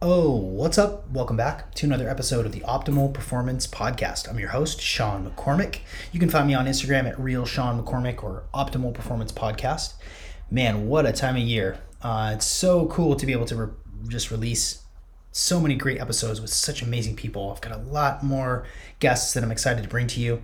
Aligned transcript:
Oh, 0.00 0.30
what's 0.30 0.78
up? 0.78 1.10
Welcome 1.10 1.36
back 1.36 1.74
to 1.74 1.84
another 1.84 2.08
episode 2.08 2.46
of 2.46 2.52
the 2.52 2.60
Optimal 2.60 3.12
Performance 3.12 3.66
Podcast. 3.66 4.28
I'm 4.30 4.38
your 4.38 4.50
host, 4.50 4.80
Sean 4.80 5.28
McCormick. 5.28 5.80
You 6.12 6.20
can 6.20 6.30
find 6.30 6.46
me 6.46 6.54
on 6.54 6.66
Instagram 6.66 7.08
at 7.08 7.18
Real 7.18 7.44
Sean 7.44 7.82
McCormick 7.82 8.22
or 8.22 8.44
Optimal 8.54 8.94
Performance 8.94 9.32
Podcast. 9.32 9.94
Man, 10.52 10.86
what 10.86 11.04
a 11.04 11.10
time 11.10 11.34
of 11.34 11.42
year! 11.42 11.80
Uh, 12.00 12.30
it's 12.36 12.46
so 12.46 12.86
cool 12.86 13.16
to 13.16 13.26
be 13.26 13.32
able 13.32 13.46
to 13.46 13.56
re- 13.56 13.74
just 14.06 14.30
release 14.30 14.84
so 15.38 15.60
many 15.60 15.76
great 15.76 16.00
episodes 16.00 16.40
with 16.40 16.50
such 16.50 16.82
amazing 16.82 17.14
people. 17.14 17.52
I've 17.52 17.60
got 17.60 17.70
a 17.70 17.82
lot 17.82 18.24
more 18.24 18.66
guests 18.98 19.32
that 19.34 19.44
I'm 19.44 19.52
excited 19.52 19.84
to 19.84 19.88
bring 19.88 20.08
to 20.08 20.20
you. 20.20 20.42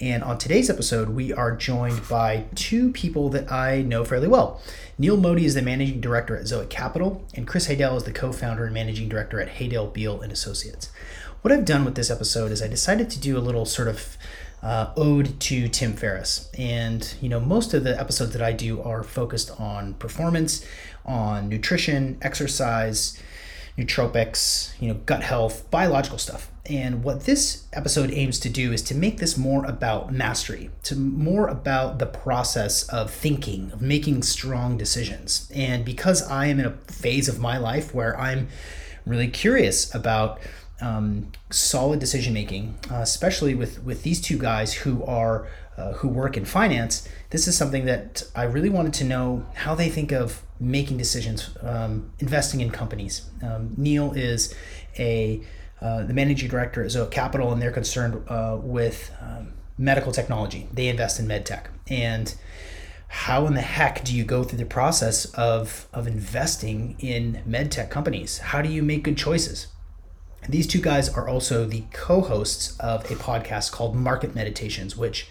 And 0.00 0.22
on 0.22 0.36
today's 0.36 0.68
episode, 0.68 1.08
we 1.08 1.32
are 1.32 1.56
joined 1.56 2.06
by 2.10 2.44
two 2.54 2.92
people 2.92 3.30
that 3.30 3.50
I 3.50 3.80
know 3.80 4.04
fairly 4.04 4.28
well. 4.28 4.60
Neil 4.98 5.16
Modi 5.16 5.46
is 5.46 5.54
the 5.54 5.62
managing 5.62 6.02
director 6.02 6.36
at 6.36 6.44
Zoic 6.44 6.68
Capital, 6.68 7.24
and 7.32 7.46
Chris 7.46 7.68
Haydel 7.68 7.96
is 7.96 8.04
the 8.04 8.12
co-founder 8.12 8.66
and 8.66 8.74
managing 8.74 9.08
director 9.08 9.40
at 9.40 9.48
Haydel 9.48 9.94
Beal 9.94 10.20
and 10.20 10.30
Associates. 10.30 10.90
What 11.40 11.50
I've 11.50 11.64
done 11.64 11.86
with 11.86 11.94
this 11.94 12.10
episode 12.10 12.52
is 12.52 12.60
I 12.60 12.68
decided 12.68 13.08
to 13.10 13.18
do 13.18 13.38
a 13.38 13.40
little 13.40 13.64
sort 13.64 13.88
of 13.88 14.18
uh, 14.62 14.92
ode 14.94 15.40
to 15.40 15.68
Tim 15.68 15.94
Ferriss. 15.94 16.50
And, 16.58 17.14
you 17.22 17.30
know, 17.30 17.40
most 17.40 17.72
of 17.72 17.82
the 17.82 17.98
episodes 17.98 18.34
that 18.34 18.42
I 18.42 18.52
do 18.52 18.82
are 18.82 19.02
focused 19.02 19.58
on 19.58 19.94
performance, 19.94 20.66
on 21.06 21.48
nutrition, 21.48 22.18
exercise, 22.20 23.18
nootropics, 23.76 24.72
you 24.80 24.88
know, 24.88 24.94
gut 25.06 25.22
health, 25.22 25.70
biological 25.70 26.18
stuff. 26.18 26.50
And 26.66 27.04
what 27.04 27.24
this 27.24 27.66
episode 27.74 28.10
aims 28.12 28.38
to 28.40 28.48
do 28.48 28.72
is 28.72 28.80
to 28.82 28.94
make 28.94 29.18
this 29.18 29.36
more 29.36 29.66
about 29.66 30.12
mastery, 30.12 30.70
to 30.84 30.96
more 30.96 31.46
about 31.48 31.98
the 31.98 32.06
process 32.06 32.88
of 32.88 33.10
thinking, 33.10 33.70
of 33.72 33.82
making 33.82 34.22
strong 34.22 34.78
decisions. 34.78 35.50
And 35.54 35.84
because 35.84 36.22
I 36.22 36.46
am 36.46 36.60
in 36.60 36.66
a 36.66 36.70
phase 36.90 37.28
of 37.28 37.38
my 37.38 37.58
life 37.58 37.94
where 37.94 38.18
I'm 38.18 38.48
really 39.04 39.28
curious 39.28 39.94
about 39.94 40.40
um, 40.80 41.32
solid 41.50 42.00
decision 42.00 42.32
making, 42.32 42.78
uh, 42.90 42.96
especially 42.96 43.54
with 43.54 43.82
with 43.84 44.02
these 44.02 44.20
two 44.20 44.38
guys 44.38 44.72
who 44.74 45.04
are 45.04 45.46
uh, 45.76 45.92
who 45.94 46.08
work 46.08 46.36
in 46.36 46.44
finance. 46.44 47.08
This 47.30 47.48
is 47.48 47.56
something 47.56 47.84
that 47.86 48.24
I 48.34 48.44
really 48.44 48.70
wanted 48.70 48.92
to 48.94 49.04
know 49.04 49.46
how 49.54 49.74
they 49.74 49.88
think 49.88 50.12
of 50.12 50.42
making 50.70 50.96
decisions, 50.96 51.50
um, 51.62 52.12
investing 52.18 52.60
in 52.60 52.70
companies. 52.70 53.28
Um, 53.42 53.74
Neil 53.76 54.12
is 54.12 54.54
a 54.98 55.42
uh, 55.80 56.04
the 56.04 56.14
managing 56.14 56.48
director 56.48 56.82
at 56.82 56.90
Zoic 56.90 57.10
Capital, 57.10 57.52
and 57.52 57.60
they're 57.60 57.72
concerned 57.72 58.22
uh, 58.28 58.56
with 58.60 59.12
um, 59.20 59.52
medical 59.76 60.12
technology. 60.12 60.66
They 60.72 60.88
invest 60.88 61.20
in 61.20 61.26
medtech, 61.26 61.66
and 61.88 62.34
how 63.08 63.46
in 63.46 63.54
the 63.54 63.60
heck 63.60 64.02
do 64.04 64.16
you 64.16 64.24
go 64.24 64.44
through 64.44 64.58
the 64.58 64.66
process 64.66 65.26
of 65.34 65.86
of 65.92 66.06
investing 66.06 66.96
in 66.98 67.42
medtech 67.46 67.90
companies? 67.90 68.38
How 68.38 68.62
do 68.62 68.68
you 68.68 68.82
make 68.82 69.04
good 69.04 69.16
choices? 69.16 69.68
these 70.48 70.66
two 70.66 70.80
guys 70.80 71.08
are 71.08 71.28
also 71.28 71.64
the 71.64 71.84
co-hosts 71.92 72.78
of 72.78 73.10
a 73.10 73.14
podcast 73.14 73.72
called 73.72 73.94
Market 73.94 74.34
Meditations, 74.34 74.96
which 74.96 75.28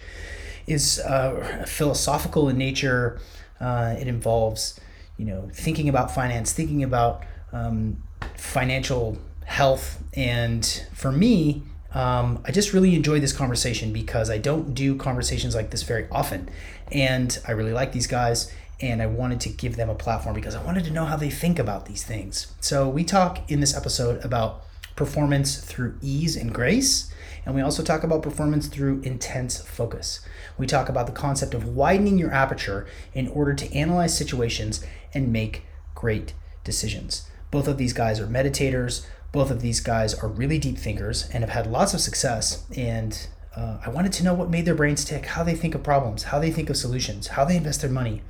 is 0.66 0.98
uh, 1.00 1.64
philosophical 1.66 2.48
in 2.48 2.58
nature. 2.58 3.20
Uh, 3.60 3.94
it 3.98 4.08
involves, 4.08 4.80
you 5.16 5.24
know, 5.24 5.48
thinking 5.52 5.88
about 5.88 6.14
finance, 6.14 6.52
thinking 6.52 6.82
about 6.82 7.24
um, 7.52 8.02
financial 8.36 9.18
health, 9.44 10.02
and 10.14 10.86
for 10.92 11.12
me, 11.12 11.62
um, 11.92 12.42
I 12.44 12.50
just 12.50 12.72
really 12.72 12.94
enjoy 12.94 13.20
this 13.20 13.32
conversation 13.32 13.92
because 13.92 14.28
I 14.28 14.38
don't 14.38 14.74
do 14.74 14.96
conversations 14.96 15.54
like 15.54 15.70
this 15.70 15.82
very 15.82 16.08
often, 16.10 16.48
and 16.90 17.38
I 17.46 17.52
really 17.52 17.72
like 17.72 17.92
these 17.92 18.06
guys. 18.06 18.52
And 18.80 19.00
I 19.00 19.06
wanted 19.06 19.40
to 19.42 19.50
give 19.50 19.76
them 19.76 19.88
a 19.88 19.94
platform 19.94 20.34
because 20.34 20.56
I 20.56 20.62
wanted 20.62 20.84
to 20.86 20.90
know 20.90 21.04
how 21.04 21.16
they 21.16 21.30
think 21.30 21.60
about 21.60 21.86
these 21.86 22.02
things. 22.02 22.52
So, 22.60 22.88
we 22.88 23.04
talk 23.04 23.48
in 23.50 23.60
this 23.60 23.74
episode 23.74 24.22
about 24.24 24.64
performance 24.96 25.58
through 25.58 25.96
ease 26.02 26.36
and 26.36 26.52
grace. 26.52 27.12
And 27.44 27.54
we 27.54 27.60
also 27.60 27.82
talk 27.82 28.02
about 28.02 28.22
performance 28.22 28.66
through 28.66 29.00
intense 29.02 29.60
focus. 29.60 30.20
We 30.56 30.66
talk 30.66 30.88
about 30.88 31.06
the 31.06 31.12
concept 31.12 31.54
of 31.54 31.68
widening 31.68 32.18
your 32.18 32.32
aperture 32.32 32.86
in 33.12 33.28
order 33.28 33.54
to 33.54 33.72
analyze 33.74 34.16
situations 34.16 34.84
and 35.12 35.32
make 35.32 35.64
great 35.94 36.34
decisions. 36.64 37.28
Both 37.50 37.68
of 37.68 37.76
these 37.76 37.92
guys 37.92 38.18
are 38.18 38.26
meditators. 38.26 39.06
Both 39.32 39.50
of 39.50 39.60
these 39.60 39.80
guys 39.80 40.14
are 40.14 40.28
really 40.28 40.58
deep 40.58 40.78
thinkers 40.78 41.28
and 41.32 41.44
have 41.44 41.50
had 41.50 41.66
lots 41.66 41.92
of 41.94 42.00
success. 42.00 42.64
And 42.76 43.26
uh, 43.56 43.78
I 43.84 43.90
wanted 43.90 44.12
to 44.14 44.24
know 44.24 44.34
what 44.34 44.50
made 44.50 44.64
their 44.64 44.74
brains 44.74 45.04
tick, 45.04 45.26
how 45.26 45.44
they 45.44 45.54
think 45.54 45.74
of 45.74 45.82
problems, 45.82 46.24
how 46.24 46.38
they 46.38 46.50
think 46.50 46.70
of 46.70 46.76
solutions, 46.76 47.28
how 47.28 47.44
they 47.44 47.56
invest 47.56 47.80
their 47.80 47.90
money. 47.90 48.22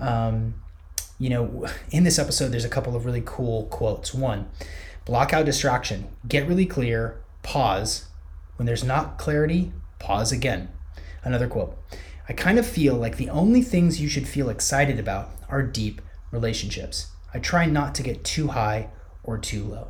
Um, 0.00 0.54
you 1.18 1.30
know, 1.30 1.66
in 1.90 2.04
this 2.04 2.18
episode, 2.18 2.48
there's 2.48 2.64
a 2.64 2.68
couple 2.68 2.94
of 2.94 3.04
really 3.04 3.22
cool 3.24 3.64
quotes. 3.66 4.14
One, 4.14 4.48
block 5.04 5.32
out 5.32 5.46
distraction, 5.46 6.08
get 6.26 6.46
really 6.46 6.66
clear, 6.66 7.20
pause. 7.42 8.07
When 8.58 8.66
there's 8.66 8.84
not 8.84 9.18
clarity, 9.18 9.72
pause 10.00 10.32
again. 10.32 10.68
Another 11.22 11.46
quote 11.46 11.78
I 12.28 12.32
kind 12.32 12.58
of 12.58 12.66
feel 12.66 12.94
like 12.94 13.16
the 13.16 13.30
only 13.30 13.62
things 13.62 14.00
you 14.00 14.08
should 14.08 14.28
feel 14.28 14.50
excited 14.50 14.98
about 14.98 15.30
are 15.48 15.62
deep 15.62 16.02
relationships. 16.30 17.06
I 17.32 17.38
try 17.38 17.66
not 17.66 17.94
to 17.94 18.02
get 18.02 18.24
too 18.24 18.48
high 18.48 18.90
or 19.22 19.38
too 19.38 19.64
low. 19.64 19.88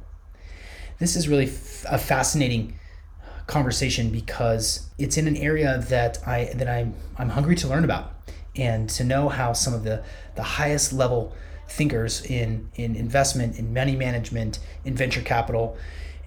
This 0.99 1.17
is 1.17 1.29
really 1.29 1.47
f- 1.47 1.87
a 1.89 1.99
fascinating 1.99 2.79
conversation 3.47 4.11
because 4.11 4.89
it's 4.99 5.17
in 5.17 5.27
an 5.27 5.37
area 5.37 5.79
that 5.89 6.19
I 6.29 6.53
that 6.55 6.69
I'm 6.69 6.95
I'm 7.17 7.31
hungry 7.31 7.57
to 7.57 7.69
learn 7.69 7.85
about 7.85 8.13
and 8.55 8.91
to 8.91 9.05
know 9.05 9.31
how 9.31 9.55
some 9.55 9.73
of 9.73 9.83
the 9.83 10.05
the 10.35 10.43
highest 10.43 10.93
level 10.93 11.35
thinkers 11.69 12.25
in 12.27 12.69
in 12.75 12.97
investment, 12.97 13.59
in 13.59 13.73
money 13.73 13.97
management, 13.97 14.59
in 14.85 14.95
venture 14.95 15.23
capital, 15.23 15.79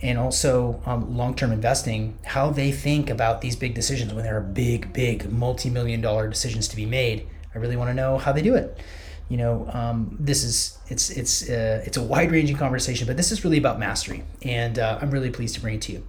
and 0.02 0.18
also 0.18 0.82
um, 0.86 1.16
long-term 1.16 1.52
investing, 1.52 2.18
how 2.26 2.50
they 2.50 2.72
think 2.72 3.10
about 3.10 3.42
these 3.42 3.56
big 3.56 3.74
decisions 3.74 4.14
when 4.14 4.24
there 4.24 4.38
are 4.38 4.42
big, 4.42 4.92
big 4.94 5.32
multi-million 5.32 6.02
dollar 6.02 6.28
decisions 6.28 6.68
to 6.70 6.76
be 6.76 6.86
made. 6.86 7.28
I 7.54 7.60
really 7.60 7.76
want 7.76 7.90
to 7.90 7.94
know 7.94 8.18
how 8.18 8.32
they 8.32 8.42
do 8.42 8.56
it. 8.56 8.80
You 9.30 9.38
know, 9.38 9.70
um, 9.72 10.18
this 10.20 10.44
is 10.44 10.78
it's 10.90 11.10
it's 11.10 11.50
uh, 11.50 11.84
it's 11.86 11.96
a 11.96 12.04
wide-ranging 12.04 12.58
conversation, 12.58 13.08
but 13.08 13.16
this 13.16 13.32
is 13.32 13.46
really 13.46 13.58
about 13.58 13.80
mastery, 13.80 14.24
and 14.42 14.78
uh, 14.78 15.00
I'm 15.02 15.10
really 15.10 15.30
pleased 15.30 15.56
to 15.56 15.62
bring 15.62 15.76
it 15.76 15.82
to 15.84 15.94
you. 15.94 16.08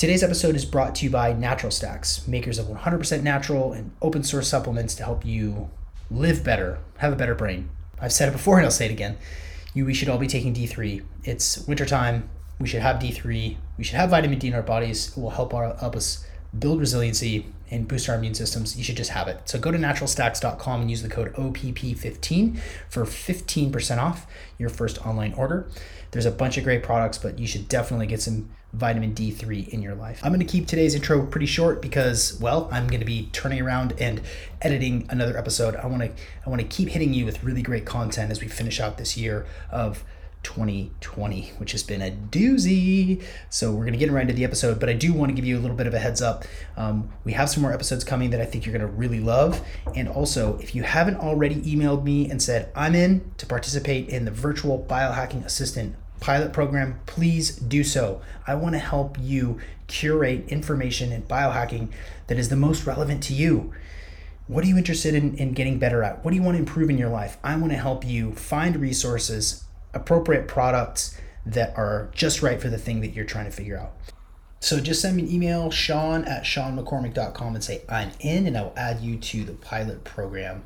Today's 0.00 0.22
episode 0.22 0.54
is 0.54 0.64
brought 0.64 0.94
to 0.94 1.04
you 1.04 1.10
by 1.10 1.34
Natural 1.34 1.70
Stacks, 1.70 2.26
makers 2.26 2.58
of 2.58 2.68
100% 2.68 3.22
natural 3.22 3.74
and 3.74 3.90
open 4.00 4.22
source 4.22 4.48
supplements 4.48 4.94
to 4.94 5.04
help 5.04 5.26
you 5.26 5.68
live 6.10 6.42
better, 6.42 6.78
have 6.96 7.12
a 7.12 7.16
better 7.16 7.34
brain. 7.34 7.68
I've 8.00 8.10
said 8.10 8.26
it 8.28 8.32
before 8.32 8.56
and 8.56 8.64
I'll 8.64 8.70
say 8.70 8.86
it 8.86 8.92
again. 8.92 9.18
You, 9.74 9.84
we 9.84 9.92
should 9.92 10.08
all 10.08 10.16
be 10.16 10.26
taking 10.26 10.54
D3. 10.54 11.02
It's 11.24 11.66
wintertime. 11.66 12.30
We 12.60 12.68
should 12.68 12.82
have 12.82 12.96
D3. 12.96 13.56
We 13.78 13.84
should 13.84 13.96
have 13.96 14.10
vitamin 14.10 14.38
D 14.38 14.48
in 14.48 14.54
our 14.54 14.62
bodies. 14.62 15.08
It 15.08 15.20
will 15.20 15.30
help, 15.30 15.54
our, 15.54 15.74
help 15.76 15.96
us 15.96 16.24
build 16.56 16.78
resiliency 16.80 17.46
and 17.70 17.88
boost 17.88 18.08
our 18.08 18.16
immune 18.16 18.34
systems. 18.34 18.76
You 18.76 18.84
should 18.84 18.96
just 18.96 19.10
have 19.10 19.28
it. 19.28 19.40
So 19.48 19.58
go 19.58 19.70
to 19.70 19.78
naturalstacks.com 19.78 20.80
and 20.80 20.90
use 20.90 21.02
the 21.02 21.08
code 21.08 21.32
OPP15 21.34 22.60
for 22.88 23.04
15% 23.04 23.98
off 23.98 24.26
your 24.58 24.68
first 24.68 25.04
online 25.06 25.32
order. 25.34 25.68
There's 26.10 26.26
a 26.26 26.30
bunch 26.30 26.58
of 26.58 26.64
great 26.64 26.82
products, 26.82 27.18
but 27.18 27.38
you 27.38 27.46
should 27.46 27.68
definitely 27.68 28.08
get 28.08 28.20
some 28.20 28.50
vitamin 28.72 29.14
D3 29.14 29.68
in 29.68 29.82
your 29.82 29.94
life. 29.94 30.20
I'm 30.22 30.32
going 30.32 30.44
to 30.44 30.50
keep 30.50 30.66
today's 30.66 30.94
intro 30.94 31.24
pretty 31.24 31.46
short 31.46 31.80
because 31.80 32.38
well, 32.40 32.68
I'm 32.72 32.88
going 32.88 33.00
to 33.00 33.06
be 33.06 33.28
turning 33.32 33.60
around 33.60 33.94
and 33.98 34.20
editing 34.60 35.06
another 35.08 35.36
episode. 35.36 35.76
I 35.76 35.86
want 35.86 36.02
to 36.02 36.10
I 36.44 36.50
want 36.50 36.60
to 36.60 36.66
keep 36.66 36.88
hitting 36.88 37.14
you 37.14 37.24
with 37.24 37.42
really 37.42 37.62
great 37.62 37.84
content 37.84 38.30
as 38.30 38.40
we 38.40 38.48
finish 38.48 38.80
out 38.80 38.98
this 38.98 39.16
year 39.16 39.46
of 39.70 40.04
2020, 40.42 41.52
which 41.58 41.72
has 41.72 41.82
been 41.82 42.02
a 42.02 42.10
doozy. 42.10 43.22
So 43.48 43.70
we're 43.72 43.84
going 43.84 43.92
to 43.92 43.98
get 43.98 44.10
right 44.10 44.22
into 44.22 44.34
the 44.34 44.44
episode, 44.44 44.80
but 44.80 44.88
I 44.88 44.94
do 44.94 45.12
want 45.12 45.30
to 45.30 45.34
give 45.34 45.44
you 45.44 45.58
a 45.58 45.60
little 45.60 45.76
bit 45.76 45.86
of 45.86 45.94
a 45.94 45.98
heads 45.98 46.22
up. 46.22 46.44
Um, 46.76 47.10
we 47.24 47.32
have 47.32 47.50
some 47.50 47.62
more 47.62 47.72
episodes 47.72 48.04
coming 48.04 48.30
that 48.30 48.40
I 48.40 48.44
think 48.44 48.64
you're 48.66 48.76
going 48.76 48.88
to 48.88 48.96
really 48.96 49.20
love. 49.20 49.64
And 49.94 50.08
also, 50.08 50.58
if 50.58 50.74
you 50.74 50.82
haven't 50.82 51.16
already 51.16 51.56
emailed 51.56 52.04
me 52.04 52.30
and 52.30 52.42
said, 52.42 52.70
I'm 52.74 52.94
in 52.94 53.30
to 53.38 53.46
participate 53.46 54.08
in 54.08 54.24
the 54.24 54.30
virtual 54.30 54.84
biohacking 54.88 55.44
assistant 55.44 55.96
pilot 56.20 56.52
program, 56.52 57.00
please 57.06 57.56
do 57.56 57.82
so. 57.82 58.20
I 58.46 58.54
want 58.54 58.74
to 58.74 58.78
help 58.78 59.16
you 59.18 59.58
curate 59.86 60.48
information 60.48 61.12
in 61.12 61.22
biohacking 61.22 61.90
that 62.28 62.38
is 62.38 62.48
the 62.48 62.56
most 62.56 62.86
relevant 62.86 63.22
to 63.24 63.34
you. 63.34 63.72
What 64.46 64.64
are 64.64 64.66
you 64.66 64.76
interested 64.76 65.14
in, 65.14 65.36
in 65.36 65.52
getting 65.52 65.78
better 65.78 66.02
at? 66.02 66.24
What 66.24 66.32
do 66.32 66.36
you 66.36 66.42
want 66.42 66.56
to 66.56 66.58
improve 66.60 66.90
in 66.90 66.98
your 66.98 67.08
life? 67.08 67.38
I 67.42 67.56
want 67.56 67.72
to 67.72 67.78
help 67.78 68.04
you 68.04 68.32
find 68.34 68.76
resources, 68.76 69.64
appropriate 69.94 70.48
products 70.48 71.18
that 71.46 71.76
are 71.76 72.10
just 72.14 72.42
right 72.42 72.60
for 72.60 72.68
the 72.68 72.78
thing 72.78 73.00
that 73.00 73.08
you're 73.08 73.24
trying 73.24 73.46
to 73.46 73.50
figure 73.50 73.78
out. 73.78 73.92
So 74.60 74.78
just 74.78 75.00
send 75.00 75.16
me 75.16 75.22
an 75.22 75.30
email, 75.30 75.70
Sean 75.70 76.24
at 76.24 76.44
SeanMcCormick.com, 76.44 77.54
and 77.54 77.64
say 77.64 77.82
I'm 77.88 78.10
in, 78.20 78.46
and 78.46 78.56
I'll 78.58 78.74
add 78.76 79.00
you 79.00 79.16
to 79.16 79.44
the 79.44 79.54
pilot 79.54 80.04
program. 80.04 80.64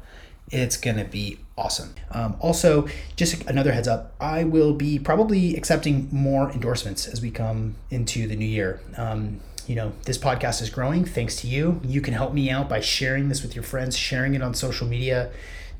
It's 0.50 0.76
going 0.76 0.97
to 0.97 1.05
be 1.05 1.38
awesome. 1.56 1.94
Um, 2.11 2.37
also, 2.41 2.88
just 3.17 3.43
another 3.44 3.73
heads 3.73 3.87
up 3.87 4.12
I 4.21 4.44
will 4.44 4.75
be 4.75 4.99
probably 4.99 5.56
accepting 5.56 6.09
more 6.11 6.50
endorsements 6.50 7.06
as 7.06 7.23
we 7.23 7.31
come 7.31 7.76
into 7.91 8.26
the 8.26 8.37
new 8.37 8.44
year. 8.44 8.81
Um, 8.97 9.41
you 9.67 9.76
know, 9.76 9.93
this 10.05 10.19
podcast 10.19 10.61
is 10.61 10.69
growing 10.69 11.05
thanks 11.05 11.37
to 11.37 11.47
you. 11.47 11.81
You 11.85 12.00
can 12.00 12.15
help 12.15 12.35
me 12.35 12.50
out 12.50 12.69
by 12.69 12.81
sharing 12.81 13.29
this 13.29 13.43
with 13.43 13.55
your 13.55 13.65
friends, 13.65 13.97
sharing 13.97 14.35
it 14.35 14.43
on 14.43 14.55
social 14.55 14.87
media, 14.87 15.31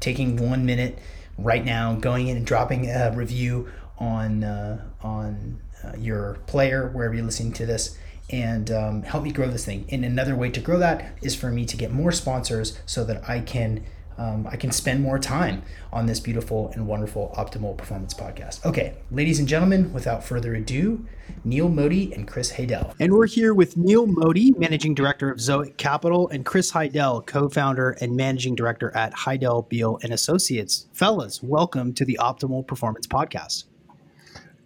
taking 0.01 0.37
one 0.37 0.65
minute 0.65 0.99
right 1.39 1.65
now, 1.65 1.95
going 1.95 2.29
in 2.29 2.37
and 2.37 2.47
dropping 2.47 2.89
a 2.91 3.13
review 3.15 3.69
on 3.99 4.45
uh, 4.45 4.85
on 5.03 5.61
uh, 5.85 5.93
your 5.99 6.39
player 6.47 6.89
wherever 6.89 7.15
you're 7.15 7.25
listening 7.25 7.53
to 7.53 7.67
this 7.67 7.97
and 8.31 8.71
um, 8.71 9.03
help 9.03 9.23
me 9.23 9.31
grow 9.31 9.49
this 9.49 9.65
thing. 9.65 9.87
And 9.91 10.05
another 10.05 10.35
way 10.35 10.51
to 10.51 10.61
grow 10.61 10.79
that 10.79 11.17
is 11.23 11.35
for 11.35 11.51
me 11.51 11.65
to 11.67 11.77
get 11.77 11.93
more 11.93 12.13
sponsors 12.13 12.79
so 12.87 13.05
that 13.05 13.29
I 13.29 13.41
can 13.41 13.85
um, 14.19 14.47
I 14.47 14.57
can 14.57 14.71
spend 14.71 15.03
more 15.03 15.19
time 15.19 15.63
on 15.93 16.07
this 16.07 16.21
beautiful 16.21 16.71
and 16.75 16.87
wonderful 16.87 17.35
Optimal 17.37 17.77
Performance 17.77 18.15
podcast. 18.15 18.65
Okay, 18.65 18.95
ladies 19.11 19.39
and 19.39 19.49
gentlemen, 19.49 19.93
without 19.93 20.23
further 20.23 20.55
ado, 20.55 21.05
Neil 21.45 21.69
Modi 21.69 22.13
and 22.13 22.29
Chris 22.29 22.53
Heidel. 22.53 22.95
And 23.01 23.13
we're 23.13 23.27
here 23.27 23.55
with 23.55 23.77
Neil 23.77 24.07
Modi, 24.07 24.53
Managing 24.53 24.95
Director 24.95 25.31
of 25.31 25.39
Zoic 25.39 25.77
Capital, 25.77 26.29
and 26.29 26.45
Chris 26.45 26.71
Heidel, 26.71 27.23
co-founder 27.23 27.93
and 28.01 28.15
Managing 28.17 28.55
Director 28.55 28.95
at 28.97 29.13
Heidel 29.15 29.63
Beal 29.63 29.99
and 30.03 30.13
Associates. 30.13 30.87
Fellas, 30.93 31.43
welcome 31.43 31.93
to 31.95 32.05
the 32.05 32.19
Optimal 32.21 32.67
Performance 32.67 33.07
podcast. 33.07 33.65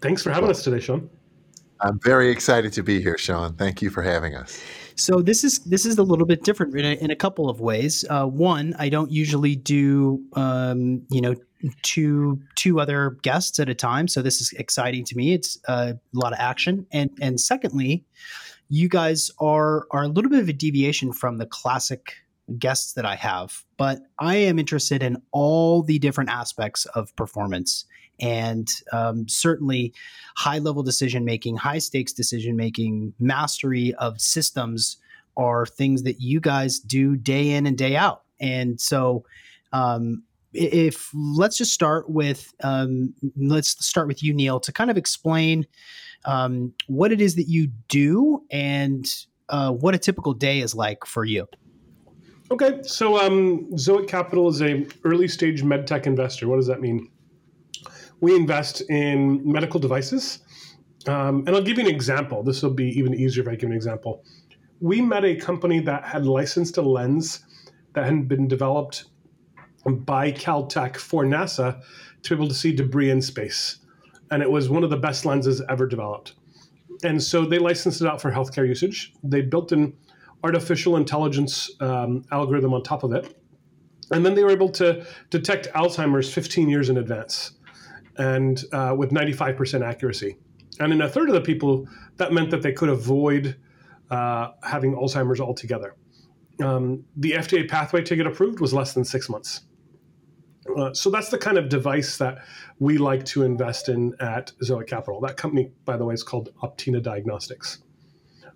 Thanks 0.00 0.22
for 0.22 0.30
having 0.30 0.50
us 0.50 0.62
today, 0.62 0.80
Sean. 0.80 1.08
I'm 1.80 2.00
very 2.00 2.30
excited 2.30 2.72
to 2.74 2.82
be 2.82 3.00
here, 3.00 3.16
Sean. 3.18 3.54
Thank 3.54 3.82
you 3.82 3.90
for 3.90 4.02
having 4.02 4.34
us. 4.34 4.60
So 4.98 5.22
this 5.22 5.44
is 5.44 5.60
this 5.60 5.86
is 5.86 5.96
a 5.98 6.02
little 6.02 6.26
bit 6.26 6.42
different 6.42 6.74
in 6.76 6.84
a, 6.84 6.94
in 6.94 7.10
a 7.10 7.16
couple 7.16 7.48
of 7.48 7.60
ways. 7.60 8.04
Uh, 8.10 8.26
one, 8.26 8.74
I 8.78 8.88
don't 8.88 9.10
usually 9.10 9.54
do 9.54 10.24
um, 10.34 11.02
you 11.10 11.20
know 11.20 11.36
two 11.82 12.40
two 12.56 12.80
other 12.80 13.10
guests 13.22 13.60
at 13.60 13.68
a 13.68 13.74
time, 13.74 14.08
so 14.08 14.22
this 14.22 14.40
is 14.40 14.52
exciting 14.52 15.04
to 15.04 15.16
me. 15.16 15.34
It's 15.34 15.58
uh, 15.68 15.94
a 15.96 16.18
lot 16.18 16.32
of 16.32 16.40
action, 16.40 16.86
and 16.90 17.10
and 17.20 17.40
secondly, 17.40 18.04
you 18.68 18.88
guys 18.88 19.30
are 19.40 19.86
are 19.92 20.02
a 20.02 20.08
little 20.08 20.30
bit 20.30 20.40
of 20.40 20.48
a 20.48 20.52
deviation 20.52 21.12
from 21.12 21.38
the 21.38 21.46
classic 21.46 22.14
guests 22.58 22.94
that 22.94 23.04
I 23.04 23.14
have, 23.14 23.64
but 23.76 24.00
I 24.18 24.36
am 24.36 24.58
interested 24.58 25.02
in 25.02 25.18
all 25.32 25.82
the 25.82 25.98
different 25.98 26.30
aspects 26.30 26.86
of 26.86 27.14
performance 27.14 27.84
and 28.20 28.68
um, 28.92 29.28
certainly 29.28 29.94
high 30.36 30.58
level 30.58 30.82
decision 30.82 31.24
making, 31.24 31.56
high 31.56 31.78
stakes 31.78 32.12
decision 32.12 32.56
making, 32.56 33.12
mastery 33.18 33.94
of 33.94 34.20
systems 34.20 34.98
are 35.36 35.66
things 35.66 36.02
that 36.02 36.20
you 36.20 36.40
guys 36.40 36.78
do 36.78 37.16
day 37.16 37.50
in 37.50 37.66
and 37.66 37.78
day 37.78 37.96
out. 37.96 38.22
And 38.40 38.80
so, 38.80 39.24
um, 39.72 40.22
if 40.54 41.10
let's 41.14 41.58
just 41.58 41.72
start 41.72 42.08
with 42.08 42.52
um, 42.62 43.14
let's 43.36 43.84
start 43.84 44.08
with 44.08 44.22
you, 44.22 44.32
Neil, 44.32 44.58
to 44.60 44.72
kind 44.72 44.90
of 44.90 44.96
explain 44.96 45.66
um, 46.24 46.72
what 46.86 47.12
it 47.12 47.20
is 47.20 47.36
that 47.36 47.48
you 47.48 47.68
do 47.88 48.42
and 48.50 49.06
uh, 49.50 49.70
what 49.70 49.94
a 49.94 49.98
typical 49.98 50.32
day 50.32 50.60
is 50.60 50.74
like 50.74 51.04
for 51.04 51.24
you. 51.24 51.46
Okay, 52.50 52.82
so 52.82 53.20
um, 53.20 53.66
Zoic 53.72 54.08
Capital 54.08 54.48
is 54.48 54.62
a 54.62 54.86
early 55.04 55.28
stage 55.28 55.62
medtech 55.62 56.06
investor. 56.06 56.48
What 56.48 56.56
does 56.56 56.66
that 56.66 56.80
mean? 56.80 57.10
We 58.20 58.34
invest 58.34 58.80
in 58.90 59.40
medical 59.50 59.78
devices, 59.78 60.40
um, 61.06 61.44
and 61.46 61.50
I'll 61.50 61.62
give 61.62 61.78
you 61.78 61.84
an 61.84 61.90
example. 61.90 62.42
This 62.42 62.62
will 62.62 62.74
be 62.74 62.88
even 62.98 63.14
easier 63.14 63.42
if 63.42 63.48
I 63.48 63.54
give 63.54 63.70
an 63.70 63.76
example. 63.76 64.24
We 64.80 65.00
met 65.00 65.24
a 65.24 65.36
company 65.36 65.80
that 65.80 66.04
had 66.04 66.26
licensed 66.26 66.76
a 66.78 66.82
lens 66.82 67.44
that 67.94 68.04
had 68.04 68.28
been 68.28 68.48
developed 68.48 69.04
by 69.86 70.32
Caltech 70.32 70.96
for 70.96 71.24
NASA 71.24 71.80
to 72.22 72.30
be 72.30 72.34
able 72.34 72.48
to 72.48 72.54
see 72.54 72.72
debris 72.72 73.10
in 73.10 73.22
space, 73.22 73.78
and 74.30 74.42
it 74.42 74.50
was 74.50 74.68
one 74.68 74.84
of 74.84 74.90
the 74.90 74.96
best 74.96 75.24
lenses 75.24 75.62
ever 75.68 75.86
developed. 75.86 76.34
And 77.04 77.22
so 77.22 77.44
they 77.44 77.58
licensed 77.58 78.00
it 78.00 78.08
out 78.08 78.20
for 78.20 78.32
healthcare 78.32 78.66
usage. 78.66 79.12
They 79.22 79.42
built 79.42 79.70
an 79.72 79.96
artificial 80.42 80.96
intelligence 80.96 81.70
um, 81.80 82.24
algorithm 82.32 82.74
on 82.74 82.82
top 82.82 83.04
of 83.04 83.12
it. 83.12 83.36
And 84.10 84.24
then 84.24 84.34
they 84.34 84.42
were 84.42 84.50
able 84.50 84.70
to 84.70 85.06
detect 85.30 85.68
Alzheimer's 85.74 86.32
15 86.32 86.68
years 86.68 86.88
in 86.88 86.96
advance 86.96 87.52
and 88.18 88.64
uh, 88.72 88.94
with 88.96 89.10
95% 89.10 89.84
accuracy. 89.84 90.36
And 90.80 90.92
in 90.92 91.02
a 91.02 91.08
third 91.08 91.28
of 91.28 91.34
the 91.34 91.40
people, 91.40 91.88
that 92.16 92.32
meant 92.32 92.50
that 92.50 92.62
they 92.62 92.72
could 92.72 92.88
avoid 92.88 93.56
uh, 94.10 94.50
having 94.62 94.94
Alzheimer's 94.94 95.40
altogether. 95.40 95.94
Um, 96.62 97.04
the 97.16 97.32
FDA 97.32 97.68
pathway 97.68 98.02
to 98.02 98.16
get 98.16 98.26
approved 98.26 98.60
was 98.60 98.74
less 98.74 98.92
than 98.92 99.04
six 99.04 99.28
months. 99.28 99.62
Uh, 100.76 100.92
so 100.92 101.10
that's 101.10 101.30
the 101.30 101.38
kind 101.38 101.56
of 101.56 101.68
device 101.68 102.18
that 102.18 102.38
we 102.78 102.98
like 102.98 103.24
to 103.24 103.42
invest 103.42 103.88
in 103.88 104.14
at 104.20 104.52
Zoic 104.62 104.86
Capital. 104.86 105.20
That 105.20 105.36
company, 105.36 105.70
by 105.84 105.96
the 105.96 106.04
way, 106.04 106.14
is 106.14 106.22
called 106.22 106.50
Optina 106.62 107.02
Diagnostics. 107.02 107.78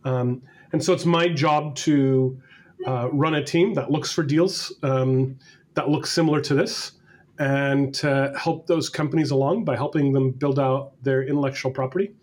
Um, 0.05 0.43
and 0.73 0.83
so 0.83 0.93
it's 0.93 1.07
my 1.07 1.29
job 1.29 1.75
to 1.77 2.41
uh, 2.87 3.09
run 3.13 3.37
a 3.37 3.45
team 3.45 3.75
that 3.75 3.91
looks 3.91 4.13
for 4.13 4.23
deals 4.23 4.73
um, 4.83 5.39
that 5.75 5.89
look 5.89 6.07
similar 6.07 6.41
to 6.43 6.55
this 6.55 6.93
and 7.39 7.95
to 7.95 8.33
help 8.39 8.67
those 8.67 8.89
companies 8.89 9.31
along 9.31 9.65
by 9.65 9.77
helping 9.77 10.13
them 10.13 10.31
build 10.31 10.59
out 10.59 10.93
their 11.03 11.23
intellectual 11.23 11.71
property 11.71 12.15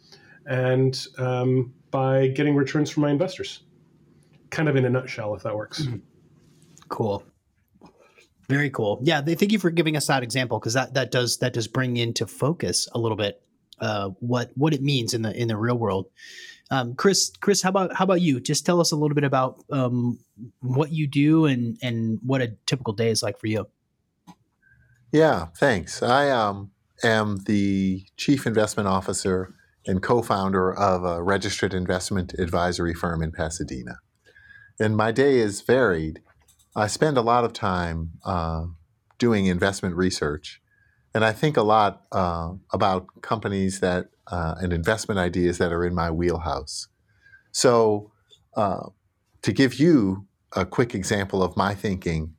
and 0.45 1.07
um, 1.17 1.73
by 1.91 2.27
getting 2.27 2.55
returns 2.55 2.89
from 2.89 3.01
my 3.01 3.11
investors. 3.11 3.63
Kind 4.49 4.69
of 4.69 4.75
in 4.75 4.85
a 4.85 4.89
nutshell, 4.89 5.35
if 5.35 5.43
that 5.43 5.55
works. 5.55 5.83
Mm-hmm. 5.83 5.97
Cool. 6.87 7.23
Very 8.49 8.71
cool. 8.71 8.99
Yeah, 9.03 9.21
thank 9.21 9.51
you 9.51 9.59
for 9.59 9.69
giving 9.69 9.95
us 9.95 10.07
that 10.07 10.23
example 10.23 10.59
because 10.59 10.73
that 10.73 10.95
that 10.95 11.11
does 11.11 11.37
that 11.37 11.53
does 11.53 11.67
bring 11.67 11.97
into 11.97 12.25
focus 12.25 12.89
a 12.93 12.97
little 12.97 13.15
bit 13.15 13.43
uh, 13.79 14.09
what 14.19 14.49
what 14.55 14.73
it 14.73 14.81
means 14.81 15.13
in 15.13 15.21
the 15.21 15.39
in 15.39 15.47
the 15.47 15.55
real 15.55 15.77
world. 15.77 16.07
Um, 16.71 16.95
Chris, 16.95 17.31
Chris, 17.41 17.61
how 17.61 17.69
about 17.69 17.95
how 17.95 18.05
about 18.05 18.21
you? 18.21 18.39
Just 18.39 18.65
tell 18.65 18.81
us 18.81 18.91
a 18.91 18.95
little 18.95 19.13
bit 19.13 19.23
about 19.23 19.63
um, 19.71 20.19
what 20.61 20.91
you 20.91 21.05
do 21.05 21.45
and 21.45 21.77
and 21.83 22.19
what 22.23 22.41
a 22.41 22.55
typical 22.65 22.93
day 22.93 23.09
is 23.09 23.21
like 23.21 23.39
for 23.39 23.45
you. 23.45 23.67
Yeah, 25.11 25.47
thanks. 25.57 26.03
I 26.03 26.29
um, 26.29 26.71
am 27.03 27.37
the 27.45 28.03
chief 28.15 28.45
investment 28.45 28.87
officer 28.87 29.53
and 29.87 30.03
co-founder 30.03 30.73
of 30.73 31.03
a 31.03 31.23
registered 31.23 31.73
investment 31.73 32.33
advisory 32.37 32.93
firm 32.93 33.23
in 33.23 33.31
Pasadena, 33.31 33.99
and 34.79 34.95
my 34.95 35.11
day 35.11 35.37
is 35.39 35.61
varied. 35.61 36.21
I 36.75 36.87
spend 36.87 37.17
a 37.17 37.21
lot 37.21 37.43
of 37.43 37.53
time 37.53 38.11
uh, 38.23 38.65
doing 39.17 39.47
investment 39.47 39.95
research, 39.95 40.61
and 41.13 41.25
I 41.25 41.31
think 41.31 41.57
a 41.57 41.63
lot 41.63 42.03
uh, 42.11 42.53
about 42.71 43.07
companies 43.21 43.79
that 43.79 44.09
uh, 44.27 44.55
and 44.59 44.71
investment 44.71 45.19
ideas 45.19 45.57
that 45.57 45.73
are 45.73 45.85
in 45.85 45.95
my 45.95 46.11
wheelhouse. 46.11 46.87
So, 47.51 48.11
uh, 48.55 48.89
to 49.41 49.51
give 49.51 49.79
you 49.79 50.27
a 50.55 50.65
quick 50.65 50.93
example 50.93 51.41
of 51.41 51.57
my 51.57 51.73
thinking, 51.73 52.35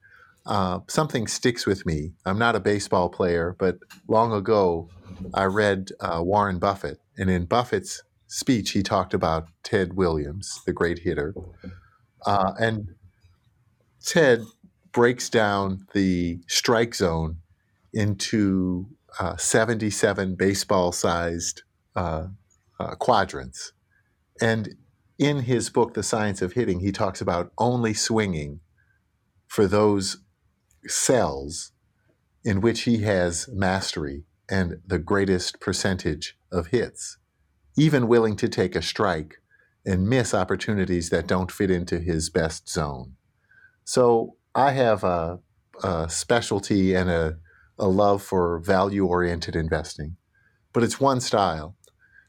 uh, 0.46 0.80
something 0.88 1.26
sticks 1.26 1.66
with 1.66 1.86
me. 1.86 2.12
I'm 2.24 2.38
not 2.38 2.56
a 2.56 2.60
baseball 2.60 3.08
player, 3.08 3.54
but 3.58 3.78
long 4.08 4.32
ago 4.32 4.88
I 5.34 5.44
read 5.44 5.90
uh, 6.00 6.20
Warren 6.22 6.58
Buffett, 6.58 6.98
and 7.16 7.30
in 7.30 7.44
Buffett's 7.44 8.02
speech, 8.26 8.70
he 8.70 8.82
talked 8.82 9.12
about 9.12 9.48
Ted 9.62 9.94
Williams, 9.94 10.60
the 10.64 10.72
great 10.72 11.00
hitter. 11.00 11.34
Uh, 12.24 12.52
and 12.58 12.94
Ted 14.04 14.42
breaks 14.92 15.28
down 15.28 15.86
the 15.94 16.40
strike 16.46 16.94
zone 16.94 17.38
into 17.92 18.86
uh, 19.18 19.36
77 19.36 20.36
baseball 20.36 20.92
sized 20.92 21.62
uh, 21.96 22.26
quadrants. 22.98 23.72
And 24.40 24.76
in 25.18 25.40
his 25.40 25.68
book, 25.68 25.94
The 25.94 26.02
Science 26.02 26.40
of 26.40 26.54
Hitting, 26.54 26.80
he 26.80 26.92
talks 26.92 27.20
about 27.20 27.52
only 27.58 27.92
swinging 27.92 28.60
for 29.46 29.66
those 29.66 30.16
cells 30.86 31.72
in 32.44 32.60
which 32.60 32.82
he 32.82 33.02
has 33.02 33.48
mastery 33.52 34.24
and 34.48 34.80
the 34.86 34.98
greatest 34.98 35.60
percentage 35.60 36.36
of 36.50 36.68
hits, 36.68 37.18
even 37.76 38.08
willing 38.08 38.36
to 38.36 38.48
take 38.48 38.74
a 38.74 38.82
strike 38.82 39.36
and 39.86 40.08
miss 40.08 40.34
opportunities 40.34 41.10
that 41.10 41.26
don't 41.26 41.52
fit 41.52 41.70
into 41.70 41.98
his 41.98 42.28
best 42.30 42.68
zone. 42.68 43.14
So 43.84 44.36
I 44.54 44.72
have 44.72 45.04
a, 45.04 45.38
a 45.82 46.08
specialty 46.08 46.94
and 46.94 47.08
a, 47.08 47.38
a 47.78 47.88
love 47.88 48.22
for 48.22 48.58
value 48.58 49.06
oriented 49.06 49.56
investing, 49.56 50.16
but 50.72 50.82
it's 50.82 51.00
one 51.00 51.20
style. 51.20 51.76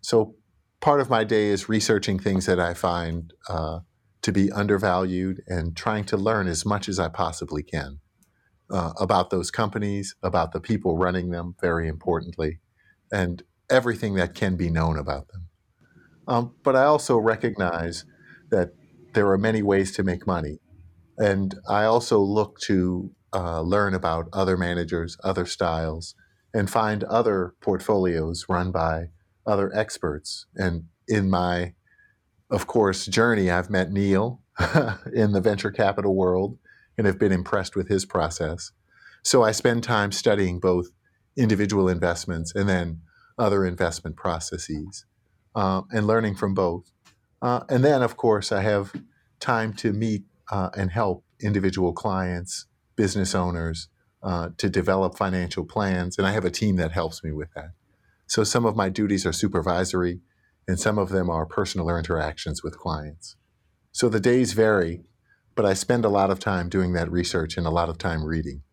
So 0.01 0.35
part 0.79 1.01
of 1.01 1.09
my 1.09 1.23
day 1.23 1.47
is 1.47 1.69
researching 1.69 2.19
things 2.19 2.45
that 2.45 2.59
I 2.59 2.73
find 2.73 3.33
uh, 3.49 3.79
to 4.21 4.31
be 4.31 4.51
undervalued 4.51 5.41
and 5.47 5.75
trying 5.75 6.05
to 6.05 6.17
learn 6.17 6.47
as 6.47 6.65
much 6.65 6.87
as 6.87 6.99
I 6.99 7.07
possibly 7.07 7.63
can 7.63 8.00
uh, 8.71 8.93
about 8.99 9.29
those 9.29 9.51
companies, 9.51 10.15
about 10.23 10.51
the 10.51 10.59
people 10.59 10.97
running 10.97 11.29
them, 11.29 11.55
very 11.59 11.87
importantly. 11.87 12.59
And 13.11 13.43
everything 13.69 14.15
that 14.15 14.35
can 14.35 14.55
be 14.55 14.69
known 14.69 14.97
about 14.97 15.27
them. 15.29 15.47
Um, 16.27 16.55
but 16.63 16.75
I 16.75 16.83
also 16.83 17.17
recognize 17.17 18.05
that 18.51 18.73
there 19.13 19.29
are 19.29 19.37
many 19.37 19.61
ways 19.61 19.91
to 19.93 20.03
make 20.03 20.27
money. 20.27 20.59
And 21.17 21.55
I 21.67 21.85
also 21.85 22.19
look 22.19 22.59
to 22.61 23.11
uh, 23.33 23.61
learn 23.61 23.93
about 23.93 24.27
other 24.33 24.57
managers, 24.57 25.17
other 25.23 25.45
styles, 25.45 26.15
and 26.53 26.69
find 26.69 27.03
other 27.05 27.53
portfolios 27.61 28.45
run 28.49 28.71
by 28.71 29.09
other 29.45 29.71
experts. 29.73 30.45
And 30.55 30.85
in 31.07 31.29
my, 31.29 31.73
of 32.49 32.67
course, 32.67 33.05
journey, 33.05 33.49
I've 33.49 33.69
met 33.69 33.91
Neil 33.91 34.41
in 35.13 35.31
the 35.31 35.41
venture 35.41 35.71
capital 35.71 36.15
world 36.15 36.57
and 36.97 37.07
have 37.07 37.19
been 37.19 37.31
impressed 37.31 37.75
with 37.75 37.87
his 37.87 38.05
process. 38.05 38.71
So 39.23 39.43
I 39.43 39.51
spend 39.51 39.83
time 39.83 40.11
studying 40.11 40.59
both 40.59 40.87
individual 41.37 41.87
investments 41.87 42.53
and 42.55 42.67
then 42.67 43.01
other 43.37 43.65
investment 43.65 44.15
processes 44.15 45.05
uh, 45.55 45.81
and 45.91 46.07
learning 46.07 46.35
from 46.35 46.53
both. 46.53 46.91
Uh, 47.41 47.61
and 47.69 47.83
then, 47.83 48.03
of 48.03 48.17
course, 48.17 48.51
I 48.51 48.61
have 48.61 48.93
time 49.39 49.73
to 49.73 49.93
meet 49.93 50.23
uh, 50.51 50.69
and 50.75 50.91
help 50.91 51.23
individual 51.41 51.93
clients, 51.93 52.67
business 52.95 53.33
owners 53.33 53.87
uh, 54.21 54.49
to 54.57 54.69
develop 54.69 55.17
financial 55.17 55.65
plans. 55.65 56.17
And 56.17 56.27
I 56.27 56.31
have 56.31 56.45
a 56.45 56.51
team 56.51 56.75
that 56.75 56.91
helps 56.91 57.23
me 57.23 57.31
with 57.31 57.49
that. 57.55 57.71
So 58.27 58.43
some 58.43 58.65
of 58.65 58.75
my 58.75 58.89
duties 58.89 59.25
are 59.25 59.33
supervisory, 59.33 60.21
and 60.67 60.79
some 60.79 60.97
of 60.97 61.09
them 61.09 61.29
are 61.29 61.45
personal 61.45 61.89
interactions 61.89 62.63
with 62.63 62.77
clients. 62.77 63.35
So 63.91 64.07
the 64.07 64.19
days 64.19 64.53
vary, 64.53 65.01
but 65.61 65.69
I 65.69 65.75
spend 65.75 66.05
a 66.05 66.09
lot 66.09 66.31
of 66.31 66.39
time 66.39 66.69
doing 66.69 66.93
that 66.93 67.11
research 67.11 67.55
and 67.55 67.67
a 67.67 67.69
lot 67.69 67.87
of 67.87 67.99
time 67.99 68.25
reading. 68.25 68.63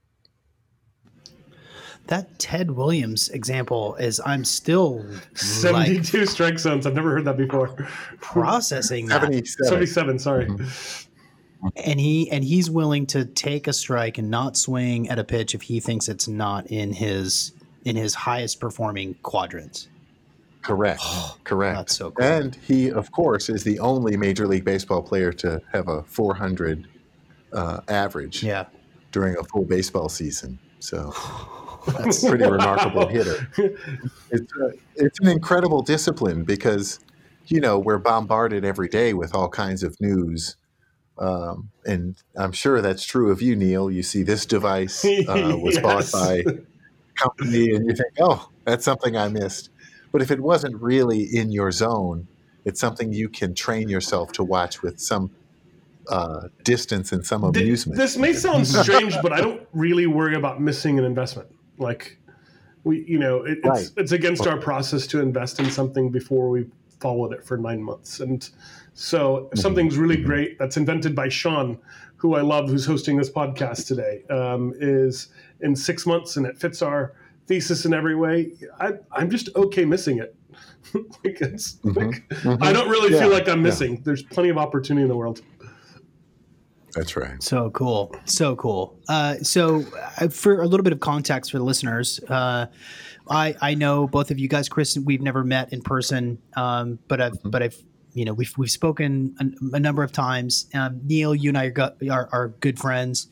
That 2.06 2.38
Ted 2.38 2.70
Williams 2.70 3.28
example 3.28 3.94
is 3.96 4.22
I'm 4.24 4.42
still 4.42 5.04
72 5.34 6.18
like, 6.18 6.28
strike 6.28 6.58
zones. 6.58 6.86
I've 6.86 6.94
never 6.94 7.10
heard 7.10 7.26
that 7.26 7.36
before. 7.36 7.68
Processing 8.22 9.04
that. 9.08 9.20
77. 9.20 9.68
77 9.68 10.18
sorry. 10.18 10.46
Mm-hmm. 10.46 11.68
And 11.76 12.00
he 12.00 12.30
and 12.30 12.42
he's 12.42 12.70
willing 12.70 13.04
to 13.08 13.26
take 13.26 13.68
a 13.68 13.74
strike 13.74 14.16
and 14.16 14.30
not 14.30 14.56
swing 14.56 15.10
at 15.10 15.18
a 15.18 15.24
pitch 15.24 15.54
if 15.54 15.60
he 15.60 15.80
thinks 15.80 16.08
it's 16.08 16.26
not 16.26 16.68
in 16.68 16.94
his 16.94 17.52
in 17.84 17.96
his 17.96 18.14
highest 18.14 18.60
performing 18.60 19.12
quadrants. 19.22 19.88
Correct. 20.68 21.02
Correct. 21.44 21.76
That's 21.76 21.96
so 21.96 22.10
cool. 22.10 22.26
And 22.26 22.54
he, 22.56 22.90
of 22.90 23.10
course, 23.10 23.48
is 23.48 23.64
the 23.64 23.78
only 23.78 24.18
Major 24.18 24.46
League 24.46 24.66
Baseball 24.66 25.02
player 25.02 25.32
to 25.32 25.62
have 25.72 25.88
a 25.88 26.02
400 26.02 26.86
uh, 27.54 27.80
average 27.88 28.42
yeah. 28.42 28.66
during 29.10 29.34
a 29.38 29.44
full 29.44 29.64
baseball 29.64 30.10
season. 30.10 30.58
So 30.78 31.14
that's 31.86 32.22
a 32.22 32.28
pretty 32.28 32.44
remarkable 32.44 33.06
hitter. 33.08 33.48
It's, 34.30 34.52
a, 34.60 34.72
it's 34.94 35.18
an 35.20 35.28
incredible 35.28 35.80
discipline 35.80 36.44
because, 36.44 37.00
you 37.46 37.62
know, 37.62 37.78
we're 37.78 37.96
bombarded 37.96 38.62
every 38.62 38.88
day 38.88 39.14
with 39.14 39.34
all 39.34 39.48
kinds 39.48 39.82
of 39.82 39.98
news. 40.02 40.56
Um, 41.16 41.70
and 41.86 42.14
I'm 42.36 42.52
sure 42.52 42.82
that's 42.82 43.06
true 43.06 43.30
of 43.30 43.40
you, 43.40 43.56
Neil. 43.56 43.90
You 43.90 44.02
see 44.02 44.22
this 44.22 44.44
device 44.44 45.02
uh, 45.02 45.56
was 45.58 45.76
yes. 45.82 45.82
bought 45.82 46.12
by 46.12 46.42
company 47.16 47.74
and 47.74 47.86
you 47.86 47.94
think, 47.94 48.12
oh, 48.20 48.50
that's 48.66 48.84
something 48.84 49.16
I 49.16 49.28
missed. 49.28 49.70
But 50.12 50.22
if 50.22 50.30
it 50.30 50.40
wasn't 50.40 50.76
really 50.80 51.22
in 51.22 51.50
your 51.50 51.70
zone, 51.70 52.28
it's 52.64 52.80
something 52.80 53.12
you 53.12 53.28
can 53.28 53.54
train 53.54 53.88
yourself 53.88 54.32
to 54.32 54.44
watch 54.44 54.82
with 54.82 55.00
some 55.00 55.30
uh, 56.08 56.48
distance 56.64 57.12
and 57.12 57.24
some 57.24 57.44
amusement. 57.44 57.98
This 57.98 58.16
may 58.16 58.32
sound 58.46 58.66
strange, 58.66 59.14
but 59.22 59.32
I 59.32 59.40
don't 59.40 59.66
really 59.72 60.06
worry 60.06 60.34
about 60.34 60.60
missing 60.60 60.98
an 60.98 61.04
investment. 61.04 61.48
Like 61.78 62.18
we, 62.84 63.04
you 63.06 63.18
know, 63.18 63.44
it, 63.44 63.58
right. 63.64 63.80
it's 63.80 63.92
it's 63.96 64.12
against 64.12 64.46
our 64.46 64.58
process 64.58 65.06
to 65.08 65.20
invest 65.20 65.60
in 65.60 65.70
something 65.70 66.10
before 66.10 66.48
we 66.50 66.66
followed 67.00 67.32
it 67.32 67.44
for 67.44 67.56
nine 67.56 67.82
months. 67.82 68.20
And 68.20 68.48
so 68.94 69.36
if 69.36 69.42
mm-hmm. 69.42 69.58
something's 69.60 69.96
really 69.96 70.16
mm-hmm. 70.16 70.26
great 70.26 70.58
that's 70.58 70.76
invented 70.76 71.14
by 71.14 71.28
Sean, 71.28 71.78
who 72.16 72.34
I 72.34 72.40
love, 72.40 72.68
who's 72.68 72.84
hosting 72.84 73.16
this 73.16 73.30
podcast 73.30 73.86
today, 73.86 74.24
um, 74.30 74.74
is 74.80 75.28
in 75.60 75.76
six 75.76 76.06
months 76.06 76.36
and 76.36 76.46
it 76.46 76.58
fits 76.58 76.82
our 76.82 77.14
thesis 77.48 77.84
in 77.86 77.94
every 77.94 78.14
way, 78.14 78.52
I, 78.78 78.92
am 79.16 79.30
just 79.30 79.48
okay 79.56 79.84
missing 79.84 80.18
it. 80.18 80.36
like 80.94 81.38
mm-hmm. 81.38 81.88
like, 81.88 82.28
mm-hmm. 82.28 82.62
I 82.62 82.72
don't 82.72 82.88
really 82.88 83.12
yeah. 83.12 83.20
feel 83.20 83.30
like 83.30 83.48
I'm 83.48 83.62
missing. 83.62 83.96
Yeah. 83.96 84.00
There's 84.04 84.22
plenty 84.22 84.50
of 84.50 84.58
opportunity 84.58 85.02
in 85.02 85.08
the 85.08 85.16
world. 85.16 85.42
That's 86.94 87.16
right. 87.16 87.42
So 87.42 87.70
cool. 87.70 88.14
So 88.24 88.56
cool. 88.56 88.98
Uh, 89.08 89.36
so, 89.36 89.84
uh, 90.20 90.28
for 90.28 90.62
a 90.62 90.66
little 90.66 90.84
bit 90.84 90.92
of 90.92 91.00
context 91.00 91.50
for 91.50 91.58
the 91.58 91.64
listeners, 91.64 92.20
uh, 92.28 92.66
I 93.28 93.54
I 93.60 93.74
know 93.74 94.06
both 94.06 94.30
of 94.30 94.38
you 94.38 94.48
guys, 94.48 94.68
Chris. 94.68 94.96
We've 94.96 95.20
never 95.20 95.44
met 95.44 95.72
in 95.72 95.82
person, 95.82 96.38
um, 96.56 96.98
but 97.08 97.20
I've 97.20 97.32
mm-hmm. 97.32 97.50
but 97.50 97.62
I've 97.62 97.76
you 98.18 98.24
know 98.24 98.34
we've 98.34 98.52
we've 98.58 98.70
spoken 98.70 99.34
a, 99.40 99.76
a 99.76 99.80
number 99.80 100.02
of 100.02 100.12
times. 100.12 100.66
Um, 100.74 101.00
Neil, 101.04 101.34
you 101.34 101.50
and 101.50 101.58
I 101.58 101.72
are, 101.78 101.94
are, 102.10 102.28
are 102.32 102.48
good 102.60 102.78
friends 102.78 103.28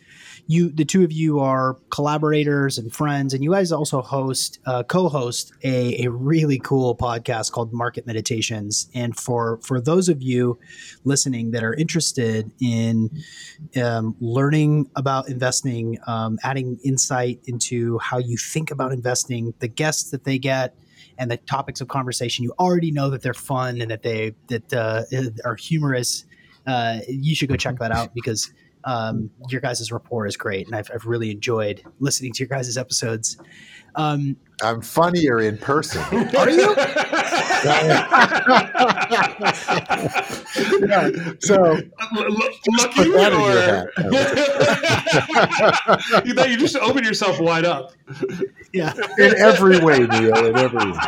you 0.46 0.70
the 0.70 0.84
two 0.84 1.02
of 1.02 1.12
you 1.12 1.40
are 1.40 1.76
collaborators 1.90 2.78
and 2.78 2.92
friends 2.92 3.34
and 3.34 3.42
you 3.42 3.52
guys 3.52 3.72
also 3.72 4.00
host 4.00 4.60
uh, 4.66 4.82
co-host 4.84 5.52
a, 5.64 6.04
a 6.04 6.10
really 6.10 6.58
cool 6.58 6.96
podcast 6.96 7.50
called 7.50 7.72
market 7.72 8.06
meditations 8.06 8.88
and 8.94 9.16
for 9.16 9.58
for 9.62 9.80
those 9.80 10.08
of 10.08 10.22
you 10.22 10.58
listening 11.04 11.50
that 11.50 11.64
are 11.64 11.74
interested 11.74 12.50
in 12.60 13.10
um, 13.82 14.14
learning 14.20 14.88
about 14.94 15.28
investing 15.28 15.98
um, 16.06 16.38
adding 16.44 16.78
insight 16.84 17.40
into 17.46 17.98
how 17.98 18.18
you 18.18 18.36
think 18.36 18.70
about 18.70 18.92
investing 18.92 19.52
the 19.58 19.68
guests 19.68 20.10
that 20.10 20.24
they 20.24 20.38
get 20.38 20.76
and 21.18 21.30
the 21.30 21.36
topics 21.38 21.80
of 21.80 21.88
conversation 21.88 22.44
you 22.44 22.52
already 22.58 22.90
know 22.90 23.10
that 23.10 23.22
they're 23.22 23.34
fun 23.34 23.80
and 23.80 23.90
that 23.90 24.02
they 24.02 24.34
that 24.48 24.72
uh, 24.72 25.02
are 25.44 25.56
humorous 25.56 26.24
uh, 26.66 26.98
you 27.08 27.34
should 27.34 27.48
go 27.48 27.56
check 27.56 27.78
that 27.78 27.92
out 27.92 28.12
because 28.14 28.52
um, 28.86 29.30
your 29.48 29.60
guys' 29.60 29.90
rapport 29.90 30.26
is 30.26 30.36
great, 30.36 30.66
and 30.66 30.74
I've, 30.74 30.90
I've 30.94 31.06
really 31.06 31.30
enjoyed 31.30 31.82
listening 31.98 32.32
to 32.34 32.38
your 32.38 32.48
guys' 32.48 32.76
episodes. 32.76 33.36
Um, 33.96 34.36
I'm 34.62 34.80
funnier 34.80 35.40
in 35.40 35.58
person. 35.58 36.00
Are 36.36 36.50
you? 36.50 36.74
yeah. 40.86 41.10
So 41.40 41.78
lucky 42.78 43.02
you, 43.04 43.14
or 43.14 43.22
you 46.24 46.34
thought 46.34 46.48
you 46.48 46.56
just 46.56 46.76
open 46.76 47.04
yourself 47.04 47.38
wide 47.38 47.66
up. 47.66 47.92
Yeah, 48.72 48.94
in 49.18 49.36
every 49.36 49.78
way, 49.80 49.98
Neil. 49.98 50.46
In 50.46 50.56
every 50.56 50.90
way. 50.90 50.98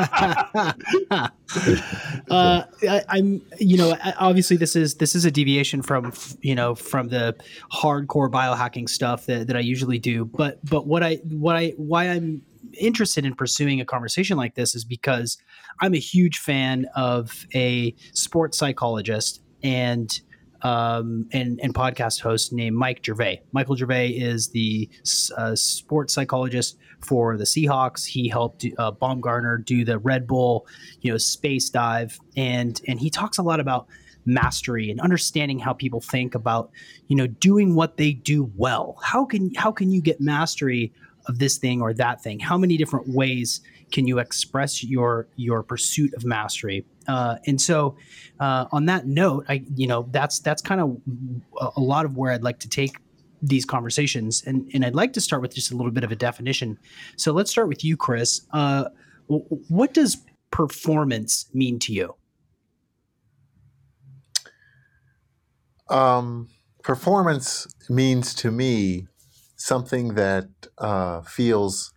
uh, 2.31 2.65
I, 2.83 3.03
I'm, 3.09 3.41
you 3.59 3.79
know, 3.79 3.97
obviously 4.19 4.59
this 4.59 4.77
is 4.77 4.97
this 4.97 5.15
is 5.15 5.25
a 5.25 5.31
deviation 5.31 5.81
from 5.81 6.13
you 6.43 6.55
know 6.55 6.75
from 6.75 7.09
the 7.09 7.35
hardcore 7.73 8.31
biohacking 8.31 8.91
stuff 8.91 9.25
that, 9.27 9.47
that 9.47 9.57
I 9.57 9.61
usually 9.61 9.99
do. 9.99 10.27
But 10.27 10.59
but 10.65 10.87
what 10.87 11.03
I 11.03 11.17
what 11.25 11.57
I 11.57 11.71
why 11.77 12.09
I'm 12.11 12.43
interested 12.79 13.25
in 13.25 13.35
pursuing 13.35 13.81
a 13.81 13.85
conversation 13.85 14.37
like 14.37 14.55
this 14.55 14.75
is 14.75 14.85
because 14.85 15.39
I'm 15.81 15.95
a 15.95 15.99
huge 15.99 16.39
fan 16.39 16.87
of 16.97 17.47
a 17.55 17.95
sports 18.13 18.59
psychologist 18.59 19.43
and 19.63 20.21
um, 20.63 21.29
and, 21.33 21.61
and 21.63 21.73
podcast 21.73 22.21
host 22.21 22.53
named 22.53 22.77
Mike 22.77 23.05
Gervais. 23.05 23.43
Michael 23.53 23.77
Gervais 23.77 24.09
is 24.09 24.49
the 24.49 24.89
uh, 25.37 25.55
sports 25.55 26.15
psychologist 26.15 26.77
for 27.01 27.37
the 27.37 27.45
Seahawks. 27.45 28.05
He 28.05 28.29
helped 28.29 28.67
uh, 28.77 28.91
Baumgartner 28.91 29.59
do 29.59 29.85
the 29.85 29.99
Red 29.99 30.27
Bull, 30.27 30.67
you 31.01 31.13
know, 31.13 31.19
space 31.19 31.71
dive, 31.71 32.19
and 32.37 32.81
and 32.89 32.99
he 32.99 33.11
talks 33.11 33.39
a 33.39 33.43
lot 33.43 33.61
about 33.61 33.87
mastery 34.27 34.91
and 34.91 35.01
understanding 35.01 35.59
how 35.59 35.73
people 35.73 36.01
think 36.01 36.35
about 36.35 36.71
you 37.07 37.17
know 37.17 37.27
doing 37.27 37.75
what 37.75 37.97
they 37.97 38.13
do 38.13 38.51
well. 38.57 38.99
How 39.03 39.25
can 39.25 39.55
how 39.55 39.73
can 39.73 39.91
you 39.91 40.01
get 40.01 40.21
mastery 40.21 40.93
of 41.29 41.39
this 41.39 41.59
thing 41.59 41.81
or 41.81 41.93
that 41.95 42.23
thing? 42.23 42.41
How 42.41 42.59
many 42.59 42.77
different 42.77 43.09
ways 43.09 43.61
can 43.93 44.07
you 44.07 44.19
express 44.19 44.83
your 44.83 45.29
your 45.37 45.63
pursuit 45.63 46.15
of 46.15 46.25
mastery? 46.25 46.85
Uh, 47.07 47.37
and 47.47 47.61
so, 47.61 47.97
uh, 48.41 48.67
on 48.73 48.87
that 48.87 49.07
note, 49.07 49.45
I 49.49 49.65
you 49.75 49.87
know 49.87 50.09
that's 50.11 50.41
that's 50.41 50.63
kind 50.63 50.81
of 50.81 51.01
a, 51.77 51.81
lot 51.81 52.05
of 52.05 52.17
where 52.17 52.33
I'd 52.33 52.43
like 52.43 52.59
to 52.61 52.69
take 52.69 52.97
these 53.43 53.65
conversations, 53.65 54.43
and 54.47 54.71
and 54.75 54.85
I'd 54.85 54.95
like 54.95 55.13
to 55.15 55.21
start 55.21 55.43
with 55.43 55.55
just 55.55 55.71
a 55.71 55.77
little 55.77 55.93
bit 55.93 56.05
of 56.05 56.11
a 56.11 56.17
definition. 56.17 56.79
So 57.17 57.33
let's 57.33 57.51
start 57.51 57.69
with 57.69 57.85
you, 57.85 57.97
Chris. 57.97 58.43
Uh, 58.53 58.87
what 59.27 59.95
does 59.95 60.19
performance 60.51 61.47
mean 61.53 61.79
to 61.81 61.93
you? 61.93 62.15
Um, 65.91 66.49
performance 66.83 67.67
means 67.89 68.35
to 68.35 68.51
me 68.51 69.07
something 69.59 70.15
that 70.15 70.49
uh, 70.79 71.21
feels 71.23 71.93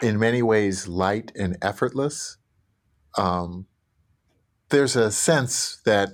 in 0.00 0.18
many 0.18 0.42
ways 0.42 0.88
light 0.88 1.32
and 1.36 1.56
effortless. 1.62 2.38
Um, 3.18 3.66
there's 4.70 4.96
a 4.96 5.10
sense 5.10 5.80
that 5.84 6.10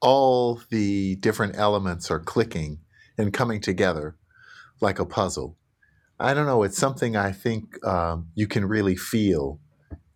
all 0.00 0.62
the 0.70 1.16
different 1.16 1.56
elements 1.58 2.10
are 2.10 2.20
clicking 2.20 2.78
and 3.18 3.32
coming 3.32 3.60
together 3.60 4.16
like 4.80 4.98
a 4.98 5.06
puzzle. 5.06 5.56
I 6.18 6.34
don't 6.34 6.46
know. 6.46 6.62
It's 6.62 6.78
something 6.78 7.16
I 7.16 7.32
think 7.32 7.84
um, 7.86 8.28
you 8.34 8.46
can 8.46 8.66
really 8.66 8.96
feel 8.96 9.60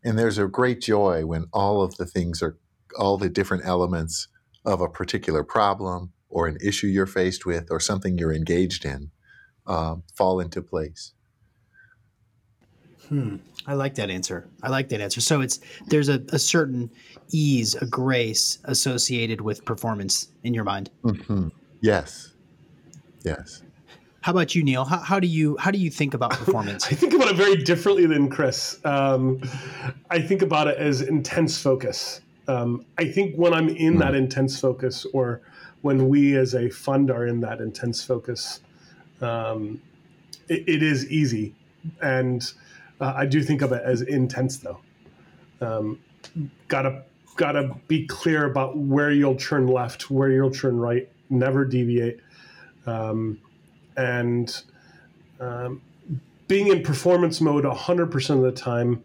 And 0.04 0.18
there's 0.18 0.38
a 0.38 0.46
great 0.46 0.80
joy 0.82 1.26
when 1.26 1.46
all 1.52 1.82
of 1.82 1.96
the 1.96 2.06
things 2.06 2.42
are, 2.42 2.58
all 2.98 3.16
the 3.18 3.30
different 3.30 3.64
elements 3.66 4.28
of 4.64 4.80
a 4.80 4.88
particular 4.88 5.42
problem 5.42 6.12
or 6.28 6.46
an 6.46 6.58
issue 6.62 6.86
you're 6.88 7.06
faced 7.06 7.46
with 7.46 7.70
or 7.70 7.80
something 7.80 8.18
you're 8.18 8.34
engaged 8.34 8.84
in 8.84 9.10
um, 9.66 10.02
fall 10.14 10.40
into 10.40 10.62
place. 10.62 11.12
Hmm. 13.08 13.36
I 13.66 13.74
like 13.74 13.94
that 13.96 14.10
answer. 14.10 14.48
I 14.62 14.70
like 14.70 14.88
that 14.90 15.00
answer. 15.00 15.20
So 15.20 15.40
it's 15.40 15.60
there's 15.86 16.08
a, 16.08 16.22
a 16.30 16.38
certain 16.38 16.90
ease, 17.32 17.74
a 17.74 17.86
grace 17.86 18.58
associated 18.64 19.40
with 19.40 19.64
performance 19.64 20.28
in 20.42 20.54
your 20.54 20.64
mind. 20.64 20.90
Mm-hmm. 21.02 21.48
Yes. 21.80 22.32
Yes. 23.22 23.62
How 24.22 24.32
about 24.32 24.54
you, 24.54 24.64
Neil? 24.64 24.86
How, 24.86 24.98
how 24.98 25.20
do 25.20 25.26
you 25.26 25.56
how 25.58 25.70
do 25.70 25.78
you 25.78 25.90
think 25.90 26.14
about 26.14 26.30
performance? 26.44 26.86
I 26.86 26.94
think 26.94 27.12
about 27.12 27.28
it 27.28 27.36
very 27.36 27.56
differently 27.56 28.06
than 28.06 28.30
Chris. 28.30 28.80
Um, 28.84 29.42
I 30.10 30.20
think 30.20 30.40
about 30.40 30.66
it 30.66 30.78
as 30.78 31.02
intense 31.02 31.60
focus. 31.60 32.22
Um, 32.48 32.86
I 32.98 33.06
think 33.06 33.36
when 33.36 33.52
I'm 33.52 33.68
in 33.68 33.96
mm. 33.96 33.98
that 34.00 34.14
intense 34.14 34.58
focus, 34.58 35.06
or 35.12 35.42
when 35.82 36.08
we 36.08 36.36
as 36.36 36.54
a 36.54 36.70
fund 36.70 37.10
are 37.10 37.26
in 37.26 37.40
that 37.40 37.60
intense 37.60 38.02
focus, 38.02 38.60
um, 39.24 39.80
it, 40.48 40.68
it 40.68 40.82
is 40.82 41.10
easy, 41.10 41.54
and 42.02 42.52
uh, 43.00 43.14
I 43.16 43.26
do 43.26 43.42
think 43.42 43.62
of 43.62 43.72
it 43.72 43.82
as 43.84 44.02
intense 44.02 44.58
though. 44.58 44.80
Um, 45.60 45.98
gotta 46.68 47.04
gotta 47.36 47.74
be 47.88 48.06
clear 48.06 48.44
about 48.46 48.76
where 48.76 49.10
you'll 49.10 49.36
turn 49.36 49.66
left, 49.66 50.10
where 50.10 50.30
you'll 50.30 50.50
turn 50.50 50.78
right. 50.78 51.08
Never 51.30 51.64
deviate, 51.64 52.20
um, 52.86 53.40
and 53.96 54.62
um, 55.40 55.80
being 56.48 56.68
in 56.68 56.82
performance 56.82 57.40
mode 57.40 57.64
100% 57.64 58.30
of 58.30 58.42
the 58.42 58.52
time 58.52 59.02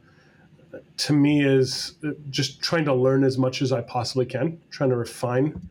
to 0.97 1.13
me 1.13 1.43
is 1.43 1.95
just 2.29 2.61
trying 2.61 2.85
to 2.85 2.93
learn 2.93 3.23
as 3.23 3.37
much 3.37 3.61
as 3.61 3.71
I 3.71 3.81
possibly 3.81 4.25
can, 4.25 4.59
trying 4.69 4.89
to 4.89 4.95
refine 4.95 5.69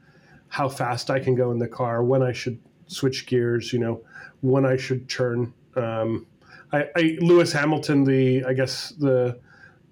how 0.48 0.68
fast 0.68 1.10
I 1.10 1.20
can 1.20 1.34
go 1.34 1.50
in 1.50 1.58
the 1.58 1.68
car, 1.68 2.02
when 2.02 2.22
I 2.22 2.32
should 2.32 2.58
switch 2.86 3.26
gears, 3.26 3.72
you 3.72 3.78
know, 3.78 4.00
when 4.40 4.64
I 4.64 4.76
should 4.76 5.08
turn. 5.08 5.52
Um, 5.76 6.26
I, 6.72 6.86
I, 6.96 7.18
Lewis 7.20 7.52
Hamilton, 7.52 8.04
the 8.04 8.44
I 8.44 8.52
guess 8.52 8.90
the 8.98 9.38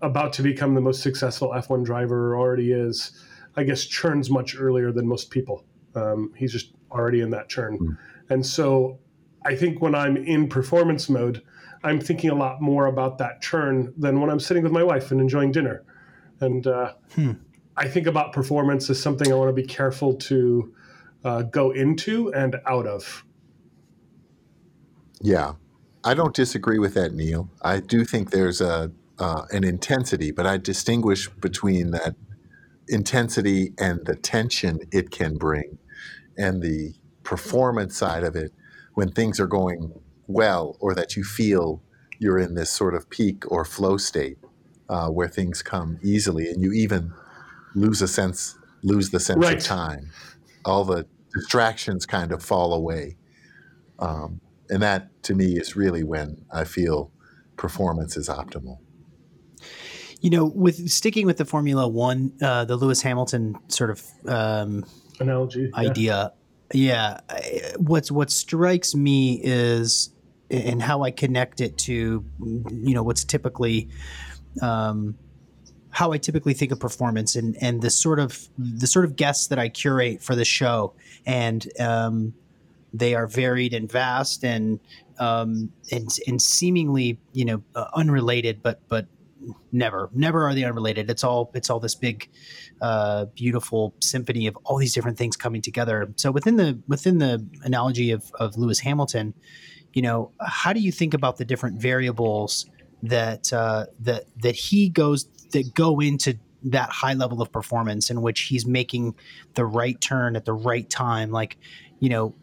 about 0.03 0.33
to 0.35 0.43
become 0.43 0.75
the 0.75 0.81
most 0.81 1.03
successful 1.03 1.50
F1 1.50 1.85
driver 1.85 2.37
already 2.37 2.73
is, 2.73 3.12
I 3.57 3.65
guess 3.65 3.85
churns 3.85 4.31
much 4.31 4.57
earlier 4.59 4.93
than 4.93 5.07
most 5.07 5.31
people. 5.31 5.65
Um, 5.95 6.33
he's 6.37 6.53
just 6.53 6.73
already 6.91 7.23
in 7.23 7.31
that 7.31 7.49
churn, 7.49 7.79
mm. 7.79 7.99
and 8.29 8.45
so 8.45 8.99
I 9.47 9.55
think 9.55 9.81
when 9.81 9.95
I'm 9.95 10.17
in 10.17 10.49
performance 10.49 11.09
mode, 11.09 11.43
I'm 11.85 12.00
thinking 12.00 12.31
a 12.31 12.35
lot 12.35 12.61
more 12.61 12.87
about 12.87 13.19
that 13.19 13.41
churn 13.41 13.95
than 13.97 14.21
when 14.21 14.29
I'm 14.29 14.41
sitting 14.41 14.65
with 14.65 14.73
my 14.73 14.83
wife 14.83 15.12
and 15.12 15.21
enjoying 15.21 15.53
dinner. 15.53 15.85
And 16.41 16.67
uh, 16.67 16.95
hmm. 17.15 17.33
I 17.76 17.88
think 17.88 18.07
about 18.07 18.33
performance 18.33 18.91
as 18.91 19.00
something 19.00 19.31
I 19.31 19.37
want 19.37 19.49
to 19.49 19.53
be 19.53 19.67
careful 19.67 20.15
to 20.15 20.75
uh, 21.25 21.43
go 21.43 21.71
into 21.71 22.33
and 22.33 22.57
out 22.67 22.87
of. 22.87 23.25
Yeah, 25.21 25.55
I 26.05 26.15
don't 26.15 26.35
disagree 26.35 26.79
with 26.79 26.95
that, 26.95 27.15
Neil. 27.15 27.51
I 27.63 27.81
do 27.81 28.05
think 28.05 28.31
there's 28.31 28.61
a 28.61 28.93
uh, 29.19 29.47
an 29.51 29.65
intensity, 29.65 30.31
but 30.31 30.47
I 30.47 30.59
distinguish 30.59 31.29
between 31.29 31.91
that 31.93 32.15
intensity 32.89 33.73
and 33.79 34.05
the 34.05 34.15
tension 34.15 34.81
it 34.93 35.11
can 35.11 35.37
bring, 35.37 35.79
and 36.37 36.63
the 36.63 36.95
performance 37.23 37.97
side 37.97 38.25
of 38.25 38.37
it 38.37 38.53
when 38.95 39.11
things 39.11 39.41
are 39.41 39.47
going 39.47 39.93
well, 40.27 40.77
or 40.81 40.95
that 40.95 41.17
you 41.17 41.25
feel 41.25 41.83
you're 42.19 42.39
in 42.39 42.55
this 42.55 42.71
sort 42.71 42.95
of 42.95 43.11
peak 43.11 43.45
or 43.51 43.65
flow 43.65 43.97
state 43.97 44.39
uh, 44.89 45.09
where 45.09 45.29
things 45.29 45.63
come 45.63 45.99
easily, 46.03 46.49
and 46.49 46.63
you 46.63 46.73
even 46.73 47.13
lose 47.75 48.01
a 48.03 48.09
sense, 48.09 48.59
lose 48.83 49.11
the 49.11 49.21
sense 49.21 49.45
right. 49.45 49.57
of 49.59 49.63
time. 49.63 50.11
All 50.65 50.85
the 50.85 51.07
distractions 51.35 52.07
kind 52.07 52.33
of 52.33 52.43
fall 52.43 52.73
away. 52.73 53.17
Um, 53.99 54.41
and 54.71 54.83
that 54.83 55.23
to 55.25 55.35
me 55.35 55.57
is 55.57 55.76
really 55.76 56.02
when 56.02 56.45
I 56.52 56.65
feel 56.65 57.11
performance 57.57 58.17
is 58.17 58.29
optimal. 58.29 58.79
You 60.21 60.31
know, 60.31 60.47
with 60.47 60.89
sticking 60.89 61.26
with 61.26 61.37
the 61.37 61.45
Formula 61.45 61.87
One, 61.87 62.33
uh, 62.43 62.65
the 62.65 62.76
Lewis 62.76 63.02
Hamilton 63.02 63.55
sort 63.69 63.91
of 63.91 64.02
um, 64.26 64.85
analogy 65.21 65.71
idea, 65.75 66.33
yeah. 66.73 67.21
yeah. 67.31 67.73
What's 67.76 68.11
what 68.11 68.31
strikes 68.31 68.95
me 68.95 69.41
is, 69.43 70.11
and 70.50 70.83
how 70.83 71.02
I 71.02 71.11
connect 71.11 71.61
it 71.61 71.76
to, 71.79 72.25
you 72.43 72.95
know, 72.95 73.02
what's 73.02 73.25
typically. 73.25 73.89
Um, 74.63 75.17
how 75.91 76.13
I 76.13 76.19
typically 76.19 76.52
think 76.52 76.73
of 76.73 76.81
performance 76.81 77.37
and 77.37 77.57
and 77.63 77.81
the 77.81 77.89
sort 77.89 78.19
of 78.19 78.49
the 78.59 78.87
sort 78.87 79.07
of 79.07 79.17
guests 79.17 79.47
that 79.47 79.59
I 79.59 79.71
curate 79.71 80.23
for 80.23 80.35
the 80.35 80.45
show 80.45 80.95
and 81.25 81.67
um, 81.81 82.35
they 82.99 83.15
are 83.15 83.26
varied 83.26 83.75
and 83.75 83.91
vast 83.91 84.45
and 84.45 84.80
um, 85.19 85.73
and 85.91 86.09
and 86.26 86.41
seemingly 86.41 87.19
you 87.32 87.45
know 87.45 87.63
uh, 87.75 87.87
unrelated 87.95 88.63
but 88.63 88.80
but 88.89 89.06
never 89.73 90.11
never 90.13 90.47
are 90.47 90.54
they 90.54 90.65
unrelated. 90.65 91.11
It's 91.11 91.25
all 91.25 91.50
it's 91.54 91.71
all 91.71 91.80
this 91.80 91.95
big 91.95 92.28
uh, 92.80 93.26
beautiful 93.35 93.95
symphony 94.00 94.47
of 94.47 94.56
all 94.65 94.78
these 94.78 94.95
different 94.95 95.19
things 95.19 95.37
coming 95.37 95.63
together. 95.63 96.13
So 96.17 96.30
within 96.30 96.56
the 96.56 96.78
within 96.89 97.19
the 97.19 97.47
analogy 97.63 98.11
of, 98.11 98.30
of 98.39 98.56
lewis 98.56 98.80
hamilton 98.80 99.35
you 99.97 100.02
know 100.02 100.30
how 100.43 100.75
do 100.75 100.80
you 100.80 100.93
think 100.93 101.15
about 101.15 101.39
the 101.39 101.45
different 101.47 101.80
variables 101.80 102.67
that 103.02 103.50
uh, 103.50 103.87
that 104.00 104.25
that 104.43 104.54
he 104.54 104.91
goes 104.91 105.25
that 105.52 105.73
go 105.73 106.00
into 106.00 106.39
that 106.65 106.91
high 106.91 107.15
level 107.15 107.41
of 107.41 107.50
performance 107.50 108.11
in 108.11 108.21
which 108.21 108.43
he's 108.43 108.67
making 108.67 109.15
the 109.54 109.65
right 109.65 109.99
turn 110.02 110.37
at 110.37 110.45
the 110.45 110.52
right 110.52 110.89
time? 110.91 111.30
Like 111.30 111.56
you 111.99 112.11
know 112.11 112.35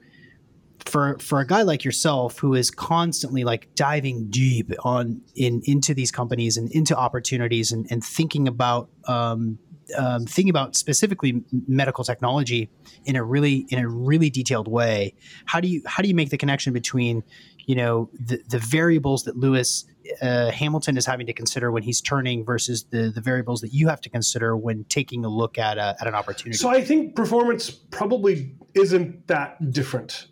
for 0.86 1.18
for 1.20 1.40
a 1.40 1.48
guy 1.48 1.62
like 1.62 1.84
yourself 1.84 2.40
who 2.40 2.54
is 2.54 2.70
constantly 2.70 3.44
like 3.44 3.74
diving 3.76 4.30
deep 4.30 4.72
on 4.84 5.22
in 5.36 5.62
into 5.66 5.94
these 5.94 6.12
companies 6.12 6.58
and 6.58 6.72
into 6.72 6.96
opportunities 6.96 7.72
and, 7.72 7.88
and 7.90 8.04
thinking 8.04 8.48
about 8.48 8.90
um, 9.08 9.60
um, 9.98 10.26
thinking 10.26 10.50
about 10.50 10.76
specifically 10.76 11.44
medical 11.68 12.04
technology 12.04 12.70
in 13.06 13.16
a 13.16 13.24
really 13.24 13.66
in 13.70 13.80
a 13.80 13.88
really 13.88 14.30
detailed 14.30 14.68
way 14.68 15.14
how 15.46 15.60
do 15.60 15.68
you 15.68 15.82
how 15.86 16.02
do 16.02 16.10
you 16.10 16.16
make 16.16 16.30
the 16.30 16.38
connection 16.38 16.74
between 16.74 17.24
you 17.66 17.76
know 17.76 18.10
the, 18.14 18.42
the 18.50 18.60
variables 18.60 19.24
that 19.24 19.38
lewis 19.38 19.86
uh, 20.22 20.52
hamilton 20.52 20.98
is 20.98 21.06
having 21.06 21.26
to 21.26 21.34
consider 21.34 21.72
when 21.72 21.84
he's 21.84 22.02
turning 22.02 22.46
versus 22.46 22.86
the 22.92 23.12
the 23.14 23.22
variables 23.22 23.62
that 23.62 23.74
you 23.74 23.88
have 23.88 24.02
to 24.02 24.10
consider 24.10 24.56
when 24.58 24.84
taking 24.86 25.24
a 25.24 25.30
look 25.30 25.58
at 25.58 25.78
a, 25.78 25.96
at 26.00 26.08
an 26.08 26.16
opportunity? 26.16 26.58
So 26.58 26.70
i 26.70 26.82
think 26.82 27.16
performance 27.16 27.70
probably 27.70 28.56
isn't 28.74 29.28
that 29.28 29.72
different 29.72 30.28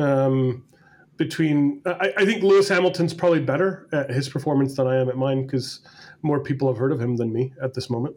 um, 0.00 0.64
between 1.16 1.82
I, 1.84 2.12
I, 2.16 2.24
think 2.24 2.42
lewis 2.42 2.68
hamilton's 2.68 3.12
probably 3.12 3.40
better 3.40 3.88
at 3.92 4.10
his 4.10 4.28
performance 4.28 4.76
than 4.76 4.86
i 4.86 4.96
am 4.96 5.08
at 5.08 5.16
mine 5.16 5.46
because 5.46 5.80
more 6.22 6.40
people 6.40 6.68
have 6.68 6.78
heard 6.78 6.92
of 6.92 7.00
him 7.00 7.16
than 7.16 7.32
me 7.32 7.52
at 7.62 7.74
this 7.74 7.90
moment 7.90 8.16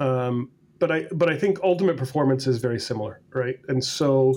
um, 0.00 0.50
but 0.82 0.90
I 0.90 1.06
but 1.12 1.30
I 1.30 1.36
think 1.36 1.60
ultimate 1.62 1.96
performance 1.96 2.48
is 2.48 2.58
very 2.58 2.80
similar, 2.80 3.20
right? 3.32 3.56
And 3.68 3.84
so 3.84 4.34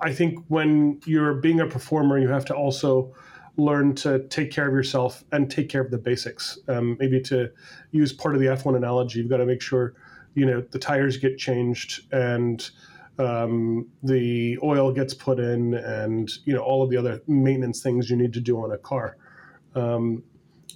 I 0.00 0.14
think 0.14 0.42
when 0.48 0.98
you're 1.04 1.34
being 1.34 1.60
a 1.60 1.66
performer, 1.66 2.18
you 2.18 2.28
have 2.28 2.46
to 2.46 2.54
also 2.54 3.14
learn 3.58 3.94
to 3.96 4.26
take 4.28 4.50
care 4.50 4.66
of 4.66 4.72
yourself 4.72 5.24
and 5.30 5.50
take 5.50 5.68
care 5.68 5.82
of 5.82 5.90
the 5.90 5.98
basics. 5.98 6.58
Um, 6.68 6.96
maybe 6.98 7.20
to 7.24 7.50
use 7.90 8.14
part 8.14 8.34
of 8.34 8.40
the 8.40 8.46
F1 8.46 8.76
analogy, 8.76 9.20
you've 9.20 9.28
got 9.28 9.36
to 9.36 9.44
make 9.44 9.60
sure 9.60 9.92
you 10.34 10.46
know 10.46 10.62
the 10.70 10.78
tires 10.78 11.18
get 11.18 11.36
changed 11.36 12.10
and 12.12 12.70
um, 13.18 13.86
the 14.02 14.58
oil 14.62 14.92
gets 14.92 15.14
put 15.14 15.38
in, 15.38 15.74
and 15.74 16.30
you 16.44 16.54
know 16.54 16.62
all 16.62 16.82
of 16.82 16.90
the 16.90 16.96
other 16.96 17.20
maintenance 17.26 17.82
things 17.82 18.10
you 18.10 18.16
need 18.16 18.32
to 18.32 18.40
do 18.40 18.62
on 18.62 18.72
a 18.72 18.78
car. 18.78 19.16
Um, 19.74 20.22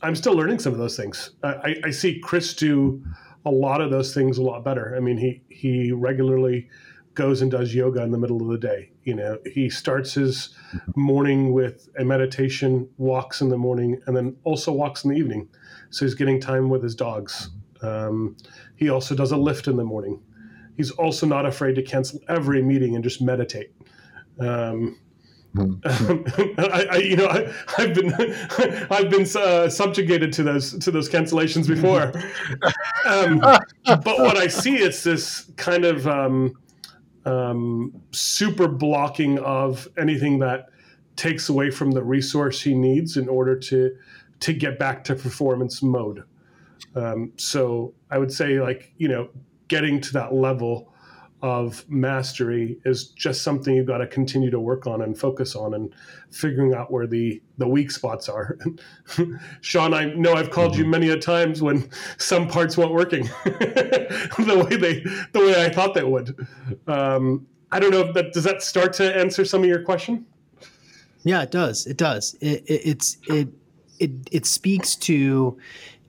I'm 0.03 0.15
still 0.15 0.35
learning 0.35 0.61
some 0.61 0.73
of 0.73 0.79
those 0.79 0.97
things. 0.97 1.31
I, 1.43 1.77
I 1.85 1.91
see 1.91 2.21
Chris 2.21 2.55
do 2.55 3.03
a 3.45 3.51
lot 3.51 3.81
of 3.81 3.91
those 3.91 4.15
things 4.15 4.39
a 4.39 4.43
lot 4.43 4.65
better. 4.65 4.95
I 4.97 5.01
mean, 5.01 5.17
he 5.17 5.43
he 5.49 5.93
regularly 5.93 6.69
goes 7.15 7.43
and 7.43 7.51
does 7.51 7.75
yoga 7.75 8.01
in 8.03 8.13
the 8.13 8.19
middle 8.19 8.41
of 8.41 8.49
the 8.49 8.59
day. 8.59 8.93
You 9.03 9.17
know, 9.17 9.39
he 9.53 9.69
starts 9.69 10.15
his 10.15 10.55
morning 10.95 11.53
with 11.53 11.89
a 11.99 12.05
meditation, 12.05 12.89
walks 12.97 13.41
in 13.41 13.49
the 13.49 13.59
morning, 13.59 14.01
and 14.07 14.17
then 14.17 14.37
also 14.45 14.71
walks 14.71 15.03
in 15.05 15.11
the 15.11 15.17
evening. 15.17 15.49
So 15.91 16.05
he's 16.05 16.15
getting 16.15 16.41
time 16.41 16.69
with 16.69 16.83
his 16.83 16.95
dogs. 16.95 17.51
Um, 17.83 18.37
he 18.77 18.89
also 18.89 19.17
does 19.17 19.33
a 19.33 19.37
lift 19.37 19.67
in 19.67 19.77
the 19.77 19.85
morning. 19.85 20.21
He's 20.79 20.93
also 20.93 21.27
not 21.27 21.45
afraid 21.45 21.75
to 21.75 21.83
cancel 21.83 22.21
every 22.29 22.63
meeting 22.63 22.95
and 22.95 23.05
just 23.05 23.21
meditate. 23.21 23.73
Um, 24.41 24.99
I, 25.59 26.87
I, 26.91 26.97
you 26.99 27.17
know, 27.17 27.27
I, 27.27 27.53
have 27.83 27.95
been, 27.95 28.15
I've 28.91 29.11
been 29.11 29.27
uh, 29.37 29.69
subjugated 29.69 30.33
to 30.35 30.43
those 30.45 30.79
to 30.79 30.91
those 30.91 31.09
cancellations 31.09 31.67
before. 31.67 32.13
um, 33.07 33.41
but 33.41 34.19
what 34.21 34.37
I 34.37 34.47
see 34.47 34.77
is 34.77 35.03
this 35.03 35.51
kind 35.57 35.85
of 35.85 36.07
um, 36.07 36.55
um, 37.25 38.01
super 38.13 38.69
blocking 38.69 39.39
of 39.41 39.89
anything 39.99 40.39
that 40.39 40.67
takes 41.17 41.49
away 41.49 41.71
from 41.71 41.91
the 41.91 42.05
resource 42.05 42.61
he 42.61 42.75
needs 42.75 43.17
in 43.17 43.29
order 43.29 43.59
to 43.59 43.97
to 44.41 44.53
get 44.53 44.79
back 44.79 45.03
to 45.05 45.17
performance 45.17 45.83
mode. 45.83 46.23
Um, 46.95 47.33
so 47.37 47.95
I 48.11 48.19
would 48.19 48.33
say, 48.33 48.61
like, 48.61 48.93
you 48.99 49.09
know, 49.09 49.29
getting 49.69 50.01
to 50.01 50.13
that 50.15 50.35
level 50.35 50.93
of 51.41 51.89
mastery 51.89 52.79
is 52.85 53.09
just 53.11 53.43
something 53.43 53.75
you've 53.75 53.87
got 53.87 53.99
to 53.99 54.07
continue 54.07 54.51
to 54.51 54.59
work 54.59 54.87
on 54.89 55.03
and 55.03 55.17
focus 55.17 55.55
on 55.55 55.75
and 55.75 55.95
figuring 56.31 56.75
out 56.75 56.91
where 56.91 57.07
the 57.07 57.41
the 57.59 57.69
weak 57.69 57.93
spots 57.93 58.29
are. 58.29 58.59
Sean 59.61 59.95
i 59.95 60.07
know 60.07 60.35
i've 60.35 60.51
called 60.51 60.73
mm-hmm. 60.73 60.83
you 60.83 60.89
many 60.89 61.09
a 61.11 61.17
times 61.17 61.63
when 61.63 61.89
some 62.17 62.49
parts 62.49 62.77
weren't 62.77 62.93
working 62.93 63.25
the 63.45 64.67
way 64.69 64.77
they 64.77 65.01
the 65.33 65.41
way 65.41 65.65
i 65.65 65.69
thought 65.69 65.95
they 65.95 66.03
would. 66.03 66.37
Um, 66.89 67.47
i 67.71 67.79
don't 67.79 67.91
know 67.91 68.01
if 68.01 68.15
that 68.15 68.33
does 68.33 68.45
that 68.45 68.63
start 68.63 68.93
to 68.95 69.17
answer 69.17 69.45
some 69.45 69.63
of 69.63 69.69
your 69.69 69.83
question? 69.83 70.27
Yeah 71.23 71.43
it 71.43 71.53
does. 71.53 71.87
It 71.87 71.99
does. 71.99 72.35
It, 72.41 72.65
it 72.67 72.81
it's 72.85 73.17
it 73.29 73.49
it 74.01 74.11
it 74.33 74.47
speaks 74.47 74.97
to 74.97 75.57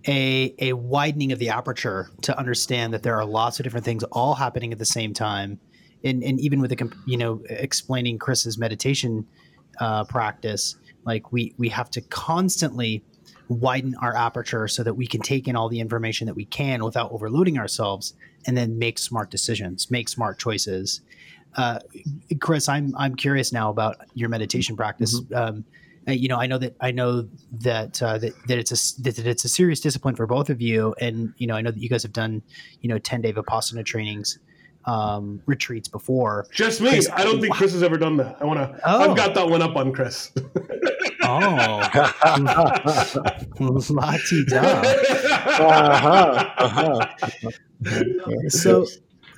a 0.10 0.56
a 0.58 0.74
widening 0.74 1.32
of 1.32 1.40
the 1.40 1.50
aperture 1.50 2.10
to 2.24 2.38
understand 2.38 2.94
that 2.94 3.04
there 3.04 3.16
are 3.16 3.26
lots 3.26 3.60
of 3.60 3.64
different 3.64 3.86
things 3.86 4.04
all 4.06 4.34
happening 4.34 4.74
at 4.74 4.80
the 4.80 4.86
same 4.86 5.14
time, 5.14 5.60
and 6.04 6.24
and 6.24 6.40
even 6.40 6.60
with 6.60 6.72
the 6.72 6.92
you 7.06 7.16
know 7.16 7.42
explaining 7.50 8.18
Chris's 8.18 8.58
meditation 8.58 9.26
uh, 9.80 10.04
practice, 10.06 10.78
like 11.06 11.32
we 11.32 11.54
we 11.58 11.70
have 11.70 11.92
to 11.92 12.02
constantly 12.02 13.04
widen 13.50 13.96
our 14.02 14.16
aperture 14.16 14.68
so 14.68 14.84
that 14.84 14.94
we 14.94 15.08
can 15.08 15.22
take 15.22 15.48
in 15.48 15.56
all 15.56 15.70
the 15.70 15.80
information 15.80 16.28
that 16.28 16.36
we 16.36 16.46
can 16.46 16.84
without 16.84 17.12
overloading 17.12 17.60
ourselves, 17.60 18.16
and 18.48 18.58
then 18.58 18.80
make 18.80 18.98
smart 18.98 19.30
decisions, 19.30 19.92
make 19.92 20.10
smart 20.10 20.40
choices. 20.40 21.02
Uh, 21.56 21.80
Chris, 22.40 22.68
I'm 22.68 22.96
I'm 22.98 23.16
curious 23.16 23.54
now 23.54 23.70
about 23.70 23.98
your 24.16 24.30
meditation 24.30 24.76
practice. 24.76 25.20
Mm-hmm. 25.20 25.36
Um, 25.36 25.66
uh, 26.08 26.12
you 26.12 26.28
know, 26.28 26.38
I 26.38 26.48
know 26.48 26.58
that 26.58 26.76
I 26.80 26.92
know 26.92 27.28
that 27.62 28.02
uh, 28.02 28.18
that 28.18 28.34
that 28.48 28.58
it's 28.58 28.72
a 28.72 29.02
that 29.04 29.20
it's 29.20 29.46
a 29.46 29.50
serious 29.50 29.80
discipline 29.80 30.16
for 30.16 30.26
both 30.26 30.50
of 30.50 30.62
you, 30.62 30.96
and 31.00 31.34
you 31.38 31.48
know, 31.48 31.56
I 31.56 31.62
know 31.62 31.72
that 31.72 31.80
you 31.80 31.90
guys 31.90 32.04
have 32.04 32.14
done 32.14 32.42
you 32.82 32.90
know 32.90 32.98
ten 32.98 33.22
day 33.22 33.34
vipassana 33.34 33.86
trainings 33.86 34.40
um, 34.86 35.42
retreats 35.46 35.88
before. 35.88 36.48
Just 36.52 36.82
me. 36.82 36.90
Chris, 36.90 37.10
I 37.14 37.24
don't 37.24 37.40
think 37.42 37.54
Chris 37.54 37.74
has 37.74 37.84
ever 37.84 37.98
done 37.98 38.18
that. 38.18 38.38
I 38.42 38.46
want 38.46 38.60
to. 38.60 38.80
Oh. 38.86 39.12
I've 39.12 39.18
got 39.18 39.34
that 39.36 39.48
one 39.50 39.62
up 39.62 39.76
on 39.76 39.92
Chris. 39.94 40.32
oh, 40.36 40.40
Lati. 43.90 44.52
Uh-huh. 45.60 46.46
Uh-huh. 46.58 48.50
So 48.50 48.86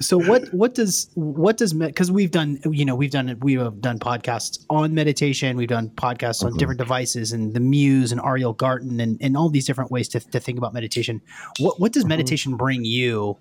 so 0.01 0.17
what 0.17 0.51
what 0.53 0.73
does 0.73 1.09
what 1.15 1.57
does 1.57 1.73
because 1.73 2.11
we've 2.11 2.31
done 2.31 2.59
you 2.69 2.83
know 2.83 2.95
we've 2.95 3.11
done 3.11 3.37
we 3.41 3.53
have 3.53 3.79
done 3.81 3.99
podcasts 3.99 4.65
on 4.69 4.93
meditation 4.93 5.55
we've 5.55 5.69
done 5.69 5.89
podcasts 5.89 6.43
on 6.43 6.49
mm-hmm. 6.49 6.57
different 6.57 6.79
devices 6.79 7.31
and 7.31 7.53
the 7.53 7.59
muse 7.59 8.11
and 8.11 8.19
ariel 8.21 8.53
garten 8.53 8.99
and, 8.99 9.17
and 9.21 9.37
all 9.37 9.49
these 9.49 9.65
different 9.65 9.91
ways 9.91 10.07
to, 10.07 10.19
to 10.19 10.39
think 10.39 10.57
about 10.57 10.73
meditation 10.73 11.21
what 11.59 11.79
what 11.79 11.93
does 11.93 12.03
mm-hmm. 12.03 12.09
meditation 12.09 12.57
bring 12.57 12.83
you 12.83 13.37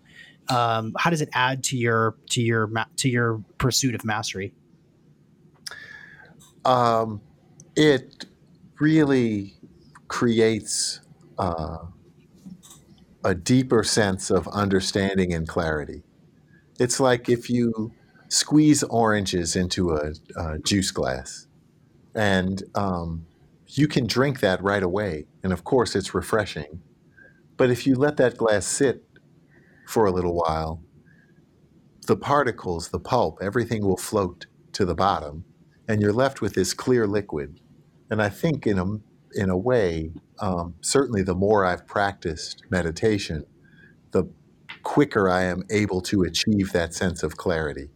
um, 0.49 0.93
how 0.99 1.11
does 1.11 1.21
it 1.21 1.29
add 1.33 1.63
to 1.65 1.77
your 1.77 2.17
to 2.29 2.43
your 2.43 2.71
to 2.97 3.09
your 3.09 3.43
pursuit 3.59 3.95
of 3.95 4.05
mastery 4.05 4.53
um, 6.65 7.21
it 7.77 8.27
really 8.81 9.55
creates 10.09 11.01
uh, 11.39 11.79
a 13.25 13.35
deeper 13.35 13.83
sense 13.83 14.31
of 14.31 14.47
understanding 14.49 15.33
and 15.33 15.49
clarity 15.49 16.03
it's 16.81 16.99
like 16.99 17.29
if 17.29 17.51
you 17.51 17.93
squeeze 18.29 18.83
oranges 18.85 19.55
into 19.55 19.91
a, 19.91 20.13
a 20.37 20.59
juice 20.61 20.91
glass, 20.91 21.47
and 22.15 22.63
um, 22.75 23.27
you 23.67 23.87
can 23.87 24.07
drink 24.07 24.41
that 24.41 24.63
right 24.63 24.83
away. 24.83 25.27
And 25.43 25.53
of 25.53 25.63
course, 25.63 25.95
it's 25.95 26.15
refreshing. 26.15 26.81
But 27.59 27.71
if 27.71 27.87
you 27.87 27.95
let 27.95 28.17
that 28.17 28.39
glass 28.39 28.67
sit 28.67 29.05
for 29.87 30.07
a 30.07 30.11
little 30.11 30.35
while, 30.35 30.83
the 32.07 32.17
particles, 32.17 32.89
the 32.89 32.99
pulp, 32.99 33.39
everything 33.43 33.85
will 33.85 33.99
float 33.99 34.47
to 34.73 34.87
the 34.87 34.95
bottom, 34.95 35.45
and 35.87 36.01
you're 36.01 36.13
left 36.15 36.41
with 36.41 36.55
this 36.55 36.73
clear 36.73 37.07
liquid. 37.07 37.61
And 38.11 38.23
I 38.23 38.31
think, 38.31 38.67
in 38.67 38.79
a 38.79 38.87
in 39.35 39.51
a 39.51 39.57
way, 39.57 40.13
um, 40.39 40.75
certainly 40.81 41.23
the 41.23 41.35
more 41.35 41.65
I've 41.67 41.87
practiced 41.87 42.63
meditation, 42.71 43.45
the 44.13 44.25
quicker 44.83 45.29
I 45.29 45.45
am 45.45 45.65
able 45.71 46.01
to 46.03 46.23
achieve 46.23 46.73
that 46.73 46.95
sense 46.95 47.23
of 47.23 47.37
clarity. 47.37 47.91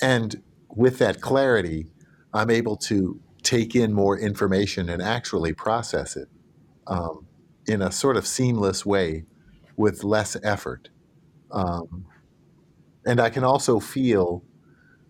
And 0.00 0.42
with 0.68 0.98
that 0.98 1.20
clarity, 1.20 1.86
I'm 2.32 2.50
able 2.50 2.76
to 2.76 3.20
take 3.42 3.74
in 3.74 3.92
more 3.92 4.18
information 4.18 4.88
and 4.88 5.00
actually 5.00 5.52
process 5.52 6.16
it 6.16 6.28
um, 6.86 7.26
in 7.66 7.80
a 7.80 7.90
sort 7.90 8.16
of 8.16 8.26
seamless 8.26 8.84
way 8.84 9.24
with 9.76 10.04
less 10.04 10.36
effort. 10.42 10.88
Um, 11.50 12.06
and 13.06 13.20
I 13.20 13.30
can 13.30 13.44
also 13.44 13.78
feel 13.78 14.42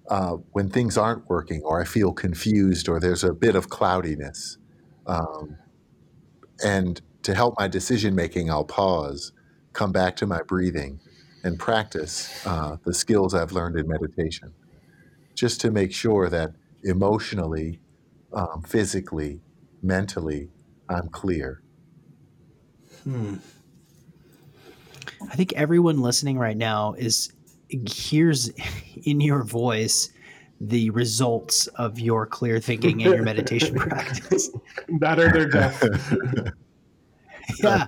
uh, 0.09 0.37
when 0.53 0.69
things 0.69 0.97
aren't 0.97 1.29
working, 1.29 1.63
or 1.65 1.81
I 1.81 1.85
feel 1.85 2.13
confused, 2.13 2.89
or 2.89 3.01
there's 3.01 3.25
a 3.25 3.33
bit 3.33 3.57
of 3.57 3.69
cloudiness. 3.71 4.59
Um, 5.07 5.57
and 6.65 7.01
to 7.23 7.35
help 7.35 7.55
my 7.59 7.67
decision 7.67 8.15
making, 8.15 8.51
I'll 8.51 8.65
pause 8.65 9.33
come 9.77 9.93
back 9.93 10.17
to 10.17 10.27
my 10.27 10.41
breathing 10.43 10.99
and 11.45 11.59
practice 11.59 12.45
uh, 12.47 12.77
the 12.85 12.95
skills 12.95 13.35
I've 13.35 13.53
learned 13.53 13.79
in 13.79 13.87
meditation, 13.87 14.53
just 15.35 15.61
to 15.61 15.71
make 15.71 15.93
sure 15.93 16.29
that 16.31 16.53
emotionally, 16.83 17.79
um, 18.33 18.63
physically, 18.67 19.43
mentally, 19.83 20.49
I'm 20.89 21.09
clear. 21.09 21.63
Hmm. 23.05 23.37
I 25.31 25.37
think 25.37 25.53
everyone 25.53 26.01
listening 26.01 26.39
right 26.39 26.57
now 26.57 26.95
is 26.95 27.33
hears 27.69 28.51
in 29.05 29.21
your 29.21 29.45
voice 29.45 30.11
the 30.59 30.89
results 30.91 31.67
of 31.69 32.01
your 32.01 32.25
clear 32.25 32.59
thinking 32.59 33.03
and 33.03 33.13
your 33.13 33.23
meditation 33.23 33.75
practice. 33.77 34.51
that 35.01 35.19
or 35.19 35.31
their 35.31 35.49
death. 35.49 35.85
yeah. 37.63 37.87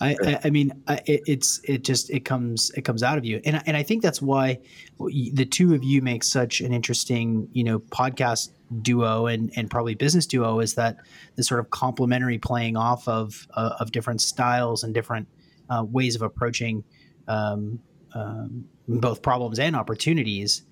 I, 0.00 0.38
I, 0.44 0.50
mean, 0.50 0.72
I, 0.86 1.00
it's 1.06 1.60
it 1.64 1.82
just 1.82 2.10
it 2.10 2.24
comes 2.24 2.70
it 2.76 2.82
comes 2.82 3.02
out 3.02 3.18
of 3.18 3.24
you, 3.24 3.40
and 3.44 3.62
and 3.66 3.76
I 3.76 3.82
think 3.82 4.02
that's 4.02 4.22
why 4.22 4.60
the 4.98 5.44
two 5.44 5.74
of 5.74 5.82
you 5.82 6.02
make 6.02 6.22
such 6.22 6.60
an 6.60 6.72
interesting 6.72 7.48
you 7.52 7.64
know 7.64 7.80
podcast 7.80 8.50
duo 8.82 9.26
and 9.26 9.50
and 9.56 9.70
probably 9.70 9.94
business 9.94 10.26
duo 10.26 10.60
is 10.60 10.74
that 10.74 10.98
the 11.36 11.42
sort 11.42 11.58
of 11.58 11.70
complementary 11.70 12.38
playing 12.38 12.76
off 12.76 13.08
of 13.08 13.46
uh, 13.54 13.76
of 13.80 13.90
different 13.92 14.20
styles 14.20 14.84
and 14.84 14.94
different 14.94 15.26
uh, 15.70 15.84
ways 15.84 16.14
of 16.14 16.22
approaching 16.22 16.84
um, 17.26 17.80
um, 18.14 18.64
both 18.86 19.20
problems 19.22 19.58
and 19.58 19.74
opportunities 19.74 20.62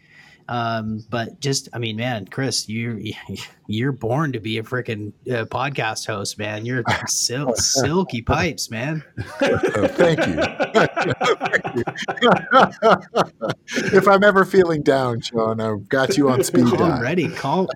um, 0.48 1.04
but 1.10 1.40
just, 1.40 1.68
I 1.72 1.78
mean, 1.78 1.96
man, 1.96 2.26
Chris, 2.26 2.68
you're 2.68 2.98
you're 3.66 3.92
born 3.92 4.32
to 4.32 4.40
be 4.40 4.58
a 4.58 4.62
freaking 4.62 5.12
uh, 5.28 5.44
podcast 5.46 6.06
host, 6.06 6.38
man. 6.38 6.64
You're 6.64 6.84
sil- 7.10 7.54
silky 7.56 8.22
pipes, 8.22 8.70
man. 8.70 9.02
Thank 9.38 10.26
you. 10.26 10.38
if 13.96 14.06
I'm 14.06 14.22
ever 14.22 14.44
feeling 14.44 14.82
down, 14.82 15.20
Sean, 15.20 15.60
I've 15.60 15.88
got 15.88 16.16
you 16.16 16.28
on 16.30 16.44
speed 16.44 16.66
dial. 16.66 16.92
Already, 16.92 17.28
call 17.28 17.68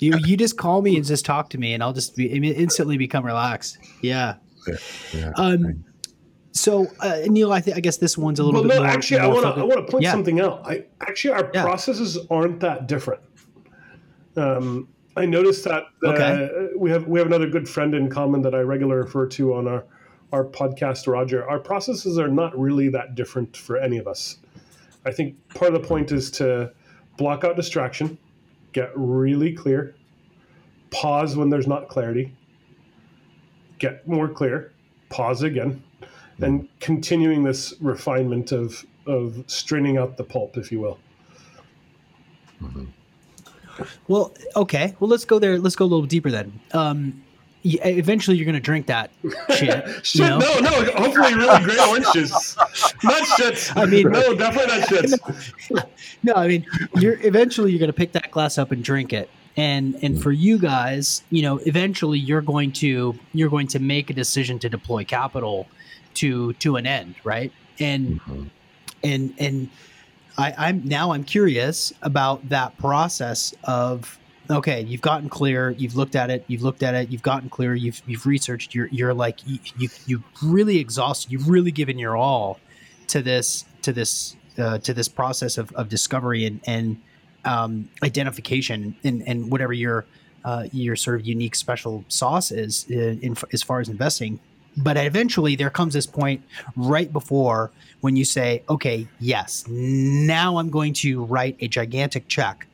you. 0.00 0.18
You 0.24 0.36
just 0.36 0.56
call 0.56 0.80
me 0.82 0.96
and 0.96 1.04
just 1.04 1.26
talk 1.26 1.50
to 1.50 1.58
me, 1.58 1.74
and 1.74 1.82
I'll 1.82 1.92
just 1.92 2.16
be 2.16 2.26
instantly 2.26 2.96
become 2.96 3.24
relaxed. 3.24 3.78
Yeah. 4.00 4.36
yeah, 4.66 4.76
yeah. 5.12 5.32
Um, 5.36 5.84
so, 6.56 6.86
uh, 7.00 7.20
Neil, 7.26 7.52
I, 7.52 7.60
th- 7.60 7.76
I 7.76 7.80
guess 7.80 7.98
this 7.98 8.16
one's 8.16 8.38
a 8.38 8.44
little 8.44 8.62
well, 8.62 8.68
bit 8.68 8.76
no, 8.76 8.82
more. 8.82 8.90
Actually, 8.90 9.20
more 9.20 9.30
I 9.30 9.34
want 9.34 9.56
to 9.56 9.60
I 9.60 9.64
want 9.64 9.86
to 9.86 9.92
point 9.92 10.04
yeah. 10.04 10.12
something 10.12 10.40
out. 10.40 10.66
I 10.66 10.84
actually 11.00 11.34
our 11.34 11.50
yeah. 11.52 11.62
processes 11.62 12.18
aren't 12.30 12.60
that 12.60 12.86
different. 12.86 13.20
Um, 14.36 14.88
I 15.16 15.26
noticed 15.26 15.64
that 15.64 15.84
uh, 16.02 16.08
okay. 16.08 16.68
we 16.76 16.90
have 16.90 17.06
we 17.06 17.18
have 17.18 17.26
another 17.26 17.48
good 17.48 17.68
friend 17.68 17.94
in 17.94 18.08
common 18.08 18.42
that 18.42 18.54
I 18.54 18.60
regularly 18.60 19.02
refer 19.02 19.26
to 19.28 19.54
on 19.54 19.68
our 19.68 19.84
our 20.32 20.44
podcast, 20.44 21.06
Roger. 21.06 21.48
Our 21.48 21.58
processes 21.58 22.18
are 22.18 22.28
not 22.28 22.58
really 22.58 22.88
that 22.88 23.14
different 23.14 23.56
for 23.56 23.76
any 23.76 23.98
of 23.98 24.06
us. 24.06 24.38
I 25.04 25.12
think 25.12 25.36
part 25.54 25.74
of 25.74 25.80
the 25.80 25.86
point 25.86 26.10
is 26.10 26.30
to 26.32 26.72
block 27.16 27.44
out 27.44 27.56
distraction, 27.56 28.18
get 28.72 28.90
really 28.94 29.52
clear, 29.52 29.94
pause 30.90 31.36
when 31.36 31.48
there's 31.48 31.66
not 31.66 31.88
clarity, 31.88 32.32
get 33.78 34.06
more 34.08 34.28
clear, 34.28 34.72
pause 35.08 35.42
again, 35.42 35.82
and 36.40 36.68
continuing 36.80 37.44
this 37.44 37.74
refinement 37.80 38.52
of 38.52 38.84
of 39.06 39.44
straining 39.46 39.96
out 39.96 40.16
the 40.16 40.24
pulp, 40.24 40.56
if 40.56 40.72
you 40.72 40.80
will. 40.80 40.98
Mm-hmm. 42.62 42.84
Well, 44.08 44.34
okay. 44.54 44.94
Well, 45.00 45.08
let's 45.08 45.24
go 45.24 45.38
there. 45.38 45.58
Let's 45.58 45.76
go 45.76 45.84
a 45.84 45.86
little 45.86 46.06
deeper 46.06 46.30
then. 46.30 46.60
Um, 46.72 47.22
eventually, 47.62 48.36
you're 48.36 48.46
going 48.46 48.54
to 48.54 48.60
drink 48.60 48.86
that 48.86 49.10
shit. 49.50 50.06
shit? 50.06 50.20
No, 50.20 50.38
no. 50.38 50.84
Hopefully, 50.94 51.34
really 51.34 51.64
great 51.64 51.80
orange 51.80 52.06
juice. 52.12 52.56
Not 53.04 53.26
shit. 53.36 53.76
I 53.76 53.86
mean, 53.86 54.10
no, 54.10 54.34
definitely 54.34 54.78
not 54.78 54.88
shit. 54.88 55.84
no, 56.22 56.34
I 56.34 56.48
mean, 56.48 56.66
you're 56.96 57.20
eventually 57.24 57.70
you're 57.70 57.80
going 57.80 57.88
to 57.88 57.96
pick 57.96 58.12
that 58.12 58.30
glass 58.30 58.58
up 58.58 58.70
and 58.72 58.82
drink 58.82 59.12
it. 59.12 59.30
And 59.58 59.98
and 60.02 60.22
for 60.22 60.32
you 60.32 60.58
guys, 60.58 61.22
you 61.30 61.42
know, 61.42 61.58
eventually 61.58 62.18
you're 62.18 62.42
going 62.42 62.72
to 62.72 63.18
you're 63.32 63.48
going 63.48 63.68
to 63.68 63.78
make 63.78 64.10
a 64.10 64.14
decision 64.14 64.58
to 64.60 64.68
deploy 64.68 65.04
capital 65.04 65.66
to 66.16 66.52
to 66.54 66.76
an 66.76 66.86
end, 66.86 67.14
right? 67.24 67.52
And 67.78 68.20
Mm-hmm. 68.20 68.44
and 69.04 69.34
and 69.38 69.70
I, 70.38 70.54
I'm 70.56 70.84
now 70.84 71.12
I'm 71.12 71.24
curious 71.24 71.92
about 72.02 72.48
that 72.48 72.76
process 72.78 73.54
of 73.64 74.18
okay, 74.48 74.82
you've 74.82 75.00
gotten 75.00 75.28
clear, 75.28 75.70
you've 75.70 75.96
looked 75.96 76.14
at 76.14 76.30
it, 76.30 76.44
you've 76.46 76.62
looked 76.62 76.82
at 76.82 76.94
it, 76.94 77.10
you've 77.10 77.22
gotten 77.22 77.48
clear, 77.48 77.74
you've 77.74 78.02
you've 78.06 78.26
researched, 78.26 78.74
you're 78.74 78.88
you're 78.88 79.14
like 79.14 79.46
you 79.46 79.58
you, 79.78 79.88
you 80.06 80.22
really 80.42 80.78
exhausted, 80.78 81.32
you've 81.32 81.48
really 81.48 81.72
given 81.72 81.98
your 81.98 82.16
all 82.16 82.58
to 83.08 83.22
this 83.22 83.64
to 83.82 83.92
this 83.92 84.36
uh, 84.58 84.78
to 84.78 84.94
this 84.94 85.08
process 85.08 85.58
of, 85.58 85.72
of 85.72 85.88
discovery 85.88 86.44
and 86.46 86.60
and 86.66 86.96
um, 87.44 87.88
identification 88.02 88.96
and 89.04 89.22
and 89.26 89.50
whatever 89.50 89.72
your 89.72 90.04
uh, 90.44 90.66
your 90.72 90.96
sort 90.96 91.20
of 91.20 91.26
unique 91.26 91.54
special 91.54 92.04
sauce 92.08 92.50
is 92.52 92.86
in, 92.88 93.20
in 93.20 93.36
as 93.52 93.62
far 93.62 93.80
as 93.80 93.88
investing. 93.88 94.38
But 94.76 94.96
eventually, 94.96 95.56
there 95.56 95.70
comes 95.70 95.94
this 95.94 96.06
point 96.06 96.42
right 96.76 97.12
before 97.12 97.70
when 98.00 98.16
you 98.16 98.24
say, 98.24 98.62
"Okay, 98.68 99.08
yes, 99.20 99.64
now 99.68 100.58
I'm 100.58 100.70
going 100.70 100.92
to 100.94 101.24
write 101.24 101.56
a 101.60 101.68
gigantic 101.68 102.28
check 102.28 102.66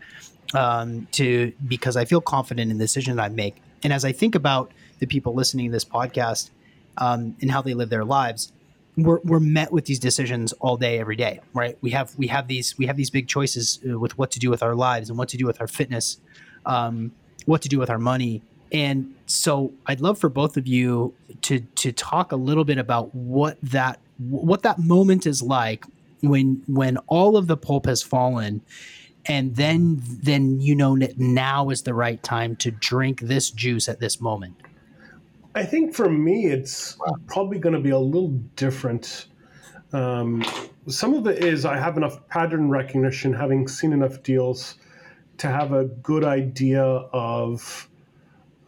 um, 0.55 1.07
to 1.13 1.53
because 1.67 1.97
I 1.97 2.05
feel 2.05 2.21
confident 2.21 2.71
in 2.71 2.79
the 2.79 2.85
decision 2.85 3.17
that 3.17 3.23
I 3.23 3.29
make." 3.29 3.63
And 3.83 3.93
as 3.93 4.05
I 4.05 4.13
think 4.13 4.35
about 4.35 4.73
the 4.99 5.07
people 5.07 5.35
listening 5.35 5.67
to 5.67 5.73
this 5.73 5.85
podcast 5.85 6.51
um, 6.99 7.37
and 7.41 7.51
how 7.51 7.63
they 7.63 7.75
live 7.75 7.91
their 7.91 8.05
lives, 8.05 8.53
we're, 8.97 9.21
we're 9.25 9.41
met 9.41 9.73
with 9.73 9.87
these 9.87 9.99
decisions 9.99 10.53
all 10.55 10.77
day, 10.77 10.99
every 10.99 11.17
day, 11.17 11.41
right? 11.55 11.79
We 11.81 11.91
have 11.91 12.15
we 12.17 12.27
have 12.29 12.49
these 12.49 12.77
we 12.79 12.87
have 12.87 12.97
these 12.97 13.11
big 13.11 13.27
choices 13.27 13.81
uh, 13.89 13.99
with 13.99 14.19
what 14.19 14.31
to 14.33 14.39
do 14.39 14.51
with 14.51 14.63
our 14.63 14.75
lives 14.75 15.09
and 15.09 15.19
what 15.19 15.29
to 15.31 15.37
do 15.37 15.47
with 15.47 15.61
our 15.61 15.67
fitness, 15.67 16.19
um, 16.67 17.13
what 17.47 17.63
to 17.63 17.69
do 17.69 17.79
with 17.79 17.91
our 17.91 17.99
money, 17.99 18.43
and 18.73 19.15
so 19.27 19.73
I'd 19.87 20.01
love 20.01 20.19
for 20.19 20.29
both 20.29 20.57
of 20.57 20.67
you 20.67 21.15
to 21.43 21.61
to 21.61 21.93
talk 21.93 22.33
a 22.33 22.37
little 22.37 22.65
bit 22.65 22.79
about 22.79 23.15
what 23.15 23.59
that 23.63 24.01
what 24.19 24.63
that 24.63 24.79
moment 24.79 25.27
is 25.27 25.43
like 25.43 25.85
when 26.23 26.63
when 26.67 26.97
all 27.07 27.37
of 27.37 27.47
the 27.47 27.57
pulp 27.57 27.87
has 27.87 28.03
fallen 28.03 28.63
and 29.27 29.57
then 29.57 30.01
then 30.03 30.61
you 30.61 30.75
know 30.75 30.99
that 30.99 31.19
now 31.19 31.71
is 31.71 31.83
the 31.83 31.95
right 31.95 32.23
time 32.23 32.57
to 32.57 32.71
drink 32.71 33.21
this 33.21 33.51
juice 33.51 33.89
at 33.89 34.01
this 34.01 34.21
moment 34.21 34.57
I 35.55 35.65
think 35.65 35.95
for 35.95 36.09
me, 36.09 36.47
it's 36.47 36.97
probably 37.27 37.59
going 37.59 37.75
to 37.75 37.81
be 37.81 37.91
a 37.91 37.99
little 37.99 38.31
different. 38.57 39.27
Um, 39.93 40.45
some 40.87 41.13
of 41.13 41.27
it 41.27 41.45
is 41.45 41.67
I 41.67 41.77
have 41.77 41.99
enough 41.99 42.27
pattern 42.29 42.71
recognition, 42.71 43.35
having 43.35 43.69
seen 43.69 43.93
enough 43.93 44.23
deals, 44.23 44.77
to 45.39 45.49
have 45.49 45.73
a 45.73 45.85
good 45.85 46.25
idea 46.25 46.83
of 46.83 47.89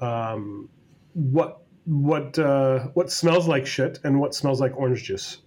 um, 0.01 0.69
what 1.15 1.63
what 1.87 2.39
uh, 2.39 2.81
what 2.95 3.11
smells 3.11 3.47
like 3.47 3.67
shit 3.67 3.99
and 4.05 4.19
what 4.19 4.35
smells 4.35 4.61
like 4.61 4.77
orange 4.77 5.05
juice. 5.05 5.39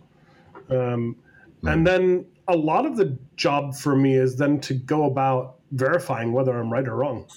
Um, 0.69 1.15
and 1.63 1.87
then 1.87 2.25
a 2.47 2.55
lot 2.55 2.85
of 2.85 2.97
the 2.97 3.17
job 3.35 3.75
for 3.75 3.95
me 3.95 4.15
is 4.15 4.35
then 4.37 4.59
to 4.61 4.73
go 4.73 5.05
about 5.05 5.55
verifying 5.71 6.31
whether 6.31 6.57
I'm 6.57 6.71
right 6.71 6.87
or 6.87 6.95
wrong, 6.95 7.27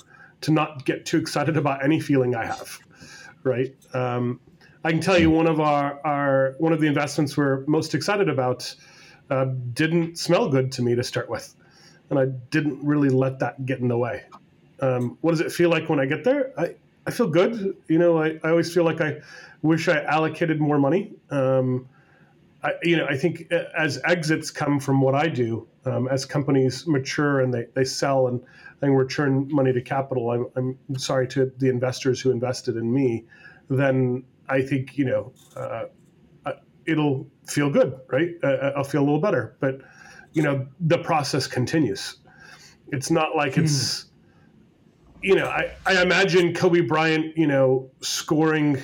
to 0.42 0.50
not 0.50 0.84
get 0.84 1.06
too 1.06 1.16
excited 1.16 1.56
about 1.56 1.82
any 1.82 2.00
feeling 2.00 2.34
I 2.34 2.44
have 2.44 2.78
right? 3.44 3.74
Um, 3.94 4.40
I 4.84 4.90
can 4.90 5.00
tell 5.00 5.18
you 5.18 5.30
one 5.30 5.46
of 5.46 5.60
our, 5.60 6.00
our 6.04 6.54
one 6.58 6.72
of 6.72 6.80
the 6.80 6.86
investments 6.86 7.36
we're 7.36 7.64
most 7.66 7.94
excited 7.94 8.28
about 8.28 8.74
uh, 9.28 9.46
didn't 9.72 10.18
smell 10.18 10.48
good 10.48 10.72
to 10.72 10.82
me 10.82 10.94
to 10.94 11.02
start 11.02 11.28
with, 11.28 11.54
and 12.08 12.18
I 12.18 12.26
didn't 12.26 12.84
really 12.84 13.10
let 13.10 13.38
that 13.40 13.66
get 13.66 13.80
in 13.80 13.88
the 13.88 13.98
way. 13.98 14.24
Um, 14.80 15.18
what 15.20 15.32
does 15.32 15.40
it 15.40 15.52
feel 15.52 15.68
like 15.68 15.88
when 15.88 16.00
I 16.00 16.06
get 16.06 16.24
there? 16.24 16.52
I, 16.58 16.74
I 17.06 17.10
feel 17.10 17.28
good. 17.28 17.76
You 17.88 17.98
know, 17.98 18.22
I, 18.22 18.38
I 18.44 18.50
always 18.50 18.72
feel 18.72 18.84
like 18.84 19.00
I 19.00 19.20
wish 19.62 19.88
I 19.88 20.02
allocated 20.02 20.60
more 20.60 20.78
money. 20.78 21.14
Um, 21.30 21.88
I, 22.62 22.72
you 22.82 22.96
know, 22.96 23.06
I 23.06 23.16
think 23.16 23.50
as 23.50 24.00
exits 24.04 24.50
come 24.50 24.80
from 24.80 25.00
what 25.00 25.14
I 25.14 25.28
do, 25.28 25.66
um, 25.86 26.08
as 26.08 26.26
companies 26.26 26.86
mature 26.86 27.40
and 27.40 27.54
they, 27.54 27.66
they 27.74 27.84
sell 27.84 28.26
and, 28.26 28.42
and 28.82 28.96
return 28.96 29.48
money 29.50 29.72
to 29.72 29.80
capital, 29.80 30.30
I'm, 30.56 30.76
I'm 30.88 30.98
sorry 30.98 31.26
to 31.28 31.50
the 31.58 31.70
investors 31.70 32.20
who 32.20 32.30
invested 32.30 32.76
in 32.76 32.92
me, 32.92 33.24
then 33.70 34.24
I 34.48 34.60
think, 34.60 34.98
you 34.98 35.06
know, 35.06 35.32
uh, 35.56 35.84
it'll 36.86 37.26
feel 37.46 37.70
good, 37.70 37.98
right? 38.08 38.30
Uh, 38.42 38.72
I'll 38.76 38.84
feel 38.84 39.00
a 39.00 39.06
little 39.06 39.20
better. 39.20 39.56
But, 39.60 39.80
you 40.32 40.42
know, 40.42 40.66
the 40.80 40.98
process 40.98 41.46
continues. 41.46 42.16
It's 42.88 43.10
not 43.10 43.36
like 43.36 43.56
it's, 43.56 44.09
you 45.22 45.34
know, 45.34 45.46
I, 45.46 45.72
I 45.86 46.02
imagine 46.02 46.54
Kobe 46.54 46.80
Bryant, 46.80 47.36
you 47.36 47.46
know, 47.46 47.90
scoring 48.00 48.80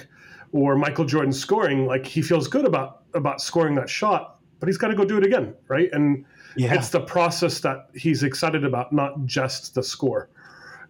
or 0.52 0.76
Michael 0.76 1.04
Jordan 1.04 1.32
scoring, 1.32 1.86
like 1.86 2.06
he 2.06 2.22
feels 2.22 2.48
good 2.48 2.64
about 2.64 3.02
about 3.14 3.40
scoring 3.40 3.74
that 3.76 3.88
shot, 3.88 4.38
but 4.60 4.68
he's 4.68 4.76
got 4.76 4.88
to 4.88 4.94
go 4.94 5.04
do 5.04 5.16
it 5.16 5.24
again, 5.24 5.54
right? 5.68 5.88
And 5.92 6.24
Yeah. 6.56 6.74
it's 6.74 6.90
the 6.90 7.00
process 7.00 7.60
that 7.60 7.88
he's 7.94 8.22
excited 8.22 8.64
about, 8.64 8.92
not 8.92 9.24
just 9.24 9.74
the 9.74 9.82
score. 9.82 10.28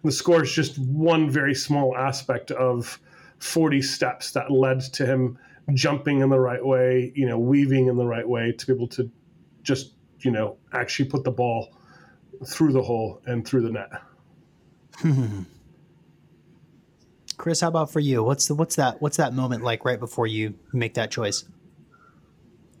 The 0.03 0.11
score 0.11 0.43
is 0.43 0.53
just 0.53 0.77
one 0.79 1.29
very 1.29 1.55
small 1.55 1.95
aspect 1.97 2.51
of 2.51 2.99
40 3.39 3.81
steps 3.81 4.31
that 4.31 4.51
led 4.51 4.81
to 4.93 5.05
him 5.05 5.37
jumping 5.73 6.19
in 6.21 6.29
the 6.29 6.39
right 6.39 6.63
way, 6.63 7.11
you 7.15 7.25
know, 7.25 7.37
weaving 7.37 7.87
in 7.87 7.95
the 7.95 8.05
right 8.05 8.27
way 8.27 8.51
to 8.51 8.67
be 8.67 8.73
able 8.73 8.87
to 8.89 9.09
just, 9.63 9.93
you 10.19 10.31
know, 10.31 10.57
actually 10.73 11.09
put 11.09 11.23
the 11.23 11.31
ball 11.31 11.73
through 12.45 12.71
the 12.73 12.81
hole 12.81 13.21
and 13.25 13.47
through 13.47 13.61
the 13.61 13.71
net. 13.71 13.89
chris 17.37 17.61
how 17.61 17.67
about 17.67 17.91
for 17.91 17.99
you 17.99 18.23
what's 18.23 18.47
the 18.47 18.55
what's 18.55 18.75
that 18.75 19.01
what's 19.01 19.17
that 19.17 19.33
moment 19.33 19.63
like 19.63 19.85
right 19.85 19.99
before 19.99 20.25
you 20.27 20.55
make 20.73 20.95
that 20.95 21.11
choice 21.11 21.45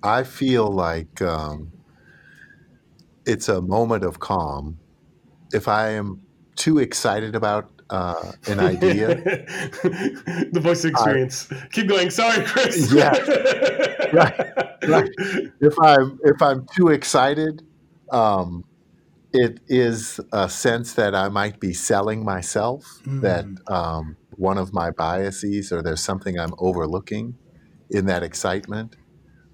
I 0.03 0.23
feel 0.23 0.67
like 0.71 1.21
um, 1.21 1.71
it's 3.25 3.49
a 3.49 3.61
moment 3.61 4.03
of 4.03 4.19
calm. 4.19 4.79
If 5.53 5.67
I 5.67 5.89
am 5.89 6.21
too 6.55 6.79
excited 6.79 7.35
about 7.35 7.69
uh, 7.89 8.31
an 8.47 8.59
idea, 8.59 9.07
the 9.15 10.59
voice 10.61 10.85
experience. 10.85 11.49
Keep 11.71 11.87
going. 11.87 12.09
Sorry, 12.09 12.43
Chris. 12.45 12.91
Yeah. 12.91 13.09
Right, 14.13 14.39
right. 14.87 15.09
if 15.61 15.79
I'm 15.81 16.19
if 16.23 16.41
I'm 16.41 16.65
too 16.75 16.89
excited, 16.89 17.63
um, 18.11 18.63
it 19.33 19.59
is 19.67 20.19
a 20.31 20.49
sense 20.49 20.93
that 20.93 21.13
I 21.13 21.29
might 21.29 21.59
be 21.59 21.73
selling 21.73 22.23
myself. 22.23 22.99
That 23.21 23.45
um, 23.67 24.17
one 24.31 24.57
of 24.57 24.73
my 24.73 24.91
biases, 24.91 25.71
or 25.71 25.81
there's 25.81 26.03
something 26.03 26.39
I'm 26.39 26.53
overlooking 26.59 27.35
in 27.89 28.05
that 28.05 28.23
excitement. 28.23 28.95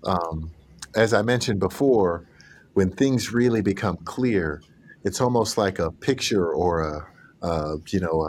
Um, 0.05 0.51
as 0.95 1.13
I 1.13 1.21
mentioned 1.21 1.59
before, 1.59 2.27
when 2.73 2.91
things 2.91 3.31
really 3.31 3.61
become 3.61 3.97
clear, 3.97 4.61
it's 5.03 5.21
almost 5.21 5.57
like 5.57 5.79
a 5.79 5.91
picture 5.91 6.53
or 6.53 6.81
a, 6.81 7.45
a 7.45 7.77
you 7.89 7.99
know 7.99 8.21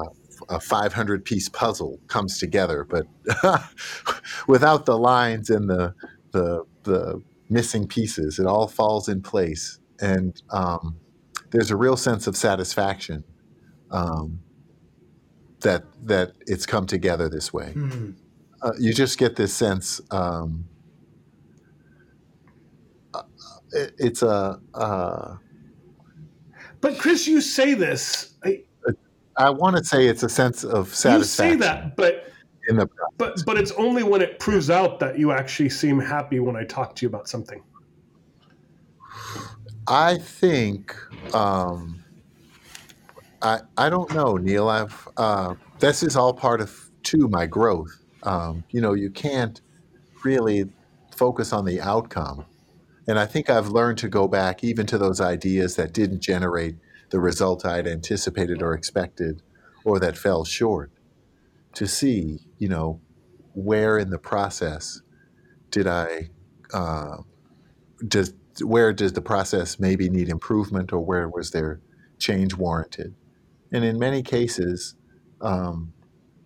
a, 0.48 0.54
a 0.56 0.60
500 0.60 1.24
piece 1.24 1.48
puzzle 1.48 2.00
comes 2.08 2.38
together, 2.38 2.84
but 2.84 3.06
without 4.48 4.86
the 4.86 4.98
lines 4.98 5.50
and 5.50 5.68
the 5.68 5.94
the 6.32 6.64
the 6.84 7.22
missing 7.48 7.86
pieces, 7.86 8.38
it 8.38 8.46
all 8.46 8.66
falls 8.66 9.08
in 9.08 9.22
place, 9.22 9.78
and 10.00 10.42
um, 10.50 10.96
there's 11.54 11.70
a 11.70 11.76
real 11.76 11.96
sense 11.96 12.26
of 12.26 12.36
satisfaction 12.36 13.22
um, 13.92 14.40
that 15.60 15.84
that 16.02 16.32
it's 16.48 16.66
come 16.66 16.84
together 16.84 17.28
this 17.28 17.52
way. 17.52 17.72
Uh, 18.60 18.72
you 18.76 18.92
just 18.92 19.18
get 19.18 19.36
this 19.36 19.54
sense. 19.54 20.00
Um, 20.10 20.64
uh, 23.14 23.22
it, 23.70 23.94
it's 23.98 24.22
a. 24.22 24.60
Uh, 24.74 25.36
But 26.80 26.98
Chris, 26.98 27.28
you 27.28 27.40
say 27.40 27.74
this. 27.74 28.34
I, 28.44 28.64
I 29.36 29.50
want 29.50 29.76
to 29.76 29.84
say 29.84 30.08
it's 30.08 30.24
a 30.24 30.28
sense 30.28 30.64
of 30.64 30.92
satisfaction. 30.92 31.52
you 31.52 31.62
say 31.62 31.66
that, 31.68 31.94
but 31.94 32.32
in 32.68 32.76
the 32.78 32.88
but 33.16 33.40
but 33.46 33.56
it's 33.56 33.70
only 33.72 34.02
when 34.02 34.22
it 34.22 34.40
proves 34.40 34.70
out 34.70 34.98
that 34.98 35.20
you 35.20 35.30
actually 35.30 35.68
seem 35.68 36.00
happy 36.00 36.40
when 36.40 36.56
I 36.56 36.64
talk 36.64 36.96
to 36.96 37.06
you 37.06 37.08
about 37.08 37.28
something. 37.28 37.62
I 39.86 40.18
think 40.18 40.96
um, 41.34 42.04
I 43.42 43.60
I 43.76 43.90
don't 43.90 44.12
know, 44.14 44.36
Neil. 44.36 44.68
I've 44.68 45.08
uh, 45.16 45.54
this 45.80 46.02
is 46.02 46.16
all 46.16 46.32
part 46.32 46.60
of 46.60 46.90
too 47.02 47.28
my 47.28 47.46
growth. 47.46 48.02
Um, 48.22 48.64
you 48.70 48.80
know, 48.80 48.94
you 48.94 49.10
can't 49.10 49.60
really 50.24 50.66
focus 51.14 51.52
on 51.52 51.66
the 51.66 51.80
outcome, 51.80 52.46
and 53.06 53.18
I 53.18 53.26
think 53.26 53.50
I've 53.50 53.68
learned 53.68 53.98
to 53.98 54.08
go 54.08 54.26
back 54.28 54.64
even 54.64 54.86
to 54.86 54.98
those 54.98 55.20
ideas 55.20 55.76
that 55.76 55.92
didn't 55.92 56.20
generate 56.20 56.76
the 57.10 57.20
result 57.20 57.66
I'd 57.66 57.86
anticipated 57.86 58.62
or 58.62 58.72
expected, 58.74 59.42
or 59.84 60.00
that 60.00 60.16
fell 60.16 60.44
short, 60.44 60.90
to 61.74 61.86
see, 61.86 62.40
you 62.58 62.68
know, 62.68 63.00
where 63.54 63.98
in 63.98 64.10
the 64.10 64.18
process 64.18 65.02
did 65.70 65.86
I 65.86 66.30
uh, 66.72 67.18
where 68.60 68.92
does 68.92 69.12
the 69.12 69.22
process 69.22 69.78
maybe 69.78 70.08
need 70.08 70.28
improvement 70.28 70.92
or 70.92 71.00
where 71.00 71.28
was 71.28 71.50
there 71.50 71.80
change 72.18 72.54
warranted 72.54 73.14
and 73.72 73.84
in 73.84 73.98
many 73.98 74.22
cases 74.22 74.94
um, 75.40 75.92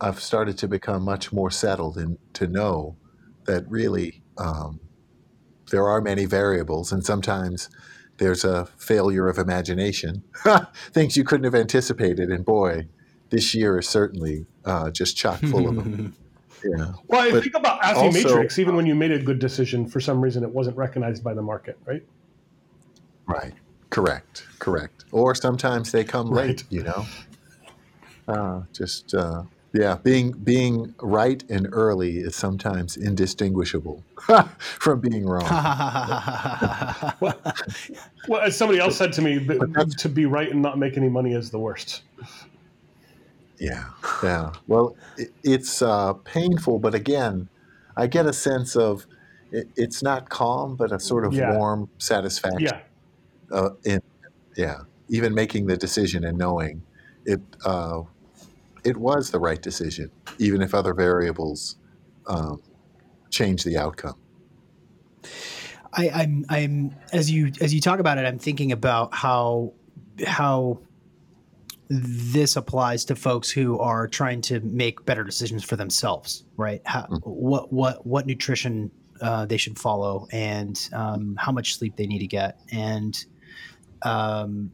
i've 0.01 0.21
started 0.21 0.57
to 0.57 0.68
become 0.68 1.03
much 1.03 1.33
more 1.33 1.51
settled 1.51 1.97
and 1.97 2.18
to 2.33 2.47
know 2.47 2.97
that 3.44 3.68
really 3.68 4.23
um, 4.38 4.81
there 5.71 5.87
are 5.87 6.01
many 6.01 6.25
variables, 6.25 6.92
and 6.92 7.05
sometimes 7.05 7.68
there's 8.18 8.44
a 8.44 8.66
failure 8.79 9.29
of 9.29 9.38
imagination, 9.38 10.23
things 10.92 11.16
you 11.16 11.25
couldn't 11.25 11.44
have 11.44 11.55
anticipated. 11.55 12.31
And 12.31 12.44
boy, 12.44 12.88
this 13.31 13.55
year 13.55 13.79
is 13.79 13.88
certainly 13.88 14.47
uh, 14.64 14.90
just 14.90 15.16
chock 15.16 15.40
full 15.40 15.68
of 15.68 15.77
them. 15.77 16.14
Yeah. 16.64 16.92
Well, 17.07 17.21
I 17.21 17.31
But 17.31 17.42
think 17.42 17.55
about 17.55 17.83
also- 17.85 18.11
Matrix. 18.11 18.59
Even 18.59 18.75
when 18.77 18.87
you 18.87 18.94
made 18.94 19.12
a 19.12 19.18
good 19.18 19.38
decision, 19.38 19.87
for 19.87 20.01
some 20.01 20.21
reason 20.21 20.42
it 20.42 20.51
wasn't 20.51 20.77
recognized 20.77 21.23
by 21.25 21.35
the 21.35 21.42
market, 21.42 21.79
right? 21.87 22.03
Right. 23.27 23.53
Correct. 23.90 24.47
Correct. 24.59 25.05
Or 25.12 25.35
sometimes 25.35 25.92
they 25.92 26.05
come 26.05 26.31
Right. 26.31 26.49
late. 26.49 26.64
You 26.71 26.83
know. 26.85 27.07
Uh, 28.27 28.62
just 28.75 29.14
uh, 29.14 29.42
yeah, 29.73 29.97
being 30.03 30.33
being 30.33 30.94
right 31.01 31.42
and 31.49 31.66
early 31.73 32.18
is 32.18 32.37
sometimes 32.37 32.97
indistinguishable 32.97 34.03
from 34.59 35.01
being 35.01 35.25
wrong. 35.27 35.47
Well, 38.29 38.42
as 38.42 38.57
somebody 38.57 38.79
else 38.79 38.97
said 38.97 39.12
to 39.14 39.23
me, 39.23 39.38
that 39.38 39.94
to 39.99 40.09
be 40.11 40.27
right 40.27 40.51
and 40.51 40.61
not 40.61 40.79
make 40.79 40.99
any 40.99 41.09
money 41.09 41.33
is 41.33 41.51
the 41.51 41.59
worst. 41.59 42.03
Yeah, 43.61 43.90
yeah. 44.23 44.53
Well, 44.66 44.97
it, 45.16 45.31
it's 45.42 45.83
uh, 45.83 46.14
painful, 46.25 46.79
but 46.79 46.94
again, 46.94 47.49
I 47.97 48.07
get 48.07 48.27
a 48.27 48.33
sense 48.33 48.77
of 48.77 49.07
it, 49.51 49.68
it's 49.77 50.03
not 50.03 50.29
calm, 50.29 50.77
but 50.77 50.92
a 50.92 51.01
sort 51.01 51.25
of 51.25 51.35
Yeah. 51.35 51.49
warm 51.49 51.87
satisfaction. 51.99 52.61
Yeah, 52.64 52.81
Uh, 53.53 53.71
in 53.85 54.01
yeah, 54.57 54.81
even 55.11 55.35
making 55.35 55.66
the 55.66 55.77
decision 55.77 56.25
and 56.25 56.38
knowing 56.38 56.85
it, 57.27 57.40
uh, 57.64 58.03
it 58.85 58.99
was 58.99 59.31
the 59.31 59.40
right 59.40 59.62
decision, 59.62 60.11
even 60.38 60.62
if 60.62 60.75
other 60.75 60.94
variables 60.94 61.77
um, 62.29 62.61
change 63.31 63.64
the 63.64 63.77
outcome. 63.79 64.16
I, 65.92 66.11
I'm 66.11 66.44
I'm 66.49 66.99
as 67.12 67.31
you 67.31 67.53
as 67.61 67.73
you 67.73 67.81
talk 67.81 67.99
about 67.99 68.18
it, 68.18 68.25
I'm 68.27 68.38
thinking 68.38 68.73
about 68.73 69.14
how 69.14 69.75
how 70.27 70.81
this 71.88 72.57
applies 72.57 73.05
to 73.07 73.16
folks 73.16 73.51
who 73.51 73.79
are 73.79 74.07
trying 74.07 74.40
to 74.42 74.61
make 74.61 75.05
better 75.07 75.24
decisions 75.24 75.64
for 75.64 75.77
themselves, 75.77 76.44
right? 76.57 76.83
How, 76.85 77.07
What 77.22 77.72
what 77.72 78.07
what 78.07 78.27
nutrition 78.27 78.90
uh, 79.20 79.46
they 79.46 79.57
should 79.57 79.79
follow, 79.79 80.29
and 80.31 80.79
um, 80.92 81.37
how 81.37 81.53
much 81.53 81.74
sleep 81.74 81.96
they 81.96 82.07
need 82.07 82.20
to 82.20 82.27
get, 82.27 82.61
and 82.70 83.24
um, 84.03 84.70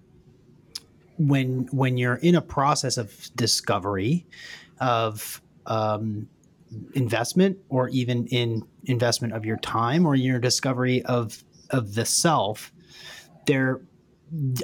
when 1.18 1.68
when 1.70 1.96
you're 1.96 2.16
in 2.16 2.34
a 2.34 2.42
process 2.42 2.96
of 2.96 3.30
discovery 3.36 4.26
of 4.80 5.40
um, 5.66 6.28
investment 6.94 7.58
or 7.68 7.88
even 7.90 8.26
in 8.26 8.62
investment 8.84 9.32
of 9.32 9.44
your 9.44 9.56
time 9.58 10.04
or 10.04 10.14
your 10.14 10.40
discovery 10.40 11.02
of 11.04 11.44
of 11.70 11.94
the 11.94 12.04
self 12.04 12.72
there 13.46 13.80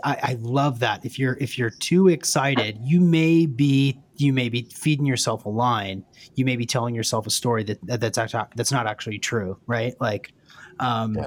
I, 0.02 0.18
I 0.22 0.36
love 0.40 0.80
that 0.80 1.04
if 1.04 1.18
you're 1.18 1.36
if 1.40 1.58
you're 1.58 1.70
too 1.70 2.08
excited 2.08 2.76
you 2.82 3.00
may 3.00 3.46
be 3.46 4.00
you 4.16 4.32
may 4.32 4.48
be 4.48 4.62
feeding 4.74 5.06
yourself 5.06 5.44
a 5.44 5.48
line 5.48 6.04
you 6.34 6.44
may 6.44 6.56
be 6.56 6.66
telling 6.66 6.94
yourself 6.94 7.26
a 7.26 7.30
story 7.30 7.62
that, 7.64 7.78
that 7.86 8.00
that's 8.00 8.18
actually 8.18 8.44
that's 8.56 8.72
not 8.72 8.86
actually 8.86 9.18
true 9.18 9.58
right 9.66 9.94
like 10.00 10.32
um 10.80 11.14
Yeah. 11.14 11.26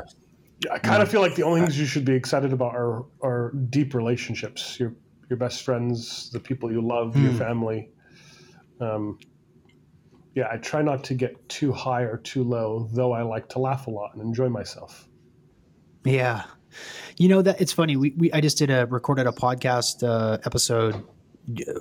I 0.71 0.79
kind 0.79 1.01
of 1.01 1.10
feel 1.12 1.19
like 1.21 1.36
the 1.36 1.43
only 1.43 1.60
things 1.62 1.77
you 1.77 1.86
should 1.86 2.06
be 2.06 2.13
excited 2.13 2.53
about 2.53 2.73
are 2.73 3.06
are 3.21 3.51
deep 3.69 3.93
relationships. 3.93 4.79
Your 4.79 4.95
your 5.29 5.38
best 5.38 5.63
friends, 5.63 6.29
the 6.32 6.39
people 6.39 6.71
you 6.71 6.82
love, 6.82 7.17
your 7.17 7.32
Hmm. 7.32 7.38
family. 7.38 7.89
Um, 8.79 9.19
yeah, 10.36 10.47
I 10.51 10.58
try 10.58 10.82
not 10.82 11.03
to 11.06 11.13
get 11.15 11.49
too 11.49 11.71
high 11.71 12.03
or 12.03 12.17
too 12.17 12.43
low, 12.43 12.88
though 12.93 13.12
I 13.12 13.23
like 13.23 13.49
to 13.49 13.60
laugh 13.60 13.88
a 13.88 13.91
lot 13.91 14.12
and 14.13 14.21
enjoy 14.21 14.49
myself. 14.49 15.08
Yeah. 16.06 16.43
You 17.17 17.29
know 17.29 17.41
that 17.41 17.62
it's 17.62 17.71
funny. 17.71 17.95
We, 17.95 18.12
we 18.12 18.31
I 18.31 18.41
just 18.41 18.57
did 18.57 18.69
a 18.69 18.86
recorded 18.86 19.27
a 19.27 19.31
podcast 19.31 20.07
uh, 20.07 20.39
episode 20.45 21.03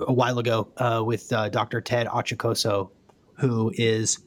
a 0.01 0.11
while 0.13 0.39
ago 0.39 0.67
uh, 0.77 1.03
with 1.05 1.31
uh, 1.31 1.49
Dr. 1.49 1.81
Ted 1.81 2.07
Achacoso, 2.07 2.89
who 3.39 3.71
is 3.75 4.19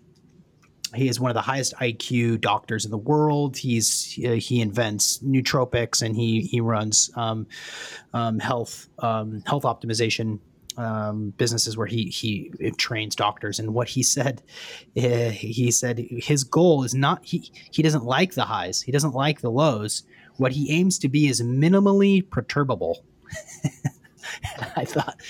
he 0.94 1.08
is 1.08 1.18
one 1.20 1.30
of 1.30 1.34
the 1.34 1.42
highest 1.42 1.74
IQ 1.76 2.40
doctors 2.40 2.84
in 2.84 2.90
the 2.90 2.98
world. 2.98 3.56
He's 3.56 4.18
uh, 4.24 4.32
he 4.32 4.60
invents 4.60 5.18
nootropics 5.18 6.02
and 6.02 6.16
he 6.16 6.42
he 6.42 6.60
runs 6.60 7.10
um, 7.16 7.46
um, 8.14 8.38
health 8.38 8.88
um, 8.98 9.42
health 9.46 9.64
optimization 9.64 10.38
um, 10.76 11.30
businesses 11.36 11.76
where 11.76 11.86
he 11.86 12.04
he 12.04 12.50
trains 12.78 13.16
doctors. 13.16 13.58
And 13.58 13.74
what 13.74 13.88
he 13.88 14.02
said, 14.02 14.42
uh, 14.96 15.30
he 15.30 15.70
said 15.70 15.98
his 15.98 16.44
goal 16.44 16.84
is 16.84 16.94
not 16.94 17.24
he 17.24 17.50
he 17.70 17.82
doesn't 17.82 18.04
like 18.04 18.34
the 18.34 18.44
highs, 18.44 18.82
he 18.82 18.92
doesn't 18.92 19.14
like 19.14 19.40
the 19.40 19.50
lows. 19.50 20.04
What 20.38 20.52
he 20.52 20.70
aims 20.70 20.98
to 20.98 21.08
be 21.08 21.28
is 21.28 21.42
minimally 21.42 22.28
perturbable. 22.28 23.04
I 24.76 24.84
thought 24.84 25.20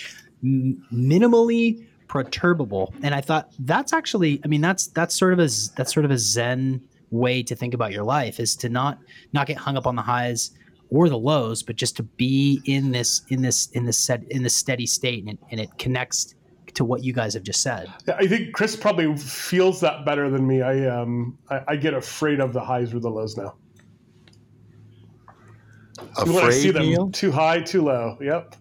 minimally 0.45 1.87
perturbable, 2.09 2.95
and 3.03 3.15
I 3.15 3.21
thought 3.21 3.53
that's 3.59 3.93
actually, 3.93 4.41
I 4.45 4.49
mean, 4.49 4.61
that's 4.61 4.89
that's 4.89 5.17
sort 5.17 5.33
of 5.33 5.39
a 5.39 5.49
that's 5.77 5.93
sort 5.93 6.05
of 6.05 6.11
a 6.11 6.19
Zen 6.19 6.81
way 7.11 7.43
to 7.43 7.55
think 7.55 7.73
about 7.73 7.93
your 7.93 8.05
life 8.05 8.41
is 8.41 8.57
to 8.57 8.69
not 8.69 8.99
not 9.33 9.47
get 9.47 9.57
hung 9.57 9.77
up 9.77 9.87
on 9.87 9.97
the 9.97 10.03
highs 10.03 10.51
or 10.91 11.09
the 11.09 11.19
lows, 11.19 11.63
but 11.63 11.77
just 11.77 11.97
to 11.97 12.03
be 12.03 12.61
in 12.65 12.93
this 12.93 13.23
in 13.29 13.43
this 13.43 13.71
in 13.73 13.85
this 13.85 13.99
set 13.99 14.25
in 14.31 14.43
this 14.43 14.55
steady 14.55 14.87
state, 14.87 15.21
and 15.21 15.31
it, 15.31 15.39
and 15.51 15.61
it 15.61 15.71
connects 15.79 16.35
to 16.75 16.85
what 16.85 17.03
you 17.03 17.13
guys 17.13 17.33
have 17.35 17.43
just 17.43 17.63
said. 17.63 17.91
I 18.07 18.27
think 18.27 18.53
Chris 18.53 18.77
probably 18.77 19.17
feels 19.17 19.81
that 19.81 20.05
better 20.05 20.29
than 20.31 20.47
me. 20.47 20.63
I 20.63 20.87
um 20.87 21.39
I, 21.51 21.61
I 21.69 21.77
get 21.77 21.95
afraid 21.95 22.41
of 22.41 22.53
the 22.53 22.61
highs 22.61 22.95
or 22.95 23.01
the 23.01 23.11
lows 23.11 23.37
now. 23.37 23.55
When 26.25 26.45
I 26.45 26.51
see 26.51 26.71
them 26.71 26.83
Neil? 26.87 27.11
too 27.11 27.33
high, 27.33 27.61
too 27.61 27.83
low. 27.83 28.19
Yep. 28.21 28.57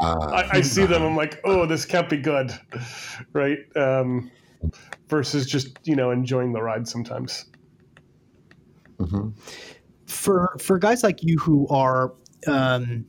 Uh, 0.00 0.18
I, 0.32 0.58
I 0.58 0.60
see 0.60 0.86
them. 0.86 1.02
I'm 1.02 1.16
like, 1.16 1.40
oh, 1.44 1.66
this 1.66 1.84
can't 1.84 2.10
be 2.10 2.16
good, 2.16 2.52
right? 3.32 3.58
Um, 3.76 4.30
versus 5.08 5.46
just 5.46 5.78
you 5.84 5.96
know 5.96 6.10
enjoying 6.10 6.52
the 6.52 6.62
ride 6.62 6.88
sometimes. 6.88 7.46
mhm. 8.98 9.32
for 10.06 10.56
for 10.60 10.78
guys 10.78 11.02
like 11.02 11.22
you 11.22 11.38
who 11.38 11.66
are 11.68 12.14
um, 12.46 13.04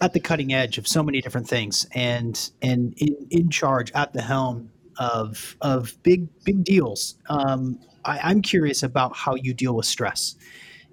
at 0.00 0.12
the 0.12 0.20
cutting 0.20 0.52
edge 0.52 0.78
of 0.78 0.86
so 0.86 1.02
many 1.02 1.20
different 1.20 1.48
things 1.48 1.86
and 1.92 2.50
and 2.62 2.94
in, 2.98 3.16
in 3.30 3.50
charge 3.50 3.90
at 3.92 4.12
the 4.12 4.22
helm 4.22 4.70
of 4.98 5.56
of 5.60 5.96
big 6.02 6.28
big 6.44 6.64
deals 6.64 7.16
um, 7.28 7.78
I, 8.04 8.18
i'm 8.24 8.42
curious 8.42 8.82
about 8.82 9.14
how 9.16 9.34
you 9.34 9.54
deal 9.54 9.74
with 9.74 9.86
stress 9.86 10.36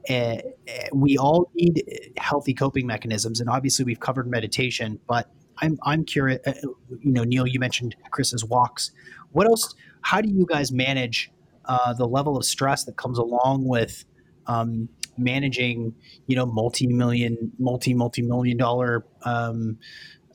uh, 0.10 0.38
we 0.94 1.18
all 1.18 1.50
need 1.56 1.84
healthy 2.18 2.54
coping 2.54 2.86
mechanisms 2.86 3.40
and 3.40 3.50
obviously 3.50 3.86
we've 3.86 4.00
covered 4.00 4.28
meditation 4.28 5.00
but 5.08 5.30
i'm 5.62 5.78
i'm 5.84 6.04
curious 6.04 6.40
you 7.02 7.12
know 7.12 7.24
neil 7.24 7.48
you 7.48 7.60
mentioned 7.60 7.96
chris's 8.12 8.44
walks. 8.44 8.92
What 9.32 9.48
else 9.48 9.74
how 10.02 10.22
do 10.22 10.30
you 10.30 10.46
guys 10.46 10.72
manage 10.72 11.32
uh, 11.66 11.94
the 11.94 12.08
level 12.08 12.38
of 12.38 12.46
stress 12.46 12.84
that 12.84 12.98
comes 12.98 13.18
along 13.18 13.66
with 13.66 14.06
um, 14.48 14.90
managing 15.18 15.94
you 16.28 16.36
know 16.36 16.46
multi-million 16.46 17.52
multi 17.60 17.94
multi-million 17.94 18.58
dollar 18.58 19.06
um, 19.24 19.78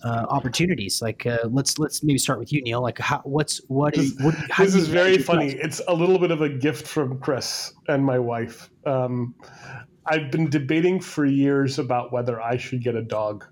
uh, 0.04 0.26
opportunities 0.28 1.02
like 1.02 1.26
uh, 1.26 1.38
let's 1.50 1.78
let's 1.78 2.02
maybe 2.02 2.18
start 2.18 2.38
with 2.38 2.52
you 2.52 2.62
neil 2.62 2.80
like 2.80 2.98
how, 2.98 3.20
what's 3.24 3.60
what, 3.68 3.94
This, 3.94 4.14
what 4.20 4.34
how 4.50 4.64
this 4.64 4.74
is 4.74 4.88
very 4.88 5.18
funny. 5.18 5.52
It's 5.52 5.80
a 5.88 5.94
little 5.94 6.18
bit 6.18 6.30
of 6.30 6.40
a 6.40 6.48
gift 6.48 6.86
from 6.86 7.18
Chris 7.18 7.72
and 7.88 8.04
my 8.04 8.18
wife. 8.18 8.70
Um, 8.86 9.34
I've 10.06 10.30
been 10.30 10.48
debating 10.48 11.00
for 11.00 11.26
years 11.26 11.78
about 11.78 12.12
whether 12.12 12.40
I 12.40 12.56
should 12.56 12.82
get 12.82 12.94
a 12.94 13.02
dog. 13.02 13.44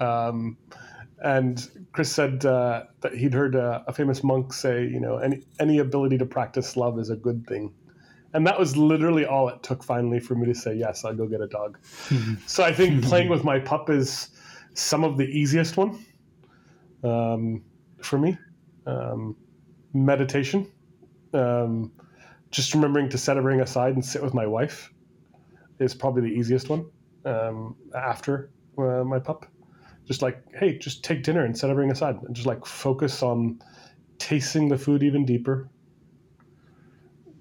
Um, 0.00 0.56
and 1.22 1.68
Chris 1.92 2.12
said 2.12 2.44
uh, 2.44 2.84
that 3.00 3.14
he'd 3.14 3.32
heard 3.32 3.56
uh, 3.56 3.82
a 3.86 3.92
famous 3.92 4.22
monk 4.22 4.52
say, 4.52 4.82
you 4.84 5.00
know, 5.00 5.18
any 5.18 5.42
any 5.60 5.78
ability 5.78 6.18
to 6.18 6.26
practice 6.26 6.76
love 6.76 6.98
is 6.98 7.10
a 7.10 7.16
good 7.16 7.46
thing. 7.46 7.72
And 8.34 8.46
that 8.46 8.58
was 8.58 8.76
literally 8.76 9.24
all 9.24 9.48
it 9.48 9.62
took 9.62 9.82
finally 9.82 10.20
for 10.20 10.34
me 10.34 10.46
to 10.46 10.54
say, 10.54 10.74
yes, 10.74 11.04
I'll 11.04 11.14
go 11.14 11.26
get 11.26 11.40
a 11.40 11.46
dog. 11.46 11.78
So 12.46 12.64
I 12.64 12.72
think 12.72 13.02
playing 13.02 13.28
with 13.34 13.44
my 13.44 13.58
pup 13.58 13.88
is 13.88 14.28
some 14.76 15.04
of 15.04 15.16
the 15.16 15.24
easiest 15.24 15.76
one 15.76 16.04
um, 17.02 17.62
for 18.02 18.18
me. 18.18 18.38
Um, 18.86 19.36
meditation, 19.92 20.70
um, 21.32 21.90
just 22.50 22.74
remembering 22.74 23.08
to 23.08 23.18
set 23.18 23.36
everything 23.36 23.62
aside 23.62 23.94
and 23.94 24.04
sit 24.04 24.22
with 24.22 24.34
my 24.34 24.46
wife 24.46 24.92
is 25.80 25.94
probably 25.94 26.22
the 26.22 26.34
easiest 26.34 26.68
one 26.68 26.86
um, 27.24 27.74
after 27.94 28.50
uh, 28.78 29.02
my 29.02 29.18
pup. 29.18 29.46
Just 30.04 30.22
like, 30.22 30.44
hey, 30.54 30.78
just 30.78 31.02
take 31.02 31.24
dinner 31.24 31.44
and 31.44 31.56
set 31.58 31.68
everything 31.68 31.90
aside 31.90 32.16
and 32.22 32.34
just 32.34 32.46
like 32.46 32.64
focus 32.64 33.22
on 33.22 33.58
tasting 34.18 34.68
the 34.68 34.78
food 34.78 35.02
even 35.02 35.24
deeper, 35.24 35.68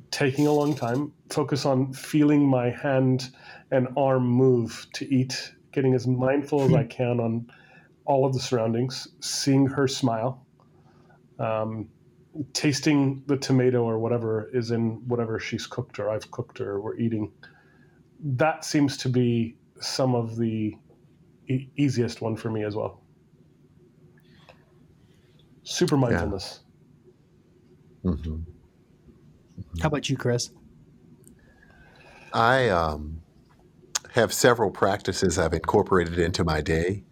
taking 0.09 0.47
a 0.47 0.51
long 0.51 0.73
time, 0.73 1.11
focus 1.29 1.65
on 1.65 1.93
feeling 1.93 2.47
my 2.47 2.71
hand 2.71 3.29
and 3.71 3.88
arm 3.95 4.25
move 4.25 4.88
to 4.93 5.13
eat, 5.13 5.53
getting 5.76 5.93
as 5.93 6.07
mindful 6.07 6.63
as 6.63 6.73
I 6.73 6.86
can 6.86 7.19
on 7.19 7.51
all 8.05 8.26
of 8.26 8.34
the 8.34 8.39
surroundings, 8.39 9.09
seeing 9.19 9.67
her 9.67 9.88
smile, 9.88 10.47
um, 11.38 11.89
tasting 12.53 13.21
the 13.28 13.36
tomato 13.38 13.84
or 13.84 13.99
whatever 13.99 14.49
is 14.53 14.71
in 14.71 15.07
whatever 15.07 15.38
she's 15.39 15.67
cooked 15.67 15.99
or 15.99 16.09
I've 16.09 16.32
cooked 16.32 16.61
or 16.61 16.80
we're 16.80 16.95
eating. 16.97 17.32
That 18.23 18.63
seems 18.63 18.95
to 18.97 19.09
be 19.09 19.57
some 19.82 20.15
of 20.15 20.38
the 20.38 20.76
e- 21.49 21.67
easiest 21.76 22.21
one 22.21 22.38
for 22.38 22.49
me 22.49 22.63
as 22.63 22.76
well. 22.76 23.01
Super 25.63 25.97
mindfulness. 25.97 26.61
hmm 28.03 28.38
How 29.82 29.88
about 29.88 30.09
you, 30.09 30.15
Chris? 30.15 30.51
I 32.32 32.69
um, 32.69 33.21
have 34.16 34.32
several 34.32 34.72
practices 34.72 35.38
I've 35.38 35.51
incorporated 35.51 36.20
into 36.20 36.45
my 36.45 36.61
day. 36.61 37.03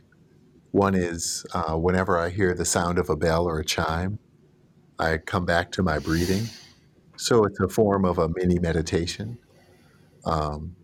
One 0.72 0.96
is 0.96 1.46
uh, 1.54 1.76
whenever 1.76 2.18
I 2.18 2.30
hear 2.30 2.54
the 2.54 2.64
sound 2.64 2.98
of 2.98 3.10
a 3.10 3.18
bell 3.18 3.46
or 3.46 3.60
a 3.60 3.66
chime, 3.66 4.20
I 4.98 5.18
come 5.18 5.46
back 5.46 5.70
to 5.74 5.84
my 5.84 6.00
breathing. 6.00 6.46
So 7.18 7.44
it's 7.44 7.60
a 7.60 7.68
form 7.68 8.06
of 8.06 8.20
a 8.20 8.30
mini 8.30 8.58
meditation. 8.58 9.38
Um, 10.24 10.78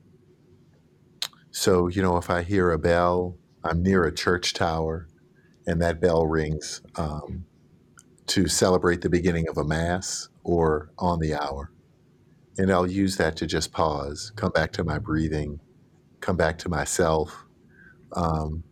so, 1.52 1.88
you 1.88 2.02
know, 2.02 2.18
if 2.18 2.30
I 2.30 2.42
hear 2.42 2.72
a 2.72 2.78
bell, 2.78 3.38
I'm 3.64 3.82
near 3.82 4.04
a 4.04 4.14
church 4.14 4.54
tower, 4.54 5.08
and 5.68 5.82
that 5.82 6.02
bell 6.02 6.28
rings 6.28 6.82
um, 6.98 7.46
to 8.28 8.50
celebrate 8.50 9.00
the 9.00 9.10
beginning 9.10 9.48
of 9.48 9.58
a 9.58 9.64
mass 9.64 10.28
or 10.44 10.92
on 10.98 11.20
the 11.20 11.34
hour. 11.34 11.72
And 12.58 12.70
I'll 12.70 12.92
use 12.92 13.16
that 13.16 13.38
to 13.38 13.48
just 13.48 13.72
pause, 13.72 14.34
come 14.36 14.52
back 14.52 14.74
to 14.74 14.84
my 14.84 15.00
breathing, 15.00 15.62
come 16.22 16.38
back 16.38 16.58
to 16.60 16.70
myself. 16.70 17.46
Um, 18.14 18.64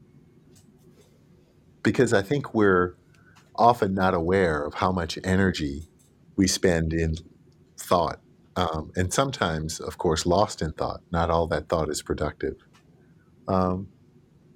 because 1.84 2.14
I 2.14 2.22
think 2.22 2.54
we're 2.54 2.96
often 3.56 3.94
not 3.94 4.14
aware 4.14 4.64
of 4.64 4.76
how 4.76 4.92
much 4.92 5.18
energy 5.24 5.90
we 6.36 6.48
spend 6.48 6.94
in 6.94 7.16
thought. 7.78 8.20
Um, 8.56 8.92
and 8.96 9.14
sometimes, 9.14 9.80
of 9.80 9.98
course, 9.98 10.26
lost 10.26 10.62
in 10.62 10.72
thought. 10.74 11.02
Not 11.12 11.30
all 11.30 11.48
that 11.48 11.70
thought 11.70 11.90
is 11.90 12.02
productive. 12.02 12.56
Um, 13.48 13.88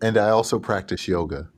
and 0.02 0.18
I 0.18 0.30
also 0.30 0.60
practice 0.60 1.08
yoga. 1.08 1.50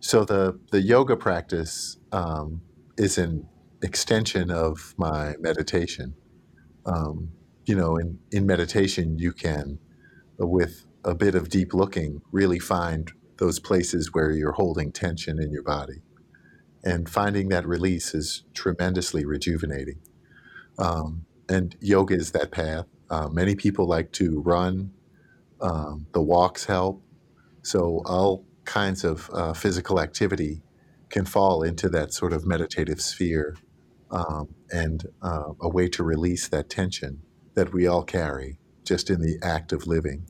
So 0.00 0.24
the, 0.24 0.58
the 0.70 0.80
yoga 0.80 1.16
practice 1.16 1.98
um, 2.12 2.62
is 2.96 3.18
an 3.18 3.46
extension 3.82 4.50
of 4.50 4.94
my 4.96 5.34
meditation. 5.40 6.14
Um, 6.86 7.32
you 7.66 7.74
know, 7.74 7.96
in, 7.96 8.18
in 8.32 8.46
meditation, 8.46 9.18
you 9.18 9.32
can, 9.32 9.78
with 10.46 10.86
a 11.04 11.14
bit 11.14 11.34
of 11.34 11.48
deep 11.48 11.72
looking, 11.74 12.22
really 12.32 12.58
find 12.58 13.12
those 13.38 13.58
places 13.58 14.12
where 14.12 14.30
you're 14.30 14.52
holding 14.52 14.92
tension 14.92 15.42
in 15.42 15.50
your 15.50 15.62
body. 15.62 16.02
And 16.84 17.08
finding 17.08 17.48
that 17.48 17.66
release 17.66 18.14
is 18.14 18.44
tremendously 18.54 19.24
rejuvenating. 19.24 19.98
Um, 20.78 21.26
and 21.48 21.76
yoga 21.80 22.14
is 22.14 22.32
that 22.32 22.52
path. 22.52 22.86
Uh, 23.10 23.28
many 23.28 23.54
people 23.54 23.86
like 23.86 24.12
to 24.12 24.40
run, 24.40 24.92
um, 25.60 26.06
the 26.12 26.22
walks 26.22 26.64
help. 26.64 27.02
So, 27.62 28.02
all 28.06 28.44
kinds 28.64 29.04
of 29.04 29.28
uh, 29.32 29.52
physical 29.52 30.00
activity 30.00 30.62
can 31.10 31.24
fall 31.24 31.62
into 31.62 31.88
that 31.88 32.14
sort 32.14 32.32
of 32.32 32.46
meditative 32.46 33.00
sphere 33.00 33.56
um, 34.10 34.54
and 34.70 35.06
uh, 35.22 35.52
a 35.60 35.68
way 35.68 35.88
to 35.88 36.02
release 36.02 36.48
that 36.48 36.70
tension 36.70 37.22
that 37.54 37.72
we 37.72 37.86
all 37.86 38.04
carry 38.04 38.58
just 38.84 39.10
in 39.10 39.20
the 39.20 39.38
act 39.42 39.72
of 39.72 39.86
living. 39.86 40.29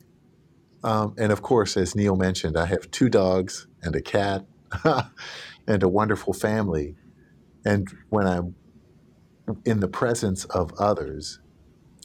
Um, 0.83 1.15
and 1.17 1.31
of 1.31 1.41
course, 1.41 1.77
as 1.77 1.95
Neil 1.95 2.15
mentioned, 2.15 2.57
I 2.57 2.65
have 2.65 2.89
two 2.91 3.09
dogs 3.09 3.67
and 3.83 3.95
a 3.95 4.01
cat 4.01 4.45
and 5.67 5.83
a 5.83 5.87
wonderful 5.87 6.33
family. 6.33 6.95
And 7.65 7.87
when 8.09 8.27
I'm 8.27 8.55
in 9.65 9.79
the 9.79 9.87
presence 9.87 10.45
of 10.45 10.73
others, 10.79 11.39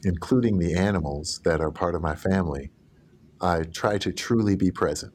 including 0.05 0.59
the 0.59 0.75
animals 0.75 1.41
that 1.45 1.61
are 1.61 1.71
part 1.71 1.95
of 1.95 2.03
my 2.03 2.15
family, 2.15 2.71
I 3.41 3.63
try 3.63 3.99
to 3.99 4.13
truly 4.13 4.57
be 4.57 4.71
present. 4.71 5.13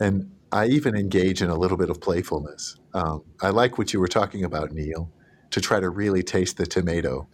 And 0.00 0.30
I 0.52 0.66
even 0.66 0.96
engage 0.96 1.42
in 1.42 1.50
a 1.50 1.56
little 1.56 1.76
bit 1.76 1.90
of 1.90 2.00
playfulness. 2.00 2.76
Um, 2.94 3.24
I 3.42 3.50
like 3.50 3.76
what 3.76 3.92
you 3.92 4.00
were 4.00 4.08
talking 4.08 4.44
about, 4.44 4.72
Neil, 4.72 5.10
to 5.50 5.60
try 5.60 5.80
to 5.80 5.90
really 5.90 6.22
taste 6.22 6.56
the 6.56 6.66
tomato. 6.66 7.28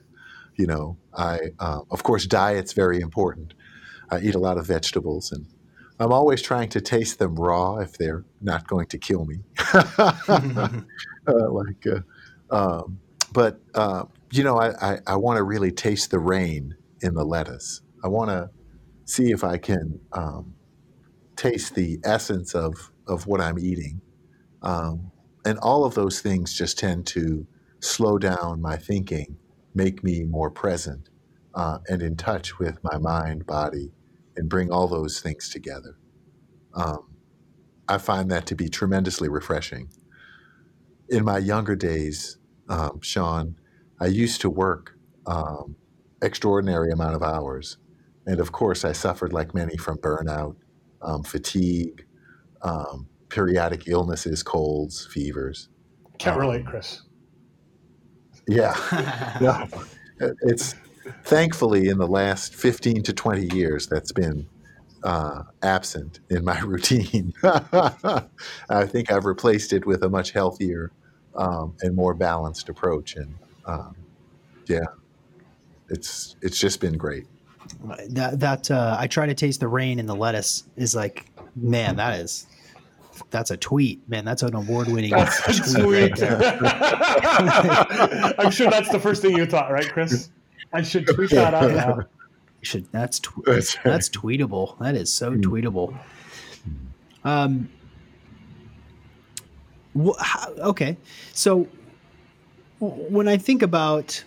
You 0.57 0.67
know, 0.67 0.97
I, 1.17 1.39
uh, 1.59 1.81
of 1.91 2.03
course, 2.03 2.27
diet's 2.27 2.73
very 2.73 3.01
important. 3.01 3.55
I 4.15 4.21
eat 4.21 4.35
a 4.35 4.39
lot 4.39 4.59
of 4.59 4.67
vegetables 4.67 5.33
and 5.33 5.47
I'm 6.01 6.13
always 6.13 6.43
trying 6.43 6.69
to 6.71 6.81
taste 6.81 7.19
them 7.19 7.37
raw 7.37 7.77
if 7.77 7.97
they're 7.97 8.25
not 8.41 8.67
going 8.67 8.87
to 8.87 8.99
kill 8.99 9.25
me. 9.27 9.37
uh, 9.75 10.81
like, 11.27 11.87
uh, 11.87 12.01
um, 12.51 12.99
but 13.33 13.61
uh, 13.75 14.05
you 14.33 14.43
know, 14.43 14.59
I, 14.59 14.95
I, 14.95 14.99
I 15.07 15.17
want 15.17 15.37
to 15.37 15.45
really 15.45 15.71
taste 15.71 16.11
the 16.11 16.19
rain 16.19 16.75
in 17.01 17.15
the 17.15 17.25
lettuce. 17.25 17.83
I 18.03 18.09
want 18.09 18.31
to 18.31 18.51
see 19.05 19.31
if 19.31 19.45
I 19.45 19.57
can 19.57 20.01
um, 20.13 20.55
taste 21.37 21.75
the 21.75 22.01
essence 22.05 22.55
of 22.55 22.91
of 23.07 23.27
what 23.27 23.41
I'm 23.41 23.59
eating, 23.59 24.01
um, 24.63 25.11
and 25.45 25.59
all 25.59 25.85
of 25.85 25.95
those 25.95 26.21
things 26.21 26.55
just 26.55 26.79
tend 26.79 27.07
to 27.09 27.47
slow 27.81 28.19
down 28.19 28.61
my 28.61 28.77
thinking, 28.77 29.37
make 29.75 30.03
me 30.03 30.25
more 30.25 30.51
present, 30.51 31.11
uh, 31.55 31.79
and 31.89 32.03
in 32.03 32.17
touch 32.17 32.59
with 32.59 32.83
my 32.83 32.99
mind, 32.99 33.47
body, 33.47 33.93
and 34.37 34.49
bring 34.49 34.71
all 34.71 34.89
those 34.89 35.21
things 35.21 35.49
together. 35.49 35.97
Um, 36.75 37.11
I 37.89 37.99
find 37.99 38.31
that 38.31 38.47
to 38.47 38.55
be 38.55 38.69
tremendously 38.69 39.29
refreshing. 39.29 39.89
In 41.09 41.25
my 41.25 41.39
younger 41.39 41.77
days, 41.77 42.39
um, 42.69 43.01
Sean, 43.03 43.57
I 44.01 44.07
used 44.07 44.41
to 44.41 44.51
work 44.51 44.97
um, 45.27 45.77
extraordinary 46.23 46.91
amount 46.91 47.15
of 47.15 47.23
hours, 47.23 47.77
and 48.27 48.41
of 48.41 48.53
course, 48.53 48.85
I 48.85 48.93
suffered 48.93 49.33
like 49.33 49.55
many 49.55 49.77
from 49.77 49.99
burnout, 49.99 50.57
um, 51.03 51.23
fatigue, 51.23 52.07
um, 52.63 53.07
periodic 53.29 53.87
illnesses, 53.87 54.43
colds, 54.43 55.07
fevers. 55.07 55.69
Can't 56.19 56.37
Um, 56.37 56.41
relate, 56.43 56.67
Chris. 56.67 57.03
Yeah, 58.49 58.75
no, 59.41 59.69
it's 60.43 60.75
thankfully 61.25 61.89
in 61.89 61.99
the 61.99 62.07
last 62.07 62.55
15 62.55 63.03
to 63.03 63.13
20 63.13 63.55
years 63.55 63.87
that's 63.87 64.13
been 64.13 64.47
uh, 65.03 65.43
absent 65.63 66.21
in 66.31 66.45
my 66.45 66.59
routine. 66.61 67.33
I 67.43 68.87
think 68.87 69.13
I've 69.13 69.27
replaced 69.27 69.73
it 69.73 69.87
with 69.87 70.03
a 70.03 70.09
much 70.09 70.33
healthier 70.33 70.91
um, 71.37 71.75
and 71.83 71.95
more 71.95 72.15
balanced 72.15 72.69
approach, 72.69 73.17
and 73.17 73.35
um, 73.67 73.95
yeah, 74.67 74.87
it's 75.91 76.37
it's 76.41 76.59
just 76.59 76.81
been 76.81 76.97
great. 76.97 77.27
that 78.11 78.41
that 78.41 78.71
uh, 78.71 78.97
I 78.99 79.07
try 79.07 79.27
to 79.27 79.35
taste 79.35 79.61
the 79.61 79.69
rain 79.69 79.99
in 79.99 80.07
the 80.07 80.15
lettuce 80.15 80.65
is 80.77 80.95
like, 80.95 81.27
man, 81.57 81.97
that 81.97 82.21
is 82.21 82.47
that's 83.31 83.51
a 83.51 83.57
tweet, 83.57 84.09
man. 84.09 84.25
That's 84.25 84.43
an 84.43 84.55
award 84.55 84.89
winning 84.89 85.11
That's 85.11 85.75
tweet 85.75 86.21
right 86.21 86.23
I'm 88.39 88.51
sure 88.51 88.71
that's 88.71 88.91
the 88.91 89.01
first 89.01 89.23
thing 89.23 89.37
you 89.37 89.47
thought, 89.47 89.71
right, 89.71 89.89
Chris? 89.89 90.31
I 90.75 90.83
should 90.83 91.07
tweet 91.07 91.31
that 91.31 91.55
out 91.55 91.71
now. 91.73 92.07
You 92.61 92.67
should 92.67 92.91
that's 92.93 93.19
tw- 93.21 93.45
That's 93.45 93.77
right. 93.77 93.85
that's 93.85 94.09
tweetable. 94.09 94.79
That 94.79 94.95
is 94.97 95.13
so 95.13 95.33
Mm. 95.33 95.43
tweetable. 95.43 95.99
Um. 97.25 97.69
wh- 99.95 100.19
how, 100.19 100.49
okay, 100.71 100.97
so 101.35 101.69
w- 102.81 103.03
when 103.11 103.29
I 103.29 103.37
think 103.37 103.61
about 103.63 104.25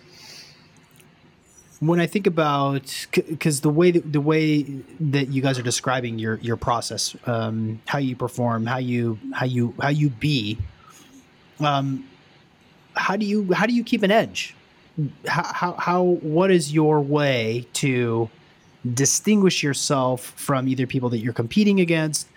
when 1.80 2.00
I 2.00 2.06
think 2.08 2.28
about 2.28 3.08
because 3.12 3.62
the 3.62 3.70
way 3.70 3.89
that, 3.91 4.12
the 4.14 4.22
way 4.22 4.64
that 5.00 5.30
you 5.30 5.41
guys 5.41 5.58
are 5.60 5.64
describing 5.64 6.20
your 6.20 6.36
your 6.39 6.58
process, 6.58 7.16
um, 7.26 7.82
how 7.88 7.98
you 8.00 8.16
perform, 8.16 8.66
how 8.68 8.78
you 8.78 9.18
how 9.34 9.45
you 9.48 9.74
how 9.82 9.89
you 9.89 10.10
be, 10.12 10.60
um, 11.60 12.08
how 12.95 13.16
do 13.16 13.26
you 13.26 13.52
how 13.54 13.66
do 13.66 13.74
you 13.74 13.84
keep 13.84 14.04
an 14.04 14.12
edge? 14.12 14.54
How, 15.28 15.43
how 15.54 15.72
how 15.74 16.04
what 16.04 16.50
is 16.50 16.74
your 16.74 17.02
way 17.02 17.68
to 17.74 18.30
distinguish 18.93 19.62
yourself 19.62 20.34
from 20.36 20.68
either 20.68 20.88
people 20.88 21.10
that 21.10 21.20
you're 21.20 21.34
competing 21.34 21.80
against, 21.80 22.28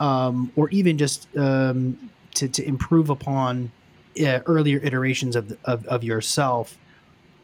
um, 0.00 0.52
or 0.56 0.68
even 0.70 0.98
just 0.98 1.28
um, 1.36 2.10
to 2.34 2.48
to 2.48 2.66
improve 2.66 3.10
upon 3.10 3.72
uh, 4.20 4.40
earlier 4.46 4.78
iterations 4.78 5.34
of, 5.34 5.56
of 5.64 5.86
of 5.86 6.04
yourself? 6.04 6.76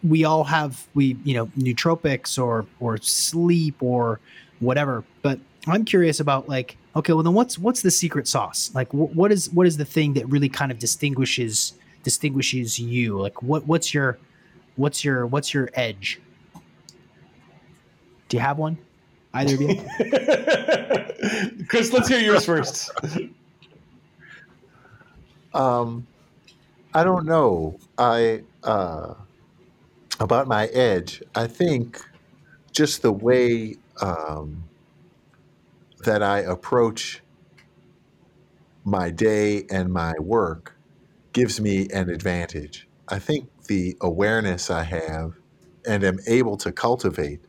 we 0.03 0.25
all 0.25 0.45
have 0.45 0.87
we 0.95 1.17
you 1.25 1.35
know 1.35 1.47
nootropics 1.59 2.43
or 2.43 2.67
or 2.81 2.99
sleep 2.99 3.83
or 3.83 4.21
whatever 4.61 5.05
but 5.23 5.39
i'm 5.67 5.85
curious 5.85 6.21
about 6.21 6.49
like 6.49 6.77
okay 6.95 7.13
well 7.13 7.23
then 7.23 7.35
what's 7.35 7.59
what's 7.59 7.83
the 7.83 7.91
secret 7.91 8.29
sauce 8.29 8.71
like 8.75 8.89
wh- 8.91 9.15
what 9.17 9.33
is 9.33 9.51
what 9.51 9.67
is 9.67 9.77
the 9.77 9.85
thing 9.85 10.15
that 10.15 10.27
really 10.29 10.49
kind 10.49 10.71
of 10.71 10.79
distinguishes 10.79 11.75
distinguishes 12.03 12.79
you 12.79 13.19
like 13.19 13.43
what 13.43 13.67
what's 13.67 13.93
your 13.93 14.19
what's 14.77 15.05
your 15.05 15.27
what's 15.27 15.53
your 15.53 15.69
edge 15.75 16.21
do 18.29 18.37
you 18.37 18.41
have 18.43 18.59
one 18.59 18.79
either 19.35 19.55
of 19.55 19.61
you 19.61 19.85
Chris, 21.69 21.93
let's 21.93 22.09
hear 22.09 22.21
yours 22.21 22.45
first. 22.45 22.91
Um, 25.55 26.07
I 26.95 27.05
don't 27.05 27.27
know. 27.27 27.79
I 27.99 28.43
uh, 28.63 29.15
about 30.21 30.47
my 30.47 30.67
edge. 30.67 31.23
I 31.35 31.47
think 31.47 32.01
just 32.73 33.03
the 33.03 33.13
way 33.13 33.77
um, 34.01 34.65
that 36.05 36.23
I 36.23 36.41
approach 36.41 37.23
my 38.85 39.11
day 39.11 39.65
and 39.71 39.93
my 39.93 40.13
work 40.21 40.77
gives 41.33 41.61
me 41.61 41.89
an 41.93 42.11
advantage. 42.11 42.87
I 43.09 43.19
think 43.19 43.49
the 43.67 43.97
awareness 44.01 44.71
I 44.71 44.83
have 44.85 45.35
and 45.87 46.03
am 46.05 46.19
able 46.27 46.57
to 46.59 46.73
cultivate 46.73 47.41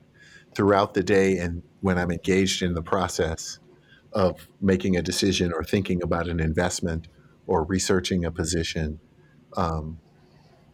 throughout 0.56 0.94
the 0.94 1.04
day 1.04 1.38
and 1.38 1.64
when 1.82 1.98
I'm 1.98 2.12
engaged 2.12 2.64
in 2.64 2.74
the 2.74 2.82
process 2.82 3.60
of 4.14 4.48
making 4.62 4.98
a 4.98 5.02
decision 5.02 5.52
or 5.54 5.64
thinking 5.64 6.02
about 6.02 6.28
an 6.28 6.40
investment 6.40 7.08
or 7.46 7.64
researching 7.64 8.26
a 8.26 8.32
position 8.32 9.00
um, 9.56 10.00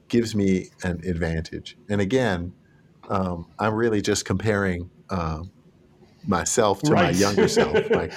gives 0.08 0.36
me 0.36 0.70
an 0.84 1.02
advantage. 1.06 1.78
And 1.90 2.00
again, 2.02 2.54
um, 3.10 3.48
I'm 3.60 3.74
really 3.74 4.02
just 4.02 4.26
comparing 4.26 4.90
um, 5.10 5.52
myself 6.26 6.82
to 6.84 6.94
my 6.94 7.10
younger 7.10 7.48
self. 7.48 7.78
Like 7.90 8.14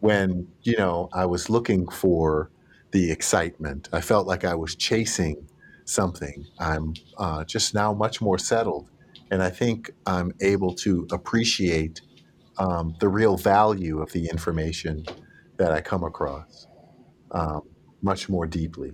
when 0.00 0.48
you 0.62 0.76
know 0.76 1.08
I 1.12 1.26
was 1.26 1.48
looking 1.48 1.88
for 1.88 2.50
the 2.92 3.10
excitement, 3.10 3.88
I 3.92 4.00
felt 4.00 4.26
like 4.26 4.44
I 4.44 4.54
was 4.54 4.76
chasing 4.76 5.48
something. 5.84 6.46
I'm 6.58 6.94
uh, 7.18 7.44
just 7.44 7.74
now 7.74 7.92
much 7.92 8.20
more 8.20 8.38
settled, 8.38 8.90
and 9.30 9.42
I 9.42 9.50
think 9.50 9.90
I'm 10.06 10.32
able 10.40 10.74
to 10.76 11.06
appreciate 11.12 12.02
um, 12.58 12.94
the 13.00 13.08
real 13.08 13.36
value 13.36 14.00
of 14.00 14.12
the 14.12 14.28
information 14.28 15.04
that 15.58 15.72
I 15.72 15.80
come 15.80 16.04
across 16.04 16.68
um, 17.32 17.62
much 18.02 18.28
more 18.28 18.46
deeply. 18.46 18.92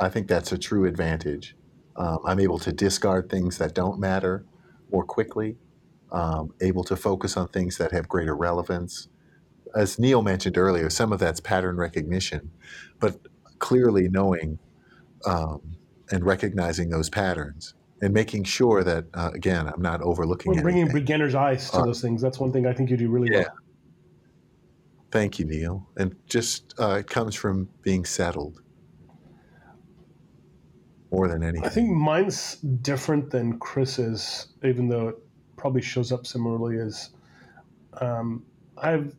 I 0.00 0.08
think 0.08 0.28
that's 0.28 0.52
a 0.52 0.58
true 0.58 0.84
advantage. 0.86 1.56
Um, 1.96 2.18
I'm 2.26 2.40
able 2.40 2.58
to 2.60 2.72
discard 2.72 3.30
things 3.30 3.58
that 3.58 3.74
don't 3.74 3.98
matter 3.98 4.44
more 4.92 5.04
quickly, 5.04 5.56
um, 6.12 6.54
able 6.60 6.84
to 6.84 6.96
focus 6.96 7.36
on 7.36 7.48
things 7.48 7.78
that 7.78 7.92
have 7.92 8.08
greater 8.08 8.36
relevance. 8.36 9.08
As 9.74 9.98
Neil 9.98 10.22
mentioned 10.22 10.56
earlier, 10.56 10.88
some 10.90 11.12
of 11.12 11.18
that's 11.18 11.40
pattern 11.40 11.76
recognition, 11.76 12.50
but 13.00 13.18
clearly 13.58 14.08
knowing 14.08 14.58
um, 15.24 15.60
and 16.10 16.24
recognizing 16.24 16.88
those 16.90 17.10
patterns 17.10 17.74
and 18.00 18.12
making 18.14 18.44
sure 18.44 18.84
that, 18.84 19.06
uh, 19.14 19.30
again, 19.34 19.66
I'm 19.66 19.82
not 19.82 20.02
overlooking 20.02 20.52
We're 20.54 20.62
bringing 20.62 20.82
anything. 20.82 21.00
beginner's 21.00 21.34
eyes 21.34 21.70
to 21.70 21.78
Uh, 21.78 21.84
those 21.86 22.00
things. 22.00 22.20
That's 22.22 22.38
one 22.38 22.52
thing 22.52 22.66
I 22.66 22.72
think 22.72 22.90
you 22.90 22.96
do 22.96 23.08
really 23.10 23.30
Yeah. 23.32 23.38
well. 23.40 23.56
Thank 25.10 25.38
you, 25.38 25.46
Neil. 25.46 25.86
And 25.96 26.14
just 26.26 26.74
uh, 26.78 26.96
it 27.00 27.06
comes 27.08 27.34
from 27.34 27.68
being 27.82 28.04
settled 28.04 28.60
more 31.10 31.28
than 31.28 31.42
anything. 31.42 31.64
I 31.64 31.68
think 31.70 31.90
mine's 31.90 32.56
different 32.56 33.30
than 33.30 33.58
Chris's, 33.58 34.48
even 34.64 34.88
though 34.88 35.08
it 35.08 35.16
probably 35.56 35.80
shows 35.80 36.12
up 36.12 36.26
similarly. 36.26 36.76
Is 36.76 37.10
um, 38.00 38.44
I 38.76 38.90
have 38.90 39.14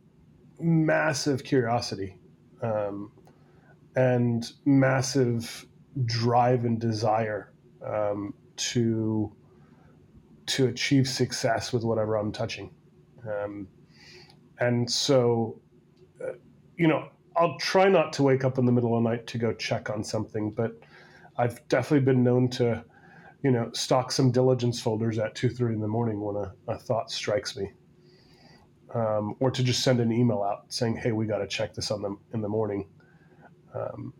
massive 0.60 1.44
curiosity 1.44 2.16
um, 2.62 3.10
and 3.96 4.52
massive 4.64 5.66
drive 6.04 6.64
and 6.64 6.80
desire 6.80 7.52
um, 7.84 8.34
to 8.56 9.32
to 10.46 10.66
achieve 10.68 11.06
success 11.06 11.72
with 11.72 11.84
whatever 11.84 12.16
I'm 12.16 12.32
touching, 12.32 12.70
um, 13.28 13.68
and 14.60 14.90
so 14.90 15.60
uh, 16.22 16.32
you 16.76 16.88
know 16.88 17.08
I'll 17.38 17.56
try 17.58 17.88
not 17.88 18.12
to 18.14 18.22
wake 18.22 18.44
up 18.44 18.58
in 18.58 18.66
the 18.66 18.72
middle 18.72 18.96
of 18.96 19.02
the 19.02 19.08
night 19.08 19.26
to 19.28 19.38
go 19.38 19.52
check 19.52 19.90
on 19.90 20.02
something, 20.02 20.50
but 20.50 20.78
I've 21.36 21.66
definitely 21.68 22.04
been 22.04 22.24
known 22.24 22.48
to, 22.50 22.84
you 23.44 23.52
know, 23.52 23.70
stock 23.72 24.10
some 24.10 24.32
diligence 24.32 24.80
folders 24.80 25.18
at 25.18 25.36
two, 25.36 25.48
three 25.48 25.72
in 25.72 25.80
the 25.80 25.86
morning 25.86 26.20
when 26.20 26.34
a, 26.36 26.52
a 26.66 26.76
thought 26.76 27.12
strikes 27.12 27.56
me, 27.56 27.70
um, 28.94 29.34
or 29.40 29.50
to 29.50 29.62
just 29.62 29.82
send 29.82 30.00
an 30.00 30.12
email 30.12 30.42
out 30.42 30.64
saying, 30.68 30.96
"Hey, 30.96 31.12
we 31.12 31.26
got 31.26 31.38
to 31.38 31.46
check 31.46 31.74
this 31.74 31.90
on 31.90 32.02
them 32.02 32.18
in 32.32 32.40
the 32.40 32.48
morning." 32.48 32.88
Um, 33.74 34.12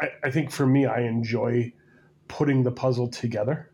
I, 0.00 0.08
I 0.24 0.30
think 0.30 0.50
for 0.50 0.66
me, 0.66 0.86
I 0.86 1.00
enjoy 1.00 1.72
putting 2.28 2.62
the 2.62 2.70
puzzle 2.70 3.08
together 3.08 3.70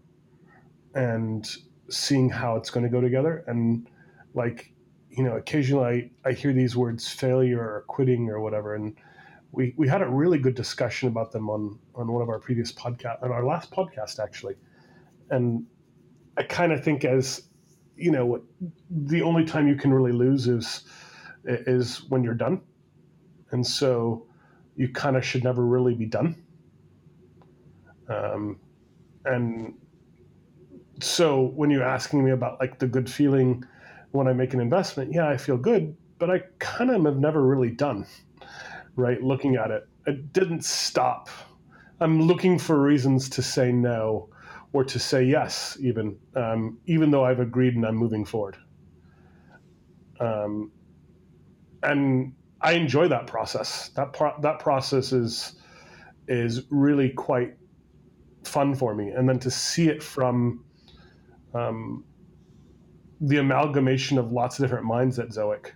and 0.95 1.49
seeing 1.89 2.29
how 2.31 2.57
it's 2.57 2.71
going 2.71 2.85
to 2.85 2.91
go 2.91 3.01
together, 3.01 3.45
and 3.47 3.89
like, 4.35 4.73
you 5.11 5.23
know, 5.23 5.37
occasionally 5.37 6.11
I, 6.25 6.31
I 6.31 6.33
hear 6.33 6.53
these 6.53 6.77
words 6.77 7.09
failure 7.09 7.61
or 7.61 7.85
quitting 7.87 8.31
or 8.31 8.41
whatever, 8.41 8.75
and 8.75 8.97
we, 9.53 9.75
we 9.77 9.87
had 9.87 10.01
a 10.01 10.09
really 10.09 10.39
good 10.39 10.55
discussion 10.55 11.09
about 11.09 11.31
them 11.31 11.51
on, 11.51 11.79
on 11.95 12.11
one 12.11 12.23
of 12.23 12.29
our 12.31 12.39
previous 12.39 12.73
podcast, 12.73 13.23
on 13.23 13.31
our 13.31 13.45
last 13.45 13.71
podcast 13.71 14.19
actually. 14.19 14.55
And 15.31 15.67
I 16.37 16.43
kind 16.43 16.73
of 16.73 16.83
think 16.83 17.05
as, 17.05 17.49
you 18.03 18.11
know, 18.11 18.43
the 18.91 19.23
only 19.23 19.45
time 19.45 19.69
you 19.69 19.77
can 19.77 19.93
really 19.93 20.13
lose 20.13 20.49
is, 20.49 20.85
is 21.45 22.05
when 22.09 22.23
you're 22.25 22.35
done. 22.35 22.61
And 23.51 23.67
so 23.67 24.27
you 24.77 24.89
kind 24.89 25.17
of 25.17 25.25
should 25.25 25.45
never 25.45 25.65
really 25.65 25.95
be 25.95 26.07
done. 26.07 26.43
Um, 28.09 28.59
and 29.25 29.75
so 31.01 31.53
when 31.55 31.71
you're 31.71 31.85
asking 31.85 32.25
me 32.25 32.31
about 32.31 32.59
like 32.61 32.79
the 32.79 32.87
good 32.87 33.11
feeling 33.11 33.65
when 34.11 34.27
I 34.27 34.33
make 34.33 34.55
an 34.55 34.61
investment, 34.61 35.13
yeah, 35.13 35.29
I 35.29 35.37
feel 35.37 35.57
good, 35.57 35.97
but 36.19 36.31
I 36.31 36.41
kind 36.59 36.91
of 36.91 37.05
have 37.05 37.19
never 37.19 37.43
really 37.47 37.71
done 37.71 38.07
right? 38.97 39.23
Looking 39.23 39.57
at 39.57 39.71
it, 39.71 39.89
it 40.07 40.33
didn't 40.33 40.65
stop. 40.65 41.29
I'm 42.01 42.23
looking 42.23 42.59
for 42.59 42.81
reasons 42.81 43.29
to 43.31 43.43
say 43.43 43.73
no 43.73 44.29
or 44.73 44.85
to 44.85 44.99
say 44.99 45.25
yes, 45.25 45.77
even 45.81 46.19
um, 46.35 46.79
even 46.87 47.11
though 47.11 47.25
I've 47.25 47.41
agreed 47.41 47.75
and 47.77 47.85
I'm 47.85 47.97
moving 47.97 48.25
forward. 48.25 48.57
Um, 50.21 50.71
and 51.83 52.35
I 52.61 52.73
enjoy 52.73 53.09
that 53.09 53.27
process. 53.27 53.89
That 53.91 54.13
pro- 54.13 54.41
that 54.41 54.59
process 54.59 55.13
is 55.13 55.57
is 56.29 56.63
really 56.71 57.11
quite 57.11 57.57
fun 58.45 58.75
for 58.75 58.95
me. 58.95 59.11
And 59.11 59.29
then 59.29 59.39
to 59.41 59.51
see 59.51 59.89
it 59.89 60.03
from 60.03 60.65
um, 61.55 62.05
the 63.21 63.39
amalgamation 63.39 64.19
of 64.19 64.33
lots 64.33 64.59
of 64.59 64.65
different 64.65 64.85
minds 64.85 65.19
at 65.19 65.29
Zoic. 65.29 65.73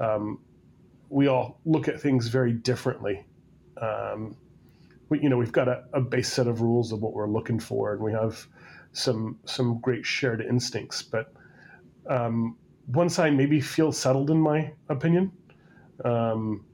Um, 0.00 0.40
we 1.08 1.28
all 1.28 1.60
look 1.64 1.88
at 1.88 2.00
things 2.00 2.28
very 2.28 2.52
differently. 2.52 3.26
Um, 3.80 4.36
we, 5.14 5.22
you 5.22 5.28
know, 5.28 5.36
we've 5.36 5.52
got 5.52 5.68
a, 5.68 5.84
a, 5.92 6.00
base 6.00 6.32
set 6.32 6.46
of 6.46 6.60
rules 6.60 6.92
of 6.92 7.00
what 7.00 7.12
we're 7.12 7.28
looking 7.28 7.60
for, 7.60 7.94
and 7.94 8.02
we 8.02 8.12
have 8.12 8.46
some 8.92 9.38
some 9.44 9.80
great 9.80 10.04
shared 10.04 10.40
instincts. 10.40 11.02
But 11.02 11.32
um, 12.08 12.56
once 12.88 13.18
I 13.18 13.30
maybe 13.30 13.60
feel 13.60 13.92
settled 13.92 14.30
in 14.30 14.40
my 14.40 14.72
opinion, 14.88 15.32
um, 16.04 16.64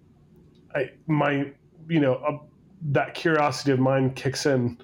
I 0.74 0.91
my 1.07 1.53
you 1.88 2.01
know 2.01 2.14
uh, 2.14 2.38
that 2.93 3.14
curiosity 3.14 3.72
of 3.72 3.78
mine 3.78 4.14
kicks 4.14 4.47
in 4.47 4.78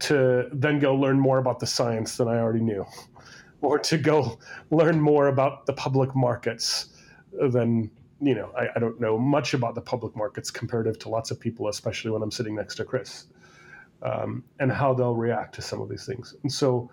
to 0.00 0.48
then 0.52 0.78
go 0.78 0.94
learn 0.94 1.18
more 1.18 1.38
about 1.38 1.58
the 1.58 1.66
science 1.66 2.16
than 2.16 2.28
I 2.28 2.38
already 2.38 2.62
knew, 2.62 2.86
or 3.60 3.78
to 3.78 3.98
go 3.98 4.38
learn 4.70 5.00
more 5.00 5.28
about 5.28 5.66
the 5.66 5.72
public 5.72 6.14
markets 6.14 6.86
than 7.32 7.90
you 8.20 8.34
know, 8.34 8.50
I, 8.56 8.68
I, 8.76 8.78
don't 8.78 9.00
know 9.00 9.18
much 9.18 9.54
about 9.54 9.74
the 9.74 9.80
public 9.80 10.14
markets 10.14 10.50
comparative 10.50 10.98
to 11.00 11.08
lots 11.08 11.30
of 11.30 11.40
people, 11.40 11.68
especially 11.68 12.10
when 12.10 12.22
I'm 12.22 12.30
sitting 12.30 12.54
next 12.54 12.74
to 12.76 12.84
Chris, 12.84 13.26
um, 14.02 14.44
and 14.58 14.70
how 14.70 14.92
they'll 14.92 15.14
react 15.14 15.54
to 15.56 15.62
some 15.62 15.80
of 15.80 15.88
these 15.88 16.04
things. 16.06 16.34
And 16.42 16.52
so, 16.52 16.90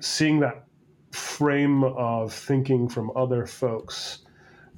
seeing 0.00 0.40
that 0.40 0.64
frame 1.12 1.84
of 1.84 2.32
thinking 2.32 2.88
from 2.88 3.10
other 3.16 3.46
folks 3.46 4.18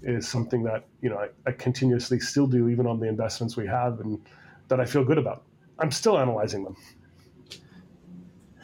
is 0.02 0.28
something 0.28 0.62
that 0.62 0.86
you 1.02 1.10
know 1.10 1.18
I, 1.18 1.28
I 1.46 1.52
continuously 1.52 2.20
still 2.20 2.46
do, 2.46 2.68
even 2.68 2.86
on 2.86 3.00
the 3.00 3.08
investments 3.08 3.56
we 3.56 3.66
have, 3.66 4.00
and 4.00 4.20
that 4.68 4.80
I 4.80 4.84
feel 4.84 5.04
good 5.04 5.18
about. 5.18 5.42
I'm 5.78 5.90
still 5.90 6.18
analyzing 6.18 6.62
them. 6.62 6.76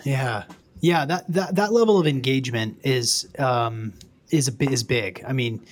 Yeah, 0.04 0.44
yeah. 0.80 1.04
That 1.06 1.24
that 1.32 1.56
that 1.56 1.72
level 1.72 1.98
of 1.98 2.06
engagement 2.06 2.78
is 2.84 3.28
um, 3.38 3.94
is 4.30 4.48
a, 4.48 4.70
is 4.70 4.84
big. 4.84 5.24
I 5.26 5.32
mean 5.32 5.66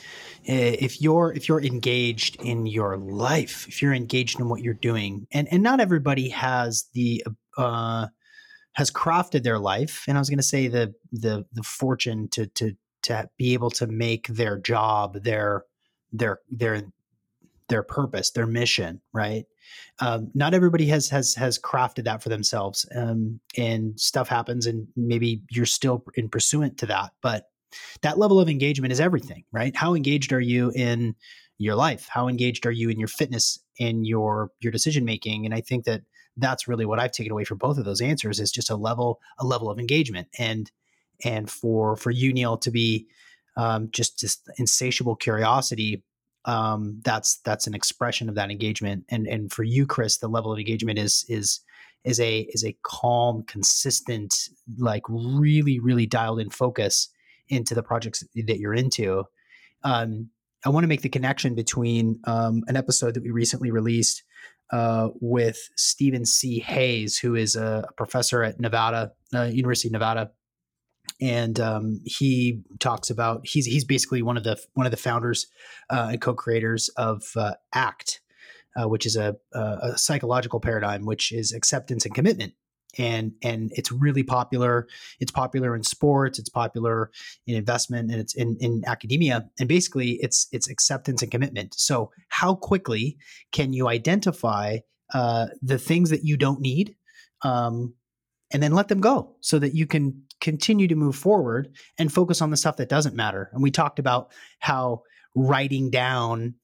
if 0.47 1.01
you're 1.01 1.33
if 1.33 1.49
you're 1.49 1.63
engaged 1.63 2.37
in 2.43 2.67
your 2.67 2.97
life 2.97 3.67
if 3.69 3.81
you're 3.81 3.95
engaged 3.95 4.39
in 4.39 4.49
what 4.49 4.63
you're 4.63 4.75
doing 4.75 5.27
and 5.33 5.49
and 5.51 5.63
not 5.63 5.81
everybody 5.81 6.29
has 6.29 6.85
the 6.93 7.25
uh 7.57 8.07
has 8.75 8.91
crafted 8.91 9.43
their 9.43 9.59
life. 9.59 10.05
And 10.07 10.19
i 10.19 10.21
was 10.21 10.29
going 10.29 10.39
to 10.39 10.43
say 10.43 10.69
the 10.69 10.95
the 11.11 11.47
the 11.53 11.63
fortune 11.63 12.29
to 12.33 12.47
to 12.47 12.77
to 13.05 13.29
be 13.39 13.55
able 13.55 13.71
to 13.71 13.87
make 13.87 14.27
their 14.29 14.59
job 14.59 15.23
their 15.23 15.65
their 16.13 16.41
their 16.51 16.83
their 17.69 17.83
purpose 17.83 18.31
their 18.31 18.47
mission 18.47 19.01
right? 19.13 19.47
Um, 20.01 20.31
not 20.35 20.55
everybody 20.55 20.87
has 20.87 21.09
has 21.09 21.35
has 21.37 21.59
crafted 21.59 22.05
that 22.05 22.23
for 22.23 22.29
themselves 22.29 22.87
um, 22.95 23.41
and 23.57 23.99
stuff 23.99 24.29
happens 24.29 24.67
and 24.67 24.87
maybe 24.97 25.43
you're 25.51 25.67
still 25.67 26.05
in 26.15 26.29
pursuant 26.29 26.79
to 26.79 26.87
that 26.87 27.13
but 27.23 27.47
that 28.03 28.19
level 28.19 28.41
of 28.41 28.49
engagement 28.49 28.93
is 28.93 29.01
everything, 29.01 29.45
right? 29.53 29.75
How 29.75 29.95
engaged 29.95 30.33
are 30.33 30.41
you 30.41 30.71
in 30.75 31.15
your 31.59 31.75
life? 31.75 32.09
How 32.11 32.29
engaged 32.29 32.67
are 32.67 32.73
you 32.73 32.91
in 32.91 32.99
your 32.99 33.09
fitness 33.09 33.59
in 33.79 34.05
your 34.05 34.51
your 34.61 34.73
decision 34.73 35.05
making. 35.05 35.45
And 35.45 35.55
I 35.55 35.61
think 35.61 35.85
that 35.85 36.03
that's 36.37 36.67
really 36.67 36.85
what 36.85 36.99
I've 36.99 37.13
taken 37.13 37.33
away 37.33 37.45
from 37.45 37.59
both 37.59 37.79
of 37.79 37.85
those 37.85 38.01
answers 38.01 38.41
is 38.41 38.51
just 38.51 38.71
a 38.71 38.77
level 38.77 39.21
a 39.39 39.47
level 39.47 39.71
of 39.71 39.79
engagement 39.79 40.29
and 40.39 40.71
and 41.25 41.51
for 41.51 41.97
for 41.97 42.11
you 42.11 42.33
Neil 42.33 42.57
to 42.59 42.71
be 42.71 43.07
um, 43.57 43.89
just 43.93 44.19
just 44.19 44.49
insatiable 44.59 45.17
curiosity 45.17 46.03
um, 46.45 47.01
that's 47.05 47.39
that's 47.39 47.67
an 47.67 47.75
expression 47.75 48.29
of 48.29 48.35
that 48.35 48.51
engagement 48.51 49.05
and 49.09 49.27
and 49.27 49.53
for 49.53 49.63
you 49.63 49.87
Chris 49.87 50.19
the 50.19 50.29
level 50.29 50.53
of 50.53 50.59
engagement 50.59 50.99
is 50.99 51.25
is 51.29 51.61
is 52.05 52.21
a 52.21 52.41
is 52.51 52.65
a 52.65 52.77
calm 52.83 53.43
consistent 53.45 54.49
like 54.79 55.03
really 55.09 55.79
really 55.79 56.07
dialed 56.07 56.41
in 56.41 56.51
focus 56.51 57.09
into 57.49 57.75
the 57.75 57.83
projects 57.83 58.25
that 58.35 58.59
you're 58.59 58.75
into 58.75 59.25
um, 59.85 60.31
I 60.65 60.71
want 60.71 60.85
to 60.85 60.89
make 60.89 61.03
the 61.03 61.11
connection 61.11 61.55
between 61.55 62.21
um, 62.25 62.63
an 62.67 62.77
episode 62.77 63.15
that 63.15 63.23
we 63.23 63.31
recently 63.31 63.71
released 63.71 64.23
uh, 64.73 65.09
with 65.21 65.59
Steven 65.77 66.25
C. 66.25 66.59
Hayes, 66.59 67.19
who 67.19 67.35
is 67.35 67.55
a, 67.55 67.87
professor 67.97 68.43
at 68.43 68.59
Nevada, 68.59 69.13
uh, 69.35 69.43
University 69.43 69.89
of 69.89 69.93
Nevada, 69.93 70.31
and 71.21 71.61
um, 71.61 72.01
he 72.05 72.63
talks 72.81 73.11
about 73.11 73.47
he's 73.47 73.67
he's 73.67 73.85
basically 73.85 74.23
one 74.23 74.39
of 74.39 74.43
the 74.45 74.59
one 74.73 74.87
of 74.87 74.91
the 74.91 74.97
founders 74.97 75.47
uh, 75.91 76.09
and 76.13 76.21
co-creators 76.21 76.89
of 76.97 77.25
uh, 77.37 77.53
ACT, 77.75 78.21
uh, 78.75 78.89
which 78.89 79.05
is 79.05 79.17
a, 79.17 79.37
a 79.53 79.99
psychological 79.99 80.61
paradigm, 80.61 81.05
which 81.05 81.31
is 81.31 81.53
acceptance 81.53 82.07
and 82.07 82.15
commitment 82.15 82.55
and 82.99 83.33
and 83.43 83.73
it's 83.75 83.93
really 83.93 84.23
popular. 84.23 84.87
It's 85.21 85.33
popular 85.33 85.75
in 85.75 85.83
sports. 85.83 86.39
It's 86.39 86.49
popular 86.49 87.11
in 87.47 87.57
investment, 87.57 88.11
and 88.11 88.21
it's 88.21 88.35
in 88.35 88.57
in 88.61 88.83
academia. 88.87 89.49
And 89.59 89.69
basically, 89.69 90.13
it's 90.23 90.49
it's 90.53 90.69
acceptance 90.69 91.23
and 91.23 91.31
commitment. 91.31 91.75
So, 91.75 92.11
how 92.29 92.55
quickly 92.55 93.17
can 93.53 93.73
you 93.73 93.89
identify 93.89 94.79
uh, 95.13 95.47
the 95.63 95.79
things 95.79 96.11
that 96.11 96.25
you 96.25 96.37
don't 96.37 96.61
need, 96.61 96.97
um, 97.43 97.95
and 98.53 98.63
then 98.63 98.73
let 98.73 98.89
them 98.89 99.01
go, 99.01 99.37
so 99.41 99.59
that 99.59 99.75
you 99.75 99.87
can 99.87 100.23
continue 100.41 100.89
to 100.89 100.95
move 100.95 101.17
forward 101.17 101.75
and 101.99 102.13
focus 102.13 102.43
on 102.43 102.51
the 102.51 102.57
stuff 102.57 102.77
that 102.77 102.89
doesn't 102.89 103.15
matter. 103.17 103.51
And 103.53 103.63
we 103.63 103.71
talked 103.71 103.99
about 103.99 104.31
how 104.59 105.03
writing 105.35 105.91
down 105.91 106.55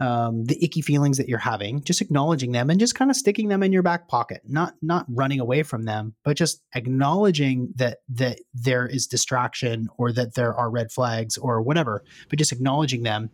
um, 0.00 0.44
the 0.46 0.62
icky 0.64 0.82
feelings 0.82 1.16
that 1.18 1.28
you're 1.28 1.38
having, 1.38 1.82
just 1.84 2.00
acknowledging 2.00 2.52
them 2.52 2.70
and 2.70 2.80
just 2.80 2.94
kind 2.94 3.10
of 3.10 3.16
sticking 3.16 3.48
them 3.48 3.62
in 3.62 3.72
your 3.72 3.82
back 3.82 4.08
pocket, 4.08 4.42
not 4.46 4.74
not 4.82 5.06
running 5.08 5.38
away 5.38 5.62
from 5.62 5.84
them, 5.84 6.14
but 6.24 6.36
just 6.36 6.60
acknowledging 6.74 7.72
that 7.76 7.98
that 8.08 8.40
there 8.52 8.86
is 8.86 9.06
distraction 9.06 9.88
or 9.98 10.12
that 10.12 10.34
there 10.34 10.54
are 10.54 10.70
red 10.70 10.90
flags 10.90 11.38
or 11.38 11.62
whatever, 11.62 12.02
but 12.28 12.38
just 12.38 12.50
acknowledging 12.50 13.04
them, 13.04 13.30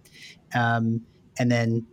um, 0.55 1.01
and 1.39 1.51
then 1.51 1.86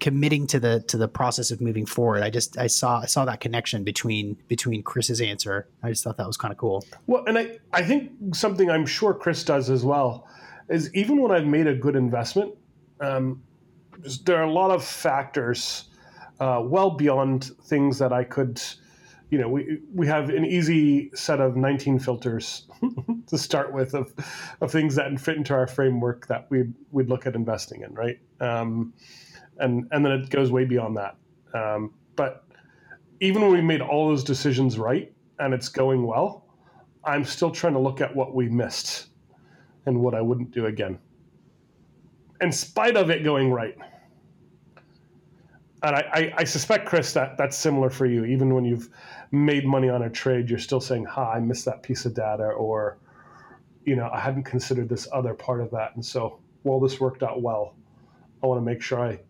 committing 0.00 0.46
to 0.46 0.58
the 0.58 0.82
to 0.88 0.96
the 0.96 1.08
process 1.08 1.50
of 1.50 1.60
moving 1.60 1.84
forward. 1.84 2.22
I 2.22 2.30
just 2.30 2.56
I 2.58 2.68
saw 2.68 3.00
I 3.00 3.06
saw 3.06 3.26
that 3.26 3.40
connection 3.40 3.84
between 3.84 4.36
between 4.48 4.82
Chris's 4.82 5.20
answer. 5.20 5.68
I 5.82 5.90
just 5.90 6.02
thought 6.02 6.16
that 6.16 6.26
was 6.26 6.38
kind 6.38 6.52
of 6.52 6.58
cool. 6.58 6.84
Well, 7.06 7.24
and 7.26 7.38
I 7.38 7.58
I 7.72 7.82
think 7.82 8.34
something 8.34 8.70
I'm 8.70 8.86
sure 8.86 9.12
Chris 9.12 9.44
does 9.44 9.68
as 9.68 9.84
well 9.84 10.26
is 10.70 10.92
even 10.94 11.20
when 11.20 11.30
I've 11.30 11.46
made 11.46 11.66
a 11.66 11.74
good 11.74 11.96
investment. 11.96 12.54
Um, 13.00 13.42
there 14.24 14.36
are 14.36 14.44
a 14.44 14.52
lot 14.52 14.70
of 14.70 14.84
factors 14.84 15.84
uh, 16.40 16.60
well 16.62 16.90
beyond 16.90 17.44
things 17.64 17.98
that 17.98 18.12
I 18.12 18.24
could, 18.24 18.60
you 19.30 19.38
know, 19.38 19.48
we, 19.48 19.78
we 19.94 20.06
have 20.06 20.30
an 20.30 20.44
easy 20.44 21.10
set 21.14 21.40
of 21.40 21.56
19 21.56 21.98
filters 21.98 22.66
to 23.26 23.38
start 23.38 23.72
with 23.72 23.94
of, 23.94 24.12
of 24.60 24.72
things 24.72 24.94
that 24.94 25.18
fit 25.20 25.36
into 25.36 25.52
our 25.52 25.66
framework 25.66 26.26
that 26.28 26.46
we 26.50 26.64
we'd 26.90 27.08
look 27.08 27.26
at 27.26 27.34
investing 27.34 27.82
in, 27.82 27.94
right? 27.94 28.18
Um, 28.40 28.94
and, 29.58 29.86
and 29.92 30.04
then 30.04 30.12
it 30.12 30.30
goes 30.30 30.50
way 30.50 30.64
beyond 30.64 30.96
that. 30.96 31.16
Um, 31.52 31.92
but 32.16 32.44
even 33.20 33.42
when 33.42 33.52
we 33.52 33.60
made 33.60 33.82
all 33.82 34.08
those 34.08 34.24
decisions 34.24 34.78
right 34.78 35.12
and 35.38 35.52
it's 35.52 35.68
going 35.68 36.06
well, 36.06 36.46
I'm 37.04 37.24
still 37.24 37.50
trying 37.50 37.74
to 37.74 37.78
look 37.78 38.00
at 38.00 38.14
what 38.14 38.34
we 38.34 38.48
missed 38.48 39.08
and 39.84 40.00
what 40.00 40.14
I 40.14 40.20
wouldn't 40.20 40.52
do 40.52 40.66
again 40.66 40.98
in 42.40 42.52
spite 42.52 42.96
of 42.96 43.10
it 43.10 43.24
going 43.24 43.50
right. 43.50 43.76
And 45.82 45.96
I, 45.96 46.04
I, 46.12 46.32
I, 46.38 46.44
suspect, 46.44 46.86
Chris, 46.86 47.14
that 47.14 47.38
that's 47.38 47.56
similar 47.56 47.88
for 47.88 48.04
you. 48.04 48.24
Even 48.26 48.54
when 48.54 48.64
you've 48.64 48.90
made 49.32 49.64
money 49.66 49.88
on 49.88 50.02
a 50.02 50.10
trade, 50.10 50.50
you're 50.50 50.58
still 50.58 50.80
saying, 50.80 51.06
"Ha, 51.06 51.32
I 51.32 51.40
missed 51.40 51.64
that 51.64 51.82
piece 51.82 52.04
of 52.04 52.14
data," 52.14 52.44
or, 52.44 52.98
you 53.84 53.96
know, 53.96 54.10
I 54.12 54.20
hadn't 54.20 54.44
considered 54.44 54.90
this 54.90 55.08
other 55.10 55.32
part 55.32 55.62
of 55.62 55.70
that. 55.70 55.94
And 55.94 56.04
so, 56.04 56.40
while 56.64 56.80
this 56.80 57.00
worked 57.00 57.22
out 57.22 57.40
well, 57.40 57.76
I 58.42 58.46
want 58.46 58.58
to 58.58 58.64
make 58.64 58.82
sure 58.82 59.00
I, 59.00 59.20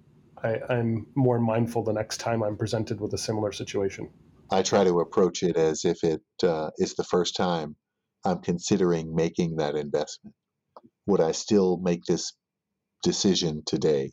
I 0.42 0.74
am 0.74 1.06
more 1.14 1.38
mindful 1.38 1.84
the 1.84 1.92
next 1.92 2.18
time 2.18 2.42
I'm 2.42 2.56
presented 2.56 3.00
with 3.00 3.14
a 3.14 3.18
similar 3.18 3.52
situation. 3.52 4.08
I 4.50 4.62
try 4.62 4.82
to 4.82 5.00
approach 5.00 5.44
it 5.44 5.56
as 5.56 5.84
if 5.84 6.02
it 6.02 6.22
uh, 6.42 6.70
is 6.78 6.94
the 6.94 7.04
first 7.04 7.36
time 7.36 7.76
I'm 8.24 8.40
considering 8.40 9.14
making 9.14 9.56
that 9.56 9.76
investment. 9.76 10.34
Would 11.06 11.20
I 11.20 11.30
still 11.32 11.76
make 11.76 12.04
this 12.04 12.32
decision 13.02 13.62
today 13.66 14.10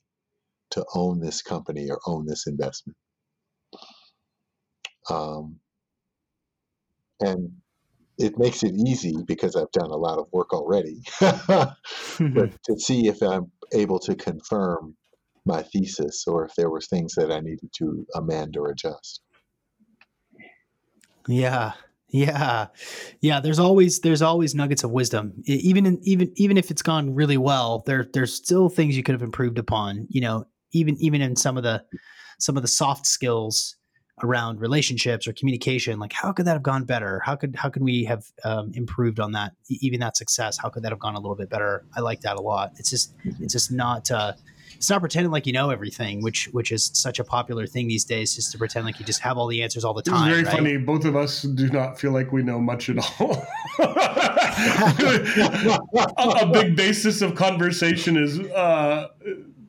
to 0.72 0.86
own 0.96 1.20
this 1.20 1.42
company 1.42 1.90
or 1.90 2.00
own 2.06 2.26
this 2.26 2.48
investment. 2.48 2.98
Um, 5.10 5.60
and 7.20 7.52
it 8.18 8.38
makes 8.38 8.64
it 8.64 8.74
easy 8.76 9.16
because 9.26 9.56
I've 9.56 9.72
done 9.72 9.92
a 9.92 9.96
lot 9.96 10.20
of 10.20 10.28
work 10.32 10.54
already, 10.54 11.02
to 11.20 12.78
see 12.78 13.08
if 13.08 13.22
I'm 13.22 13.52
able 13.74 14.00
to 14.00 14.16
confirm 14.16 14.96
my 15.46 15.64
thesis 15.64 16.26
or 16.28 16.46
if 16.46 16.56
there 16.56 16.70
were 16.70 16.82
things 16.82 17.14
that 17.16 17.32
I 17.32 17.40
needed 17.40 17.70
to 17.78 18.06
amend 18.16 18.58
or 18.58 18.70
adjust. 18.70 19.22
Yeah, 21.28 21.74
yeah. 22.18 22.68
Yeah, 23.22 23.40
there's 23.40 23.60
always 23.60 24.00
there's 24.00 24.22
always 24.22 24.56
nuggets 24.56 24.84
of 24.84 24.92
wisdom. 24.92 25.34
Even 25.46 25.86
in, 25.86 26.00
even 26.04 26.32
even 26.36 26.58
if 26.58 26.72
it's 26.72 26.82
gone 26.82 27.14
really 27.14 27.38
well, 27.38 27.84
there 27.86 28.08
there's 28.14 28.34
still 28.34 28.70
things 28.70 28.98
you 28.98 29.04
could 29.04 29.14
have 29.14 29.22
improved 29.22 29.60
upon, 29.60 30.08
you 30.10 30.22
know, 30.22 30.46
even 30.74 30.98
even 31.00 31.22
in 31.22 31.36
some 31.36 31.58
of 31.58 31.64
the 31.64 31.84
some 32.40 32.56
of 32.56 32.62
the 32.62 32.68
soft 32.68 33.06
skills 33.06 33.76
around 34.24 34.60
relationships 34.60 35.28
or 35.28 35.34
communication 35.34 36.00
like 36.00 36.12
how 36.12 36.32
could 36.32 36.48
that 36.48 36.54
have 36.54 36.64
gone 36.64 36.84
better 36.84 37.22
how 37.24 37.36
could 37.36 37.56
how 37.56 37.70
could 37.70 37.84
we 37.84 38.04
have 38.04 38.26
um, 38.44 38.72
improved 38.74 39.20
on 39.20 39.32
that 39.32 39.52
even 39.70 40.00
that 40.00 40.18
success 40.18 40.58
how 40.58 40.70
could 40.70 40.82
that 40.82 40.92
have 40.92 40.98
gone 40.98 41.14
a 41.14 41.20
little 41.20 41.36
bit 41.36 41.52
better 41.52 41.86
i 41.96 42.00
like 42.00 42.22
that 42.22 42.36
a 42.36 42.42
lot 42.42 42.72
it's 42.78 42.90
just 42.90 43.14
it's 43.40 43.54
just 43.54 43.72
not 43.72 44.10
uh, 44.10 44.34
it's 44.76 44.90
not 44.90 45.00
pretending 45.00 45.32
like 45.32 45.48
you 45.48 45.54
know 45.54 45.70
everything, 45.70 46.22
which 46.22 46.46
which 46.52 46.72
is 46.72 46.92
such 46.94 47.20
a 47.20 47.24
popular 47.24 47.66
thing 47.66 47.88
these 47.88 48.06
days, 48.06 48.36
just 48.36 48.52
to 48.52 48.58
pretend 48.58 48.86
like 48.86 49.00
you 49.00 49.06
just 49.06 49.22
have 49.22 49.38
all 49.38 49.48
the 49.48 49.64
answers 49.64 49.84
all 49.84 49.94
the 49.94 50.04
time. 50.04 50.28
It's 50.28 50.36
very 50.36 50.44
right? 50.44 50.54
funny. 50.56 50.78
Both 50.78 51.06
of 51.06 51.16
us 51.16 51.42
do 51.42 51.70
not 51.70 52.00
feel 52.00 52.12
like 52.12 52.32
we 52.32 52.44
know 52.44 52.60
much 52.60 52.90
at 52.90 52.98
all. 52.98 53.48
a, 53.80 54.20
a, 56.42 56.50
big 56.52 56.76
basis 56.76 57.22
of 57.22 57.34
conversation 57.34 58.18
is 58.18 58.40
uh, 58.40 59.08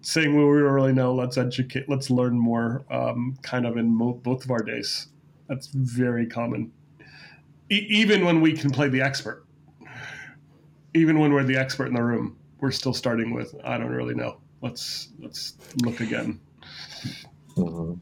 saying 0.03 0.37
well, 0.37 0.47
we 0.49 0.59
don't 0.59 0.73
really 0.73 0.93
know. 0.93 1.15
Let's 1.15 1.39
educate. 1.39 1.89
Let's 1.89 2.11
learn 2.11 2.39
more. 2.39 2.85
Um, 2.91 3.39
kind 3.43 3.67
of 3.67 3.77
in 3.79 3.89
mo- 3.89 4.21
both 4.23 4.45
of 4.45 4.51
our 4.51 4.63
days. 4.63 5.07
That's 5.49 5.69
very 5.69 6.27
common. 6.27 6.71
E- 7.71 7.87
even 7.89 8.27
when 8.27 8.43
we 8.43 8.53
can 8.53 8.71
play 8.71 8.89
the 8.89 9.01
expert, 9.01 9.47
even 10.93 11.19
when 11.19 11.33
we're 11.33 11.45
the 11.45 11.57
expert 11.57 11.87
in 11.87 11.95
the 11.95 12.03
room, 12.03 12.37
we're 12.61 12.73
still 12.73 12.93
starting 12.93 13.33
with 13.33 13.55
I 13.65 13.79
don't 13.79 13.91
really 13.91 14.15
know 14.15 14.41
let's 14.63 15.09
let's 15.21 15.57
look 15.83 16.01
again. 16.01 16.41
Mm-hmm. 17.57 17.95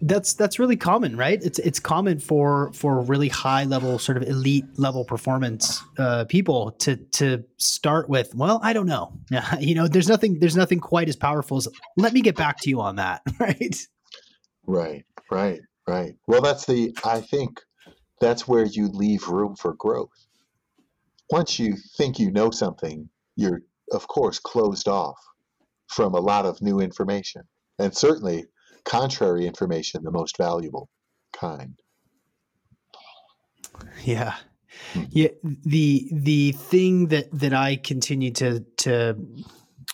That's 0.00 0.32
that's 0.32 0.58
really 0.58 0.76
common, 0.76 1.16
right? 1.16 1.38
It's 1.42 1.58
it's 1.58 1.78
common 1.78 2.18
for 2.18 2.72
for 2.72 3.00
really 3.02 3.28
high 3.28 3.64
level, 3.64 3.98
sort 3.98 4.16
of 4.16 4.22
elite 4.22 4.64
level 4.78 5.04
performance 5.04 5.82
uh, 5.98 6.24
people 6.24 6.72
to 6.80 6.96
to 6.96 7.44
start 7.58 8.08
with. 8.08 8.34
Well, 8.34 8.60
I 8.62 8.72
don't 8.72 8.86
know. 8.86 9.12
Yeah, 9.30 9.58
you 9.60 9.74
know, 9.74 9.86
there's 9.86 10.08
nothing 10.08 10.38
there's 10.40 10.56
nothing 10.56 10.80
quite 10.80 11.08
as 11.08 11.16
powerful 11.16 11.58
as 11.58 11.68
let 11.96 12.12
me 12.14 12.22
get 12.22 12.34
back 12.34 12.60
to 12.60 12.70
you 12.70 12.80
on 12.80 12.96
that, 12.96 13.22
right? 13.38 13.76
Right, 14.66 15.04
right, 15.30 15.60
right. 15.86 16.14
Well, 16.26 16.40
that's 16.40 16.64
the 16.64 16.96
I 17.04 17.20
think 17.20 17.60
that's 18.20 18.48
where 18.48 18.64
you 18.64 18.88
leave 18.88 19.28
room 19.28 19.54
for 19.54 19.74
growth. 19.74 20.26
Once 21.30 21.58
you 21.58 21.76
think 21.98 22.18
you 22.18 22.30
know 22.30 22.50
something, 22.50 23.08
you're 23.36 23.60
of 23.92 24.08
course 24.08 24.38
closed 24.38 24.88
off 24.88 25.18
from 25.94 26.14
a 26.14 26.20
lot 26.20 26.46
of 26.46 26.60
new 26.60 26.80
information, 26.80 27.42
and 27.78 27.96
certainly 27.96 28.44
contrary 28.84 29.46
information, 29.46 30.02
the 30.02 30.10
most 30.10 30.36
valuable 30.36 30.88
kind. 31.32 31.74
Yeah. 34.04 34.34
Hmm. 34.92 35.04
Yeah, 35.10 35.28
the 35.42 36.08
the 36.12 36.52
thing 36.52 37.08
that 37.08 37.30
that 37.32 37.54
I 37.54 37.76
continue 37.76 38.32
to 38.32 38.60
to 38.78 39.16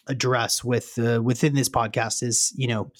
address 0.07 0.65
with 0.65 0.99
uh, 0.99 1.21
within 1.23 1.55
this 1.55 1.69
podcast 1.69 2.23
is, 2.23 2.53
you 2.57 2.67
know, 2.67 2.91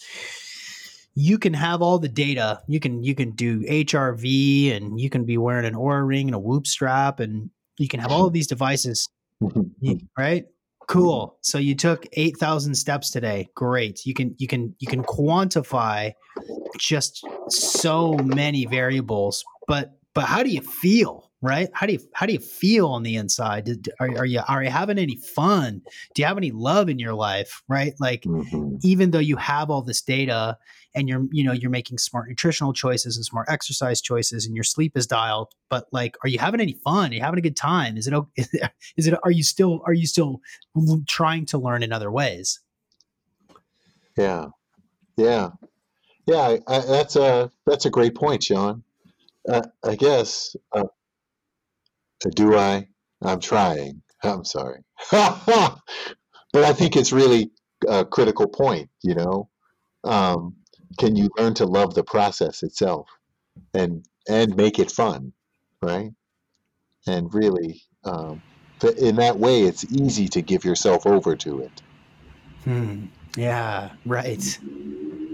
you 1.15 1.39
can 1.39 1.55
have 1.55 1.81
all 1.83 1.99
the 1.99 2.09
data. 2.09 2.61
You 2.67 2.81
can 2.81 3.03
you 3.03 3.15
can 3.15 3.31
do 3.33 3.61
HRV 3.63 4.77
and 4.77 5.01
you 5.01 5.09
can 5.09 5.25
be 5.25 5.39
wearing 5.39 5.67
an 5.67 5.75
Oura 5.75 6.07
ring 6.07 6.29
and 6.29 6.35
a 6.35 6.39
Whoop 6.39 6.67
strap 6.67 7.19
and 7.21 7.51
you 7.79 7.89
can 7.89 8.01
have 8.01 8.13
all 8.13 8.27
of 8.27 8.33
these 8.35 8.47
devices, 8.47 9.09
right? 10.19 10.45
Cool. 10.91 11.29
Mm-hmm. 11.29 11.37
So 11.43 11.59
you 11.59 11.77
took 11.77 12.07
8,000 12.15 12.75
steps 12.75 13.11
today. 13.11 13.49
Great. 13.55 14.05
You 14.05 14.13
can 14.13 14.35
you 14.39 14.49
can 14.49 14.75
you 14.81 14.89
can 14.89 15.05
quantify 15.05 16.13
just 16.79 17.25
so 17.49 18.15
many 18.15 18.67
variables, 18.67 19.45
but 19.69 19.93
but 20.15 20.25
how 20.25 20.43
do 20.43 20.51
you 20.51 20.61
feel, 20.63 21.30
right? 21.43 21.69
How 21.73 21.87
do 21.87 21.93
you 21.95 22.01
how 22.15 22.27
do 22.27 22.33
you 22.33 22.39
feel 22.39 22.89
on 22.89 23.03
the 23.03 23.17
inside? 23.17 23.65
Did, 23.65 23.89
are, 24.01 24.09
are 24.19 24.27
you 24.27 24.41
are 24.47 24.63
you 24.63 24.71
having 24.71 24.99
any 24.99 25.17
fun? 25.17 25.83
Do 26.15 26.23
you 26.23 26.27
have 26.27 26.37
any 26.37 26.51
love 26.51 26.89
in 26.89 26.99
your 26.99 27.15
life, 27.15 27.63
right? 27.69 27.95
Like 27.99 28.25
Mhm. 28.25 28.79
even 28.83 29.11
though 29.11 29.19
you 29.19 29.37
have 29.37 29.71
all 29.71 29.83
this 29.83 30.03
data 30.03 30.57
and 30.95 31.09
you're 31.09 31.27
you 31.31 31.45
know 31.45 31.53
you're 31.53 31.71
making 31.71 31.99
smart 31.99 32.29
nutritional 32.29 32.73
choices 32.73 33.17
and 33.17 33.25
smart 33.25 33.49
exercise 33.49 34.01
choices 34.01 34.47
and 34.47 34.55
your 34.55 34.65
sleep 34.65 34.97
is 34.97 35.07
dialed 35.07 35.53
but 35.69 35.87
like 35.93 36.17
are 36.25 36.29
you 36.29 36.39
having 36.39 36.61
any 36.61 36.73
fun 36.85 37.11
are 37.11 37.15
you 37.15 37.21
having 37.21 37.39
a 37.39 37.43
good 37.43 37.57
time 37.57 37.97
is 37.97 38.09
it 38.09 38.15
is 38.97 39.07
it 39.07 39.15
are 39.23 39.31
you 39.31 39.45
still 39.45 39.81
are 39.87 39.93
you 39.93 40.07
still 40.07 40.41
trying 41.07 41.47
to 41.47 41.59
learn 41.59 41.83
in 41.83 41.93
other 41.93 42.11
ways 42.11 42.61
Yeah, 44.17 44.47
yeah, 45.17 45.51
yeah. 46.27 46.41
I, 46.41 46.61
I, 46.67 46.81
that's 46.81 47.17
a 47.17 47.51
that's 47.67 47.87
a 47.87 47.91
great 47.91 48.15
point, 48.15 48.43
Sean. 48.43 48.83
Uh, 49.49 49.63
I 49.85 49.97
guess. 49.97 50.55
Uh, 50.73 50.85
do 52.29 52.57
I? 52.57 52.87
I'm 53.23 53.41
trying. 53.41 54.03
I'm 54.23 54.45
sorry, 54.45 54.83
but 55.11 55.81
I 56.55 56.73
think 56.75 56.97
it's 56.97 57.13
really 57.13 57.51
a 57.89 58.05
critical 58.05 58.47
point. 58.49 58.91
You 59.03 59.15
know, 59.15 59.49
um, 60.05 60.57
can 60.99 61.17
you 61.17 61.31
learn 61.39 61.55
to 61.55 61.65
love 61.65 61.95
the 61.95 62.05
process 62.05 62.63
itself, 62.63 63.09
and 63.73 64.05
and 64.29 64.55
make 64.57 64.79
it 64.79 64.91
fun, 64.91 65.33
right? 65.83 66.11
And 67.07 67.33
really, 67.33 67.83
um, 68.05 68.43
in 68.99 69.17
that 69.17 69.39
way, 69.39 69.63
it's 69.63 69.85
easy 69.91 70.29
to 70.29 70.43
give 70.43 70.65
yourself 70.65 71.07
over 71.07 71.37
to 71.37 71.61
it. 71.61 71.83
hmm. 72.65 73.07
yeah 73.37 73.91
right 74.05 74.59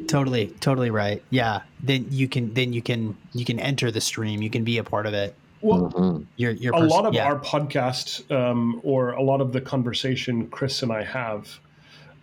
totally 0.06 0.48
totally 0.60 0.90
right 0.90 1.22
yeah 1.30 1.62
then 1.82 2.06
you 2.10 2.28
can 2.28 2.54
then 2.54 2.72
you 2.72 2.82
can 2.82 3.16
you 3.32 3.44
can 3.44 3.58
enter 3.58 3.90
the 3.90 4.00
stream 4.00 4.42
you 4.42 4.50
can 4.50 4.62
be 4.62 4.78
a 4.78 4.84
part 4.84 5.06
of 5.06 5.14
it 5.14 5.34
Well, 5.62 5.90
Mhm. 5.90 6.26
you're 6.36 6.52
you're 6.52 6.74
a 6.74 6.80
lot 6.80 7.06
of 7.06 7.14
yeah. 7.14 7.26
our 7.26 7.38
podcast 7.40 8.30
um, 8.30 8.80
or 8.84 9.10
a 9.12 9.22
lot 9.22 9.40
of 9.40 9.52
the 9.52 9.60
conversation 9.60 10.48
Chris 10.48 10.82
and 10.82 10.92
I 10.92 11.02
have 11.02 11.58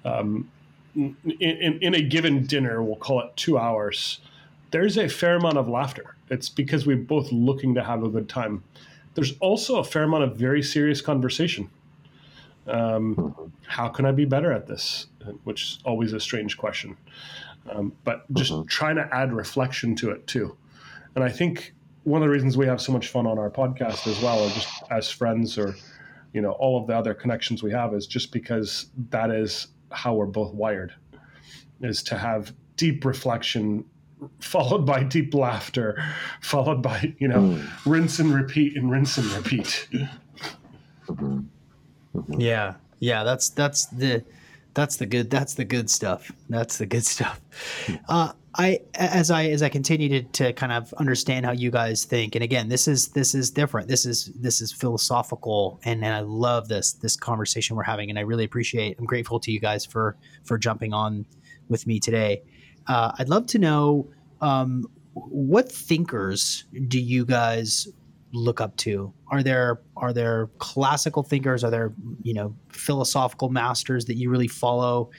um, 0.06 0.50
in, 0.96 1.16
in, 1.40 1.80
in 1.82 1.96
a 1.96 2.02
given 2.02 2.46
dinner, 2.46 2.84
we'll 2.84 2.96
call 2.98 3.20
it 3.22 3.32
two 3.36 3.58
hours, 3.58 4.20
there's 4.72 4.98
a 4.98 5.08
fair 5.08 5.36
amount 5.38 5.58
of 5.58 5.68
laughter. 5.68 6.16
It's 6.30 6.50
because 6.50 6.86
we're 6.86 6.98
both 6.98 7.32
looking 7.32 7.74
to 7.76 7.84
have 7.84 8.04
a 8.04 8.10
good 8.10 8.30
time. 8.30 8.64
There's 9.16 9.34
also 9.40 9.78
a 9.78 9.84
fair 9.84 10.04
amount 10.04 10.24
of 10.24 10.36
very 10.36 10.62
serious 10.62 11.02
conversation. 11.02 11.70
Um, 12.68 13.52
how 13.68 13.88
can 13.90 14.06
I 14.06 14.12
be 14.12 14.26
better 14.26 14.52
at 14.52 14.68
this? 14.68 15.08
Which 15.44 15.64
is 15.64 15.80
always 15.86 16.14
a 16.14 16.20
strange 16.20 16.58
question. 16.58 16.96
Um, 17.70 17.94
but 18.04 18.32
just 18.34 18.52
Mhm. 18.52 18.68
trying 18.68 18.96
to 18.98 19.08
add 19.14 19.34
reflection 19.34 19.96
to 19.98 20.12
it 20.12 20.28
too. 20.28 20.56
And 21.16 21.24
I 21.24 21.30
think 21.30 21.74
one 22.04 22.22
of 22.22 22.28
the 22.28 22.32
reasons 22.32 22.58
we 22.58 22.66
have 22.66 22.82
so 22.82 22.92
much 22.92 23.08
fun 23.10 23.26
on 23.26 23.38
our 23.40 23.50
podcast 23.50 24.08
as 24.08 24.22
well, 24.22 24.40
or 24.40 24.50
just 24.50 24.70
as 24.92 25.10
friends, 25.10 25.58
or 25.58 25.76
you 26.34 26.42
know, 26.42 26.52
all 26.54 26.80
of 26.82 26.88
the 26.88 26.96
other 26.98 27.14
connections 27.14 27.62
we 27.64 27.72
have, 27.72 27.94
is 27.94 28.08
just 28.08 28.32
because 28.32 28.88
that 29.10 29.30
is 29.32 29.68
how 29.92 30.14
we're 30.16 30.26
both 30.26 30.54
wired, 30.54 30.94
is 31.82 32.02
to 32.04 32.18
have 32.18 32.54
deep 32.76 33.06
reflection 33.06 33.86
followed 34.40 34.86
by 34.86 35.04
deep 35.04 35.34
laughter, 35.34 36.02
followed 36.42 36.82
by 36.82 37.14
you 37.20 37.28
know, 37.28 37.40
Mm. 37.42 37.68
rinse 37.86 38.20
and 38.20 38.34
repeat 38.34 38.78
and 38.78 38.90
rinse 38.90 39.18
and 39.18 39.28
repeat. 39.32 39.88
Mhm. 41.08 41.46
Yeah, 42.38 42.76
yeah, 43.00 43.24
that's 43.24 43.50
that's 43.50 43.88
the 43.88 44.24
that's 44.74 44.96
the 44.98 45.06
good 45.06 45.30
that's 45.30 45.56
the 45.56 45.66
good 45.66 45.90
stuff. 45.90 46.32
That's 46.50 46.78
the 46.78 46.86
good 46.86 47.06
stuff. 47.06 47.42
Uh, 48.08 48.32
I 48.56 48.82
as 48.94 49.32
I 49.32 49.46
as 49.46 49.64
I 49.64 49.70
continue 49.70 50.10
to, 50.10 50.22
to 50.22 50.54
kind 50.54 50.72
of 50.72 50.94
understand 50.96 51.46
how 51.46 51.54
you 51.54 51.72
guys 51.72 52.06
think, 52.06 52.36
and 52.36 52.44
again, 52.44 52.70
this 52.70 52.88
is 52.88 53.10
this 53.10 53.34
is 53.34 53.50
different. 53.50 53.88
This 53.88 54.06
is 54.06 54.32
this 54.36 54.62
is 54.62 54.72
philosophical, 54.72 55.80
and, 55.86 56.04
and 56.04 56.14
I 56.14 56.20
love 56.20 56.68
this 56.68 56.94
this 56.94 57.16
conversation 57.16 57.76
we're 57.76 57.84
having, 57.84 58.10
and 58.12 58.20
I 58.20 58.22
really 58.22 58.44
appreciate. 58.44 58.98
I'm 59.00 59.06
grateful 59.06 59.40
to 59.40 59.52
you 59.52 59.60
guys 59.60 59.86
for 59.86 60.18
for 60.44 60.60
jumping 60.60 60.94
on 60.94 61.26
with 61.68 61.88
me 61.88 62.00
today. 62.00 62.44
Uh, 62.88 63.14
I'd 63.18 63.30
love 63.30 63.48
to 63.48 63.60
know 63.60 64.08
um, 64.42 64.86
what 65.14 65.72
thinkers 65.72 66.66
do 66.88 67.00
you 67.00 67.26
guys 67.26 67.88
look 68.34 68.60
up 68.60 68.76
to? 68.78 69.14
Are 69.32 69.42
there 69.42 69.82
are 69.98 70.14
there 70.14 70.50
classical 70.60 71.24
thinkers? 71.24 71.64
Are 71.64 71.72
there 71.72 71.94
you 72.22 72.34
know 72.34 72.56
philosophical 72.70 73.50
masters 73.50 74.06
that 74.06 74.16
you 74.16 74.30
really 74.30 74.48
follow? 74.48 75.10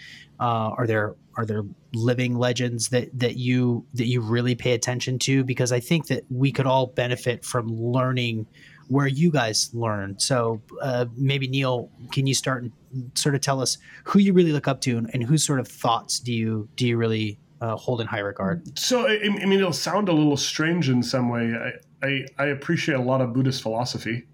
Uh, 0.40 0.74
are 0.76 0.86
there 0.86 1.14
are 1.36 1.46
there 1.46 1.62
living 1.94 2.36
legends 2.36 2.88
that 2.88 3.08
that 3.18 3.36
you 3.36 3.84
that 3.94 4.06
you 4.06 4.20
really 4.20 4.54
pay 4.54 4.72
attention 4.72 5.18
to? 5.20 5.44
Because 5.44 5.72
I 5.72 5.80
think 5.80 6.06
that 6.08 6.24
we 6.30 6.52
could 6.52 6.66
all 6.66 6.86
benefit 6.86 7.44
from 7.44 7.68
learning 7.68 8.46
where 8.88 9.06
you 9.06 9.30
guys 9.30 9.70
learn. 9.72 10.18
So 10.18 10.60
uh, 10.82 11.06
maybe 11.16 11.48
Neil, 11.48 11.90
can 12.12 12.26
you 12.26 12.34
start 12.34 12.64
and 12.64 12.72
sort 13.14 13.34
of 13.34 13.40
tell 13.40 13.60
us 13.60 13.78
who 14.04 14.18
you 14.18 14.32
really 14.32 14.52
look 14.52 14.68
up 14.68 14.80
to 14.82 14.98
and, 14.98 15.10
and 15.14 15.22
whose 15.22 15.44
sort 15.44 15.60
of 15.60 15.68
thoughts 15.68 16.20
do 16.20 16.32
you 16.32 16.68
do 16.76 16.86
you 16.86 16.96
really 16.96 17.38
uh, 17.60 17.76
hold 17.76 18.00
in 18.00 18.06
high 18.06 18.18
regard? 18.18 18.78
So, 18.78 19.06
I, 19.06 19.20
I 19.24 19.46
mean, 19.46 19.58
it'll 19.58 19.72
sound 19.72 20.08
a 20.08 20.12
little 20.12 20.36
strange 20.36 20.90
in 20.90 21.02
some 21.02 21.28
way. 21.28 21.54
I, 21.54 22.06
I, 22.06 22.26
I 22.38 22.46
appreciate 22.46 22.96
a 22.96 23.02
lot 23.02 23.20
of 23.20 23.32
Buddhist 23.32 23.62
philosophy. 23.62 24.26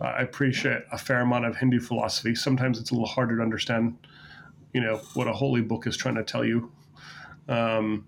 Uh, 0.00 0.04
I 0.04 0.22
appreciate 0.22 0.82
a 0.90 0.98
fair 0.98 1.20
amount 1.20 1.44
of 1.44 1.56
Hindu 1.56 1.80
philosophy. 1.80 2.34
Sometimes 2.34 2.78
it's 2.78 2.90
a 2.90 2.94
little 2.94 3.08
harder 3.08 3.36
to 3.36 3.42
understand, 3.42 3.98
you 4.74 4.80
know, 4.80 4.96
what 5.14 5.28
a 5.28 5.32
holy 5.32 5.62
book 5.62 5.86
is 5.86 5.96
trying 5.96 6.16
to 6.16 6.24
tell 6.24 6.44
you. 6.44 6.70
Um, 7.48 8.06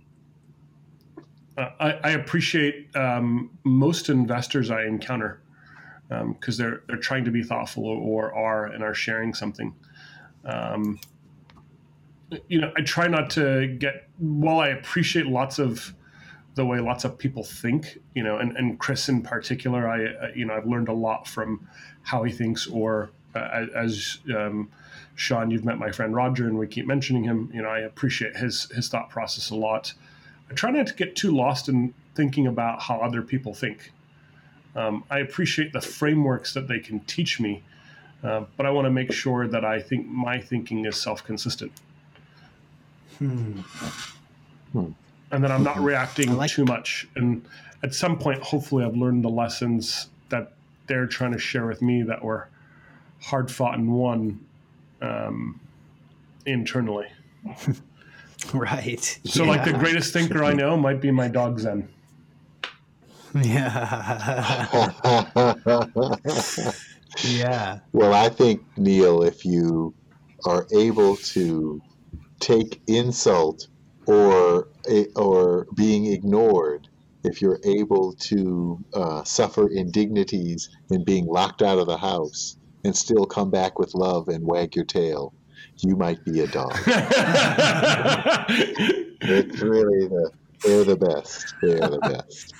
I, 1.57 1.99
I 2.05 2.11
appreciate 2.11 2.95
um, 2.95 3.51
most 3.64 4.11
investors 4.11 4.71
I 4.71 4.85
encounter 4.85 5.41
because 6.09 6.57
they're 6.59 6.83
they're 6.87 6.99
trying 6.99 7.25
to 7.25 7.31
be 7.31 7.43
thoughtful 7.43 7.85
or, 7.85 7.99
or 7.99 8.35
are 8.35 8.67
and 8.67 8.83
are 8.85 8.95
sharing 8.95 9.33
something. 9.33 9.75
Um, 10.45 11.01
you 12.49 12.61
know, 12.61 12.73
I 12.77 12.83
try 12.83 13.07
not 13.07 13.31
to 13.31 13.69
get. 13.79 14.09
While 14.19 14.61
I 14.61 14.69
appreciate 14.69 15.27
lots 15.27 15.59
of 15.59 15.95
the 16.55 16.64
way 16.64 16.81
lots 16.81 17.05
of 17.05 17.19
people 17.19 17.45
think, 17.45 17.99
you 18.14 18.23
know, 18.23 18.39
and, 18.39 18.57
and 18.57 18.79
Chris 18.79 19.09
in 19.09 19.23
particular, 19.23 19.89
I 19.89 20.07
uh, 20.07 20.29
you 20.35 20.45
know 20.45 20.55
I've 20.55 20.67
learned 20.67 20.89
a 20.89 20.95
lot 20.95 21.27
from 21.27 21.67
how 22.03 22.23
he 22.25 22.33
thinks. 22.33 22.67
Or 22.67 23.11
uh, 23.35 23.67
as 23.75 24.19
um, 24.37 24.71
Sean, 25.17 25.51
you've 25.51 25.64
met 25.64 25.79
my 25.79 25.91
friend 25.91 26.14
Roger, 26.14 26.47
and 26.47 26.59
we 26.59 26.67
keep 26.67 26.87
mentioning 26.87 27.25
him. 27.25 27.51
You 27.53 27.62
know, 27.62 27.71
I 27.71 27.81
appreciate 27.81 28.37
his 28.37 28.71
his 28.71 28.89
thought 28.89 29.09
process 29.11 29.51
a 29.51 29.57
lot. 29.57 29.95
I 30.51 30.55
try 30.55 30.71
not 30.71 30.87
to 30.87 30.95
get 30.95 31.17
too 31.17 31.35
lost 31.35 31.69
in 31.69 31.93
thinking 32.14 32.47
about 32.47 32.83
how 32.83 33.01
other 33.01 33.23
people 33.23 33.55
think. 33.55 33.93
Um, 34.77 35.05
I 35.11 35.21
appreciate 35.21 35.73
the 35.73 35.81
frameworks 35.81 36.53
that 36.53 36.69
they 36.69 36.79
can 36.79 37.01
teach 37.01 37.41
me, 37.41 37.62
uh, 38.23 38.45
but 38.59 38.67
I 38.67 38.71
want 38.71 38.85
to 38.85 38.91
make 38.91 39.11
sure 39.11 39.49
that 39.49 39.64
I 39.64 39.81
think 39.81 40.07
my 40.07 40.39
thinking 40.39 40.85
is 40.85 40.97
self 40.97 41.25
consistent. 41.25 41.73
Hmm. 43.19 43.61
and 44.75 45.43
that 45.43 45.51
I'm 45.51 45.62
not 45.62 45.81
reacting 45.81 46.37
like- 46.37 46.51
too 46.51 46.67
much. 46.67 47.09
And 47.17 47.43
at 47.83 47.95
some 47.95 48.19
point, 48.19 48.43
hopefully, 48.43 48.85
I've 48.85 48.95
learned 48.97 49.25
the 49.25 49.31
lessons 49.31 50.11
that 50.29 50.53
they're 50.87 51.07
trying 51.07 51.33
to 51.33 51.39
share 51.39 51.67
with 51.67 51.81
me 51.81 52.03
that 52.03 52.23
were 52.23 52.49
hard 53.23 53.51
fought 53.51 53.79
and 53.79 53.91
won 53.91 54.39
um, 55.01 55.61
internally. 56.44 57.07
Right. 58.53 59.18
So, 59.24 59.44
like 59.44 59.64
the 59.64 59.72
greatest 59.72 60.12
thinker 60.12 60.44
I 60.44 60.53
know 60.53 60.76
might 60.76 61.01
be 61.01 61.11
my 61.11 61.28
dog 61.28 61.59
Zen. 61.59 61.88
Yeah. 63.34 64.92
yeah. 67.24 67.78
well, 67.92 68.14
I 68.14 68.28
think, 68.28 68.62
Neil, 68.76 69.22
if 69.22 69.44
you 69.44 69.94
are 70.44 70.66
able 70.72 71.16
to 71.16 71.82
take 72.40 72.80
insult 72.86 73.68
or 74.07 74.68
or 75.16 75.66
being 75.74 76.07
ignored, 76.07 76.88
if 77.24 77.42
you're 77.42 77.61
able 77.64 78.12
to 78.14 78.78
uh, 78.94 79.24
suffer 79.24 79.68
indignities 79.68 80.70
in 80.90 81.05
being 81.05 81.26
locked 81.26 81.62
out 81.62 81.78
of 81.78 81.86
the 81.86 81.99
house 81.99 82.57
and 82.87 82.97
still 82.97 83.26
come 83.26 83.51
back 83.51 83.78
with 83.78 83.95
love 83.95 84.28
and 84.28 84.47
wag 84.47 84.76
your 84.76 84.84
tail, 84.84 85.34
you 85.78 85.97
might 85.97 86.24
be 86.24 86.41
a 86.41 86.47
dog. 86.47 86.72
It's 89.28 89.61
really 89.61 90.07
the 90.07 90.30
they're 90.64 90.84
the 90.84 90.97
best. 90.97 91.55
They're 91.61 91.80
the 91.80 91.99
best. 91.99 92.55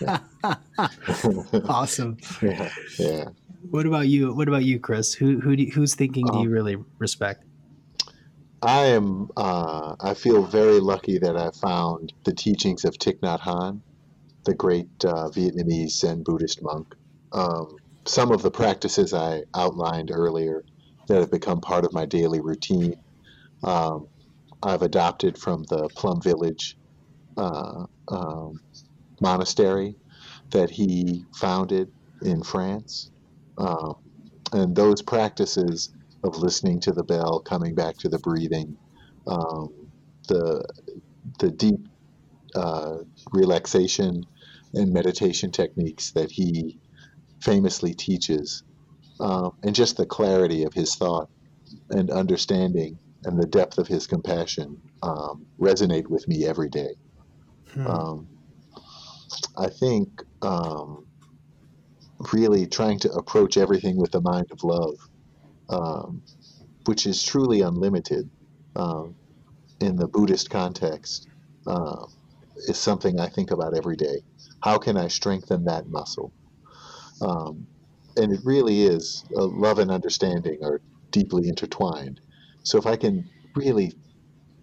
Awesome. 1.68 2.16
yeah, 2.43 2.70
yeah. 2.99 3.24
What 3.70 3.87
about 3.87 4.09
you? 4.09 4.35
What 4.35 4.49
about 4.49 4.64
you, 4.64 4.79
Chris? 4.81 5.14
Who 5.14 5.41
who 5.41 5.57
do, 5.57 5.64
whose 5.66 5.95
thinking 5.95 6.27
do 6.27 6.41
you 6.41 6.51
really 6.51 6.77
respect? 6.99 7.45
I 8.62 8.87
am. 8.87 9.31
Uh, 9.37 9.97
I 10.01 10.14
feel 10.14 10.45
very 10.45 10.81
lucky 10.81 11.18
that 11.18 11.37
I 11.37 11.51
found 11.51 12.12
the 12.24 12.33
teachings 12.33 12.85
of 12.85 12.95
Thich 12.99 13.20
Nhat 13.20 13.41
Hanh, 13.41 13.81
the 14.45 14.55
great 14.55 14.89
uh, 15.05 15.29
Vietnamese 15.31 15.91
Zen 15.91 16.22
Buddhist 16.22 16.62
monk. 16.62 16.95
Um, 17.33 17.77
some 18.07 18.31
of 18.31 18.43
the 18.43 18.51
practices 18.51 19.13
I 19.13 19.43
outlined 19.55 20.11
earlier 20.13 20.65
that 21.09 21.21
have 21.21 21.31
become 21.31 21.61
part 21.61 21.85
of 21.85 21.93
my 21.93 22.07
daily 22.07 22.41
routine. 22.41 22.97
Um, 23.63 24.09
I've 24.63 24.83
adopted 24.83 25.39
from 25.39 25.65
the 25.65 25.89
Plum 25.97 26.21
Village 26.23 26.77
uh, 27.37 27.85
um, 28.09 28.61
monastery 29.21 29.97
that 30.51 30.71
he 30.71 31.25
founded 31.35 31.91
in 32.23 32.43
France. 32.43 33.11
Um, 33.59 33.97
and 34.53 34.75
those 34.75 35.03
practices 35.03 35.93
of 36.23 36.39
listening 36.39 36.81
to 36.81 36.93
the 36.93 37.05
bell, 37.05 37.41
coming 37.41 37.75
back 37.75 37.97
to 37.99 38.09
the 38.09 38.19
breathing, 38.19 38.77
um, 39.27 39.73
the 40.29 40.65
the 41.39 41.51
deep 41.51 41.81
uh, 42.55 42.99
relaxation 43.33 44.25
and 44.75 44.93
meditation 44.93 45.51
techniques 45.51 46.13
that 46.13 46.31
he 46.31 46.79
famously 47.47 47.94
teaches, 47.94 48.64
um, 49.20 49.53
and 49.62 49.72
just 49.72 49.97
the 49.97 50.05
clarity 50.05 50.64
of 50.64 50.74
his 50.74 50.97
thought 50.97 51.30
and 51.90 52.11
understanding 52.11 52.99
and 53.24 53.40
the 53.40 53.47
depth 53.47 53.78
of 53.78 53.86
his 53.86 54.07
compassion 54.07 54.76
um, 55.03 55.47
resonate 55.61 56.09
with 56.09 56.26
me 56.26 56.44
every 56.44 56.68
day. 56.68 56.94
Hmm. 57.72 57.86
Um, 57.86 58.28
I 59.57 59.68
think 59.68 60.09
um, 60.42 61.07
really 62.32 62.66
trying 62.66 62.99
to 63.01 63.12
approach 63.12 63.57
everything 63.57 63.97
with 63.97 64.11
the 64.11 64.20
mind 64.20 64.47
of 64.51 64.64
love, 64.64 64.97
um, 65.70 66.22
which 66.86 67.07
is 67.07 67.22
truly 67.22 67.61
unlimited 67.61 68.28
um, 68.74 69.14
in 69.80 69.94
the 69.94 70.09
Buddhist 70.09 70.51
context, 70.51 71.28
uh, 71.68 72.07
is 72.68 72.76
something 72.78 73.20
I 73.20 73.28
think 73.28 73.53
about 73.53 73.76
every 73.76 73.97
day. 73.97 74.22
How 74.61 74.78
can 74.78 74.97
I 74.97 75.07
strengthen 75.07 75.64
that 75.66 75.88
muscle? 75.88 76.32
Um, 77.21 77.67
and 78.17 78.33
it 78.33 78.41
really 78.45 78.83
is 78.83 79.25
uh, 79.37 79.47
love 79.47 79.79
and 79.79 79.91
understanding 79.91 80.59
are 80.62 80.81
deeply 81.11 81.49
intertwined. 81.49 82.21
So 82.64 82.79
if 82.79 82.87
I 82.87 82.97
can 82.97 83.29
really 83.55 83.93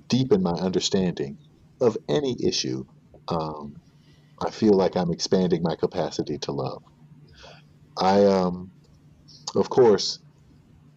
deepen 0.09 0.41
my 0.43 0.51
understanding 0.53 1.37
of 1.81 1.97
any 2.09 2.35
issue, 2.43 2.85
um, 3.27 3.75
I 4.45 4.49
feel 4.49 4.73
like 4.73 4.95
I'm 4.97 5.11
expanding 5.11 5.61
my 5.63 5.75
capacity 5.75 6.37
to 6.39 6.51
love. 6.51 6.83
I, 7.97 8.25
um, 8.25 8.71
of 9.55 9.69
course, 9.69 10.19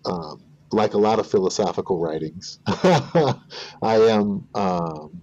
um, 0.04 0.42
like 0.72 0.94
a 0.94 0.98
lot 0.98 1.18
of 1.18 1.30
philosophical 1.30 2.00
writings, 2.00 2.58
I 2.66 3.36
am 3.82 4.48
um, 4.54 5.22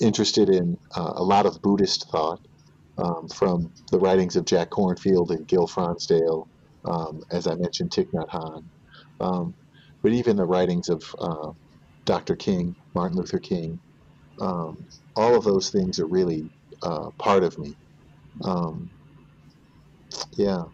interested 0.00 0.48
in 0.48 0.76
uh, 0.94 1.12
a 1.16 1.22
lot 1.22 1.46
of 1.46 1.62
Buddhist 1.62 2.08
thought 2.10 2.40
um, 2.98 3.28
from 3.28 3.72
the 3.90 3.98
writings 3.98 4.36
of 4.36 4.44
Jack 4.44 4.70
Kornfield 4.70 5.30
and 5.30 5.46
Gil 5.46 5.66
Fronsdal, 5.66 6.46
um, 6.84 7.22
as 7.30 7.46
I 7.46 7.54
mentioned, 7.54 7.90
Thich 7.90 8.10
Nhat 8.12 8.28
Hanh, 8.28 8.64
um, 9.20 9.54
but 10.02 10.12
even 10.12 10.36
the 10.36 10.44
writings 10.46 10.88
of 10.88 11.02
uh, 11.18 11.52
Dr. 12.04 12.36
King, 12.36 12.76
Martin 12.94 13.16
Luther 13.18 13.38
King. 13.38 13.80
Um, 14.40 14.86
all 15.16 15.36
of 15.36 15.44
those 15.44 15.70
things 15.70 15.98
are 15.98 16.06
really 16.06 16.50
uh, 16.82 17.10
part 17.18 17.44
of 17.44 17.58
me. 17.58 17.76
Um, 18.44 18.90
yeah, 20.36 20.64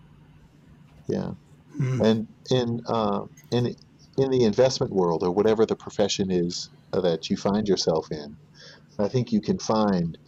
yeah. 1.09 1.33
Hmm. 1.77 2.01
And 2.03 2.29
in 2.51 2.81
uh, 2.89 3.23
in 3.53 3.75
in 4.19 4.31
the 4.31 4.45
investment 4.45 4.93
world 4.93 5.23
or 5.23 5.31
whatever 5.31 5.65
the 5.67 5.77
profession 5.77 6.31
is 6.31 6.71
that 6.93 7.31
you 7.31 7.37
find 7.37 7.69
yourself 7.69 8.09
in, 8.11 8.37
I 8.99 9.09
think 9.09 9.33
you 9.33 9.41
can 9.41 9.59
find 9.59 10.19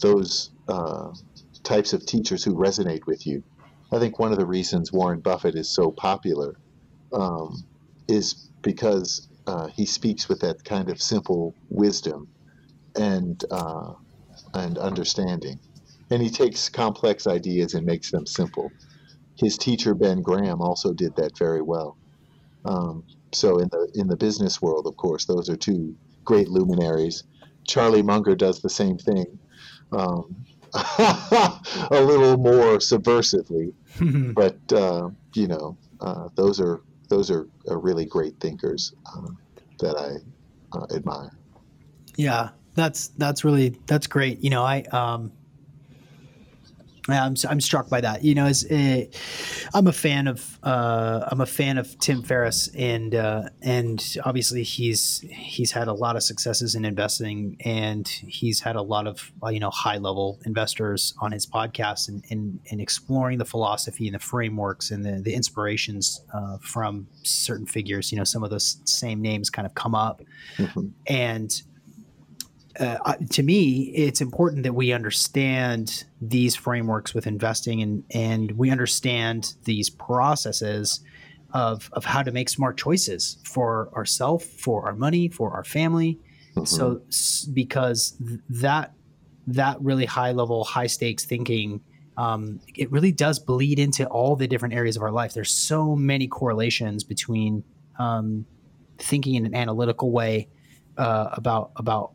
those 0.00 0.50
uh, 0.68 1.10
types 1.68 1.92
of 1.92 2.06
teachers 2.06 2.42
who 2.42 2.54
resonate 2.54 3.04
with 3.06 3.26
you. 3.26 3.42
I 3.92 3.98
think 3.98 4.18
one 4.18 4.32
of 4.32 4.38
the 4.38 4.46
reasons 4.46 4.90
Warren 4.90 5.20
Buffett 5.20 5.54
is 5.54 5.68
so 5.68 5.90
popular 5.90 6.56
um, 7.12 7.62
is 8.08 8.50
because 8.62 9.28
uh, 9.46 9.66
he 9.68 9.84
speaks 9.84 10.28
with 10.28 10.40
that 10.40 10.64
kind 10.64 10.88
of 10.90 11.00
simple 11.00 11.54
wisdom 11.68 12.28
and 12.96 13.44
uh, 13.50 13.92
and 14.54 14.78
understanding, 14.78 15.58
and 16.10 16.22
he 16.22 16.30
takes 16.30 16.70
complex 16.70 17.26
ideas 17.26 17.74
and 17.74 17.84
makes 17.84 18.10
them 18.10 18.26
simple. 18.26 18.70
His 19.36 19.58
teacher 19.58 19.94
Ben 19.94 20.22
Graham 20.22 20.60
also 20.62 20.92
did 20.92 21.14
that 21.16 21.36
very 21.38 21.62
well. 21.62 21.96
Um, 22.64 23.04
so 23.32 23.58
in 23.58 23.68
the 23.68 23.90
in 23.94 24.08
the 24.08 24.16
business 24.16 24.62
world, 24.62 24.86
of 24.86 24.96
course, 24.96 25.26
those 25.26 25.50
are 25.50 25.56
two 25.56 25.94
great 26.24 26.48
luminaries. 26.48 27.24
Charlie 27.66 28.02
Munger 28.02 28.34
does 28.34 28.60
the 28.60 28.70
same 28.70 28.96
thing, 28.96 29.38
um, 29.92 30.34
a 30.98 32.00
little 32.00 32.36
more 32.36 32.78
subversively, 32.78 33.72
but 34.34 34.58
uh, 34.72 35.10
you 35.34 35.48
know, 35.48 35.76
uh, 36.00 36.28
those 36.34 36.60
are 36.60 36.82
those 37.08 37.30
are, 37.30 37.48
are 37.68 37.78
really 37.78 38.04
great 38.04 38.38
thinkers 38.40 38.94
uh, 39.06 39.28
that 39.80 39.96
I 39.96 40.76
uh, 40.76 40.86
admire. 40.94 41.32
Yeah, 42.16 42.50
that's 42.74 43.08
that's 43.08 43.44
really 43.44 43.78
that's 43.86 44.06
great. 44.06 44.42
You 44.42 44.50
know, 44.50 44.64
I 44.64 44.82
um, 44.92 45.32
yeah, 47.08 47.24
I'm 47.24 47.34
I'm 47.48 47.60
struck 47.60 47.88
by 47.88 48.00
that. 48.02 48.22
You 48.22 48.34
know, 48.34 48.46
as 48.46 48.66
a, 48.70 49.08
I'm 49.74 49.86
a 49.86 49.92
fan 49.92 50.26
of 50.26 50.58
uh, 50.62 51.26
I'm 51.30 51.40
a 51.40 51.46
fan 51.46 51.78
of 51.78 51.98
Tim 51.98 52.22
Ferriss, 52.22 52.68
and 52.74 53.14
uh, 53.14 53.44
and 53.62 54.04
obviously 54.24 54.62
he's 54.62 55.20
he's 55.30 55.72
had 55.72 55.88
a 55.88 55.92
lot 55.92 56.16
of 56.16 56.22
successes 56.22 56.74
in 56.74 56.84
investing, 56.84 57.56
and 57.64 58.06
he's 58.08 58.60
had 58.60 58.76
a 58.76 58.82
lot 58.82 59.06
of 59.06 59.32
uh, 59.42 59.48
you 59.48 59.60
know 59.60 59.70
high 59.70 59.96
level 59.98 60.38
investors 60.44 61.14
on 61.20 61.32
his 61.32 61.46
podcast, 61.46 62.08
and, 62.08 62.24
and 62.30 62.60
and 62.70 62.80
exploring 62.80 63.38
the 63.38 63.44
philosophy 63.44 64.06
and 64.06 64.14
the 64.14 64.18
frameworks 64.18 64.90
and 64.90 65.04
the 65.04 65.22
the 65.22 65.34
inspirations 65.34 66.22
uh, 66.34 66.58
from 66.60 67.06
certain 67.22 67.66
figures. 67.66 68.12
You 68.12 68.18
know, 68.18 68.24
some 68.24 68.42
of 68.44 68.50
those 68.50 68.78
same 68.84 69.22
names 69.22 69.48
kind 69.50 69.64
of 69.66 69.74
come 69.74 69.94
up, 69.94 70.22
Mhm. 70.58 70.92
and 71.06 71.62
uh, 72.78 73.14
to 73.30 73.42
me, 73.42 73.92
it's 73.94 74.20
important 74.20 74.62
that 74.62 74.74
we 74.74 74.92
understand 74.92 76.04
these 76.20 76.54
frameworks 76.54 77.14
with 77.14 77.26
investing 77.26 77.82
and 77.82 78.04
and 78.12 78.52
we 78.52 78.70
understand 78.70 79.54
these 79.64 79.90
processes 79.90 81.00
of 81.52 81.90
of 81.92 82.04
how 82.04 82.22
to 82.22 82.30
make 82.30 82.48
smart 82.48 82.76
choices 82.76 83.38
for 83.44 83.90
ourselves, 83.94 84.44
for 84.44 84.86
our 84.86 84.94
money, 84.94 85.28
for 85.28 85.52
our 85.52 85.64
family. 85.64 86.18
Mhm. 86.54 86.68
So 86.68 87.00
because 87.52 88.16
that 88.48 88.92
that 89.46 89.80
really 89.80 90.04
high 90.04 90.32
level, 90.32 90.64
high 90.64 90.86
stakes 90.86 91.24
thinking, 91.24 91.80
um, 92.16 92.60
it 92.74 92.90
really 92.92 93.12
does 93.12 93.38
bleed 93.38 93.78
into 93.78 94.06
all 94.06 94.36
the 94.36 94.46
different 94.46 94.74
areas 94.74 94.96
of 94.96 95.02
our 95.02 95.12
life. 95.12 95.32
There's 95.32 95.50
so 95.50 95.96
many 95.96 96.26
correlations 96.28 97.02
between 97.02 97.64
um, 97.98 98.44
thinking 98.98 99.36
in 99.36 99.46
an 99.46 99.54
analytical 99.54 100.10
way 100.10 100.48
uh, 100.98 101.30
about 101.32 101.70
about 101.76 102.12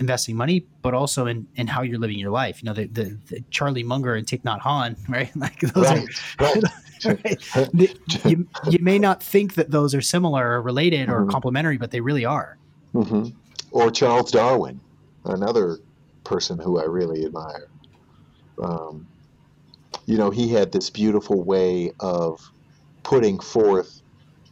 investing 0.00 0.36
money, 0.36 0.66
but 0.82 0.94
also 0.94 1.26
in, 1.26 1.46
in 1.56 1.66
how 1.66 1.82
you're 1.82 1.98
living 1.98 2.18
your 2.18 2.30
life. 2.30 2.62
You 2.62 2.68
know, 2.68 2.74
the, 2.74 2.86
the, 2.86 3.20
the 3.28 3.44
Charlie 3.50 3.82
Munger 3.82 4.14
and 4.14 4.26
Thich 4.26 4.42
Nhat 4.42 4.60
Hanh, 4.60 4.96
right? 5.08 5.34
Like 5.36 5.60
those 5.60 5.90
right, 5.90 6.08
are, 6.40 6.44
right? 6.44 7.42
The- 7.72 7.96
you, 8.26 8.48
you 8.70 8.78
may 8.80 8.98
not 8.98 9.22
think 9.22 9.54
that 9.54 9.70
those 9.70 9.94
are 9.94 10.00
similar 10.00 10.52
or 10.52 10.62
related 10.62 11.08
or 11.08 11.24
Mhm. 11.24 11.30
complementary, 11.30 11.78
but 11.78 11.90
they 11.90 12.00
really 12.00 12.24
are. 12.24 12.56
hmm 12.92 13.28
Or 13.70 13.90
Charles 13.90 14.30
Darwin, 14.30 14.80
another 15.24 15.78
person 16.24 16.58
who 16.58 16.80
I 16.80 16.84
really 16.84 17.24
admire. 17.24 17.68
Um, 18.62 19.06
you 20.06 20.16
know, 20.16 20.30
he 20.30 20.48
had 20.48 20.72
this 20.72 20.90
beautiful 20.90 21.44
way 21.44 21.92
of 22.00 22.38
putting 23.04 23.38
forth 23.38 24.02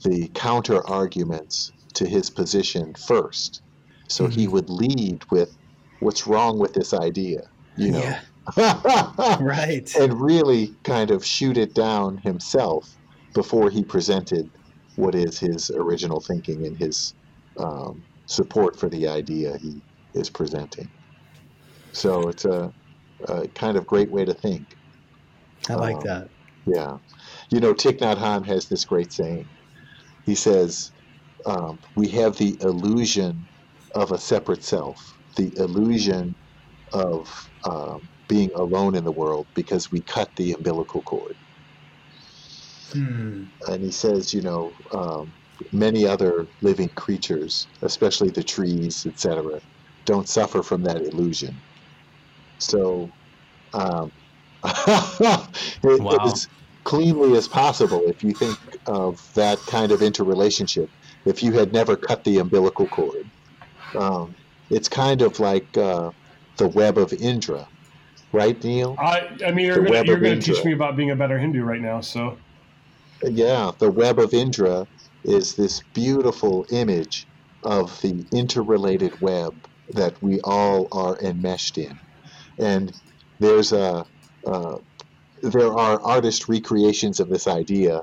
the 0.04 0.28
counter 0.34 0.86
arguments 0.86 1.72
to 1.94 2.06
his 2.06 2.30
position 2.30 2.94
first. 2.94 3.62
So 4.08 4.28
he 4.28 4.46
Mhm. 4.46 4.52
would 4.52 4.70
lead 4.70 5.22
with, 5.30 5.56
"What's 6.00 6.26
wrong 6.26 6.58
with 6.58 6.72
this 6.74 6.92
idea?" 6.94 7.40
You 7.76 7.92
know, 7.92 8.16
Right. 9.40 9.90
and 9.98 10.20
really 10.20 10.76
kind 10.84 11.10
of 11.10 11.24
shoot 11.24 11.56
it 11.58 11.74
down 11.74 12.18
himself 12.18 12.86
before 13.34 13.70
he 13.70 13.84
presented 13.84 14.50
what 14.96 15.14
is 15.14 15.38
his 15.38 15.70
original 15.76 16.20
thinking 16.26 16.64
and 16.66 16.76
his 16.78 17.14
um, 17.58 18.04
support 18.26 18.78
for 18.78 18.88
the 18.88 19.08
idea 19.08 19.56
he 19.58 19.82
is 20.14 20.30
presenting. 20.30 20.88
So 21.92 22.28
it's 22.28 22.44
a, 22.44 22.72
a 23.28 23.48
kind 23.48 23.76
of 23.76 23.86
great 23.86 24.10
way 24.10 24.24
to 24.24 24.34
think. 24.34 24.76
I 25.68 25.74
like 25.74 25.96
Um, 25.96 26.02
that. 26.04 26.28
Yeah. 26.66 26.98
You 27.50 27.60
know, 27.60 27.74
Thich 27.74 27.98
Nhat 27.98 28.16
Hanh 28.18 28.46
has 28.46 28.68
this 28.68 28.84
great 28.84 29.12
saying. 29.12 29.50
He 30.24 30.34
says, 30.34 30.92
um, 31.46 31.80
We 31.96 32.08
have 32.10 32.36
the 32.36 32.56
illusion 32.60 33.48
of 33.96 34.12
a 34.12 34.18
separate 34.18 34.64
self, 34.64 34.98
the 35.36 35.52
illusion 35.58 36.36
of 36.92 37.28
um, 37.70 38.08
being 38.28 38.50
alone 38.56 38.96
in 38.96 39.04
the 39.04 39.12
world 39.12 39.48
because 39.54 39.90
we 39.92 40.02
cut 40.02 40.30
the 40.36 40.52
umbilical 40.52 41.02
cord. 41.02 41.36
Hmm. 42.92 43.44
And 43.68 43.84
he 43.84 43.92
says, 43.92 44.32
you 44.34 44.42
know, 44.42 44.76
um, 44.94 45.34
many 45.72 46.06
other 46.06 46.48
living 46.62 46.90
creatures, 46.96 47.68
especially 47.82 48.30
the 48.30 48.44
trees, 48.44 49.04
etc., 49.06 49.60
don't 50.06 50.28
suffer 50.28 50.62
from 50.62 50.82
that 50.84 51.02
illusion. 51.02 51.62
So, 52.58 53.12
um, 53.74 54.12
it, 54.64 55.50
Wow. 55.98 56.16
was 56.24 56.48
cleanly 56.84 57.36
as 57.36 57.48
possible 57.48 58.04
if 58.08 58.22
you 58.22 58.34
think 58.34 58.58
of 58.86 59.18
that 59.36 59.66
kind 59.66 59.92
of 59.92 60.02
interrelationship. 60.02 60.90
If 61.26 61.42
you 61.42 61.52
had 61.54 61.72
never 61.72 61.96
cut 61.96 62.24
the 62.24 62.38
umbilical 62.38 62.88
cord, 62.88 63.30
um, 63.96 64.34
it's 64.70 64.88
kind 64.88 65.22
of 65.22 65.40
like 65.40 65.76
uh, 65.76 66.10
the 66.56 66.68
web 66.68 66.98
of 66.98 67.12
Indra, 67.12 67.68
right, 68.32 68.62
Neil? 68.62 68.96
I, 68.98 69.28
I 69.46 69.50
mean, 69.52 69.66
you're 69.66 69.76
The 69.76 69.90
gonna, 69.90 70.04
you're 70.04 70.20
going 70.20 70.40
to 70.40 70.54
teach 70.54 70.64
me 70.64 70.72
about 70.72 70.96
being 70.96 71.10
a 71.10 71.16
better 71.16 71.38
Hindu 71.38 71.62
right 71.62 71.80
now. 71.80 72.00
So 72.00 72.38
Yeah, 73.22 73.72
the 73.78 73.90
web 73.90 74.18
of 74.18 74.34
Indra 74.34 74.86
is 75.24 75.54
this 75.56 75.82
beautiful 75.94 76.66
image 76.70 77.26
of 77.62 78.00
the 78.02 78.26
interrelated 78.32 79.20
web 79.20 79.54
that 79.90 80.20
we 80.22 80.40
all 80.42 80.88
are 80.92 81.18
enmeshed 81.20 81.78
in, 81.78 81.98
and 82.58 82.92
there's 83.38 83.72
a 83.72 84.06
uh, 84.46 84.78
there 85.42 85.72
are 85.72 86.00
artist 86.00 86.48
recreations 86.48 87.20
of 87.20 87.28
this 87.28 87.46
idea, 87.46 88.02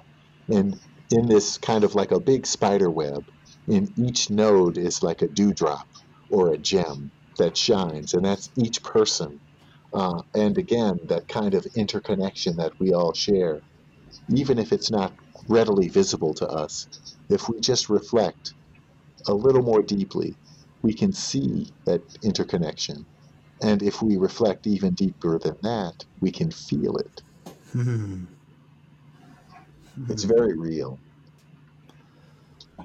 and 0.50 0.80
in 1.12 1.28
this 1.28 1.58
kind 1.58 1.84
of 1.84 1.96
like 1.96 2.12
a 2.12 2.20
big 2.20 2.46
spider 2.46 2.90
web, 2.90 3.26
in 3.68 3.88
each 3.98 4.30
node 4.30 4.78
is 4.78 5.04
like 5.04 5.22
a 5.22 5.28
dewdrop 5.28 5.88
or 6.30 6.54
a 6.54 6.58
gem 6.58 7.12
that 7.38 7.58
shines, 7.58 8.14
and 8.14 8.26
that's 8.26 8.50
each 8.58 8.82
person, 8.84 9.40
uh, 9.94 10.22
and 10.36 10.58
again 10.58 10.98
that 11.08 11.28
kind 11.28 11.54
of 11.54 11.66
interconnection 11.76 12.56
that 12.58 12.74
we 12.80 12.94
all 12.94 13.14
share 13.14 13.62
even 14.30 14.58
if 14.60 14.72
it's 14.72 14.92
not 14.92 15.14
readily 15.48 15.90
visible 15.90 16.34
to 16.36 16.48
us, 16.48 16.88
if 17.30 17.50
we 17.50 17.60
just 17.60 17.90
reflect 17.90 18.54
a 19.28 19.34
little 19.34 19.64
more 19.64 19.82
deeply, 19.82 20.38
we 20.82 20.94
can 20.94 21.12
see 21.12 21.74
that 21.86 22.02
interconnection. 22.24 23.06
And 23.62 23.82
if 23.82 24.02
we 24.02 24.18
reflect 24.18 24.68
even 24.68 24.94
deeper 24.94 25.40
than 25.40 25.56
that, 25.62 25.94
we 26.20 26.32
can 26.32 26.52
feel 26.52 26.98
it. 26.98 27.22
Hmm. 27.72 28.26
It's 30.10 30.24
very 30.24 30.58
real. 30.58 31.00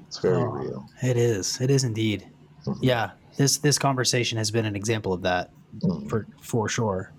It's 0.06 0.18
very 0.18 0.36
Oh, 0.36 0.44
real. 0.46 0.88
It 1.02 1.16
is. 1.16 1.60
It 1.60 1.70
is 1.70 1.84
indeed. 1.84 2.26
Mhm. 2.66 2.78
Yeah. 2.80 3.10
This 3.36 3.58
this 3.58 3.78
conversation 3.78 4.38
has 4.38 4.50
been 4.50 4.64
an 4.66 4.76
example 4.76 5.12
of 5.12 5.22
that 5.22 5.50
Mm. 5.82 6.08
for 6.08 6.26
for 6.40 6.68
sure. 6.68 7.12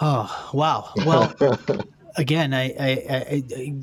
Oh 0.00 0.50
wow. 0.52 0.90
Well, 1.06 1.34
again, 2.16 2.52
I, 2.54 2.64
I, 2.78 2.90
I, 3.10 3.42
I 3.56 3.74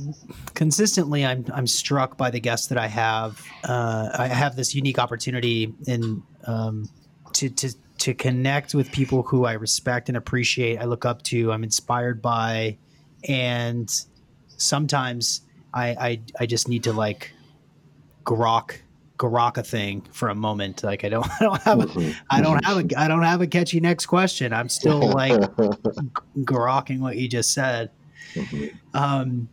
consistently 0.54 1.26
I'm 1.26 1.46
I'm 1.54 1.68
struck 1.68 2.18
by 2.18 2.30
the 2.30 2.40
guests 2.40 2.68
that 2.68 2.78
I 2.78 2.88
have. 2.88 3.44
Uh, 3.64 4.10
I 4.18 4.28
have 4.28 4.56
this 4.56 4.76
unique 4.76 5.00
opportunity 5.00 5.74
in 5.88 6.22
um, 6.46 6.90
to 7.34 7.50
to 7.50 7.74
to 8.00 8.14
connect 8.14 8.74
with 8.74 8.92
people 8.92 9.24
who 9.24 9.46
I 9.46 9.54
respect 9.54 10.10
and 10.10 10.18
appreciate. 10.18 10.78
I 10.80 10.86
look 10.86 11.06
up 11.06 11.22
to. 11.24 11.52
I'm 11.52 11.64
inspired 11.64 12.22
by, 12.22 12.78
and 13.28 13.90
sometimes 14.58 15.42
I 15.74 15.88
I, 15.90 16.22
I 16.42 16.46
just 16.46 16.68
need 16.68 16.84
to 16.84 16.94
like 16.94 17.32
grok 18.26 18.76
grok 19.18 19.58
a 19.58 19.64
thing 19.64 20.02
for 20.12 20.30
a 20.30 20.36
moment. 20.36 20.84
Like 20.84 21.04
I 21.04 21.10
don't 21.10 21.28
I 21.42 21.44
don't 21.44 21.62
have 21.64 21.80
a 21.82 21.86
Mhm. 21.86 22.42
Don't 22.42 22.66
have 22.66 22.78
a 22.78 23.00
I 23.00 23.08
don't 23.08 23.24
have 23.24 23.42
a 23.42 23.48
catchy 23.48 23.80
next 23.80 24.06
question. 24.06 24.54
I'm 24.54 24.70
still 24.70 25.00
like 25.10 25.40
grokking 26.40 27.00
what 27.00 27.18
you 27.18 27.28
just 27.28 27.52
said. 27.54 27.92
Mhm. 28.36 28.74
Um, 28.94 29.50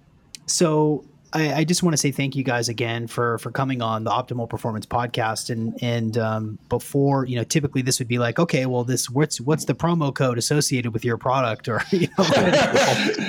so 0.46 1.04
I, 1.33 1.55
I 1.55 1.64
just 1.64 1.83
want 1.83 1.93
to 1.93 1.99
say 1.99 2.12
thank 2.12 2.37
you 2.37 2.45
guys 2.45 2.68
again 2.68 3.07
for 3.07 3.39
for 3.39 3.51
coming 3.51 3.81
on 3.83 4.05
the 4.05 4.11
Optimal 4.11 4.49
Performance 4.49 4.87
Podcast. 4.87 5.51
And 5.51 5.77
and 5.83 6.16
um, 6.18 6.59
before 6.68 7.27
you 7.27 7.37
know, 7.37 7.45
typically 7.45 7.83
this 7.83 7.99
would 7.99 8.09
be 8.09 8.18
like, 8.18 8.39
okay, 8.39 8.66
well, 8.66 8.85
this 8.85 9.11
what's 9.11 9.41
what's 9.41 9.64
the 9.64 9.74
promo 9.74 10.14
code 10.14 10.39
associated 10.39 10.93
with 10.93 11.05
your 11.05 11.18
product, 11.18 11.68
or 11.68 11.83
you 11.91 12.09
know, 12.16 12.24